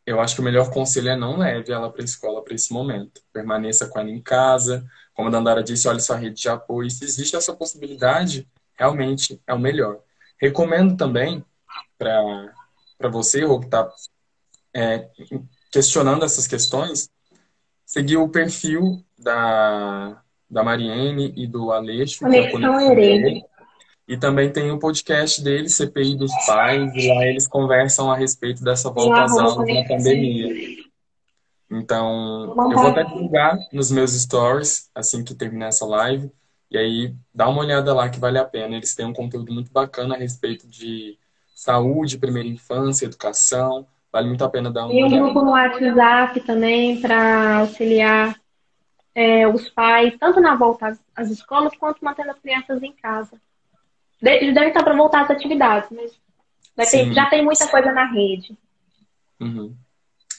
eu 0.06 0.20
acho 0.20 0.36
que 0.36 0.42
o 0.42 0.44
melhor 0.44 0.70
conselho 0.72 1.10
é 1.10 1.16
não 1.16 1.38
leve 1.38 1.72
ela 1.72 1.90
para 1.90 2.02
a 2.02 2.06
escola 2.06 2.44
para 2.44 2.54
esse 2.54 2.74
momento. 2.74 3.22
Permaneça 3.32 3.88
com 3.88 4.00
ela 4.00 4.10
em 4.10 4.22
casa. 4.22 4.86
Como 5.14 5.30
a 5.30 5.32
Dandara 5.32 5.64
disse, 5.64 5.88
olhe 5.88 6.02
sua 6.02 6.18
rede 6.18 6.42
de 6.42 6.50
apoio. 6.50 6.90
Se 6.92 7.06
existe 7.06 7.36
essa 7.36 7.54
possibilidade, 7.54 8.48
realmente 8.74 9.42
é 9.48 9.54
o 9.54 9.60
melhor. 9.60 10.00
Recomendo 10.38 10.98
também 10.98 11.44
para 11.98 13.10
você, 13.10 13.46
Rô, 13.46 13.60
que 13.60 13.68
está 13.68 13.90
é, 14.74 15.08
questionando 15.72 16.26
essas 16.26 16.48
questões, 16.48 17.10
seguir 17.94 18.18
o 18.18 18.28
perfil 18.28 19.06
da, 19.20 20.20
da 20.50 20.64
Mariene 20.64 21.32
e 21.38 21.46
do 21.46 21.72
Aleixo. 21.72 22.22
Conexão 22.22 22.82
Herede. 22.82 23.46
E 24.08 24.18
também 24.18 24.52
tem 24.52 24.72
o 24.72 24.76
um 24.76 24.80
podcast 24.80 25.44
dele, 25.44 25.70
CPI 25.70 26.18
dos 26.18 26.32
Pais, 26.48 26.92
e 26.96 27.08
lá 27.08 27.28
eles 27.28 27.48
conversam 27.48 28.12
a 28.12 28.18
respeito 28.18 28.64
dessa 28.64 28.90
volta 28.90 29.22
às 29.22 29.38
aulas 29.38 29.68
na 29.68 29.88
pandemia. 29.88 30.84
Então, 31.70 32.56
eu 32.72 32.78
vou 32.78 32.88
até 32.88 33.04
divulgar 33.04 33.60
nos 33.72 33.92
meus 33.92 34.12
stories 34.14 34.90
assim 34.96 35.24
que 35.24 35.36
terminar 35.36 35.68
essa 35.68 35.86
live. 35.86 36.32
E 36.72 36.78
aí, 36.80 37.14
dá 37.34 37.48
uma 37.48 37.62
olhada 37.62 37.94
lá 37.94 38.10
que 38.10 38.20
vale 38.20 38.40
a 38.40 38.46
pena. 38.46 38.76
Eles 38.76 38.96
têm 38.96 39.06
um 39.06 39.14
conteúdo 39.14 39.54
muito 39.54 39.72
bacana 39.72 40.16
a 40.16 40.18
respeito 40.18 40.68
de 40.68 41.18
saúde, 41.54 42.18
primeira 42.18 42.50
infância, 42.50 43.06
educação. 43.06 43.86
Vale 44.14 44.28
muito 44.28 44.46
a 44.46 44.50
pena 44.50 44.70
dar 44.70 44.86
uma 44.86 44.94
e. 44.94 45.00
E 45.00 45.04
um 45.04 45.10
grupo 45.10 45.42
no 45.42 45.52
WhatsApp 45.52 46.40
também 46.42 47.02
para 47.02 47.62
auxiliar 47.62 48.40
é, 49.16 49.48
os 49.48 49.68
pais, 49.70 50.16
tanto 50.20 50.40
na 50.40 50.56
volta 50.56 50.90
às, 50.90 51.00
às 51.16 51.32
escolas, 51.32 51.76
quanto 51.76 52.06
mantendo 52.06 52.30
as 52.30 52.40
crianças 52.40 52.84
em 52.84 52.92
casa. 52.94 53.42
Eles 54.22 54.54
devem 54.54 54.70
estar 54.70 54.84
para 54.84 54.96
voltar 54.96 55.24
às 55.24 55.32
atividades, 55.32 55.90
mas 56.78 56.92
ter, 56.92 57.12
já 57.12 57.26
tem 57.26 57.44
muita 57.44 57.68
coisa 57.68 57.92
na 57.92 58.06
rede. 58.06 58.56
Uhum. 59.40 59.76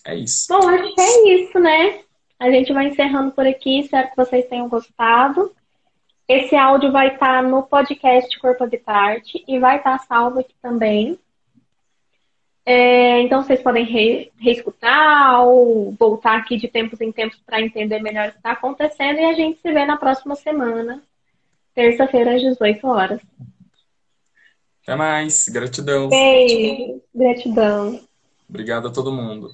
É 0.06 0.14
isso. 0.14 0.46
Bom, 0.48 0.68
acho 0.68 0.94
que 0.94 1.00
é 1.00 1.34
isso, 1.34 1.58
né? 1.58 2.00
A 2.38 2.50
gente 2.50 2.72
vai 2.72 2.86
encerrando 2.86 3.32
por 3.32 3.46
aqui. 3.46 3.80
Espero 3.80 4.08
que 4.08 4.16
vocês 4.16 4.46
tenham 4.46 4.68
gostado. 4.68 5.52
Esse 6.28 6.54
áudio 6.54 6.92
vai 6.92 7.14
estar 7.14 7.42
no 7.42 7.64
podcast 7.64 8.38
Corpo 8.38 8.66
de 8.66 8.78
Parte 8.78 9.44
e 9.46 9.58
vai 9.58 9.78
estar 9.78 9.98
salvo 10.00 10.40
aqui 10.40 10.54
também. 10.62 11.18
É, 12.66 13.20
então 13.20 13.42
vocês 13.42 13.62
podem 13.62 13.84
re, 13.84 14.32
reescutar 14.38 15.42
ou 15.44 15.92
voltar 15.98 16.38
aqui 16.38 16.56
de 16.56 16.66
tempos 16.66 17.00
em 17.00 17.12
tempos 17.12 17.38
para 17.44 17.60
entender 17.60 18.00
melhor 18.00 18.28
o 18.28 18.32
que 18.32 18.38
está 18.38 18.52
acontecendo 18.52 19.18
e 19.18 19.24
a 19.24 19.34
gente 19.34 19.60
se 19.60 19.70
vê 19.70 19.84
na 19.84 19.98
próxima 19.98 20.34
semana, 20.34 21.02
terça-feira 21.74 22.34
às 22.34 22.40
18 22.40 22.86
horas. 22.86 23.20
Até 24.82 24.96
mais. 24.96 25.48
Gratidão. 25.48 26.08
Beijo. 26.08 27.02
Gratidão. 27.14 28.00
Obrigado 28.48 28.88
a 28.88 28.92
todo 28.92 29.12
mundo. 29.12 29.50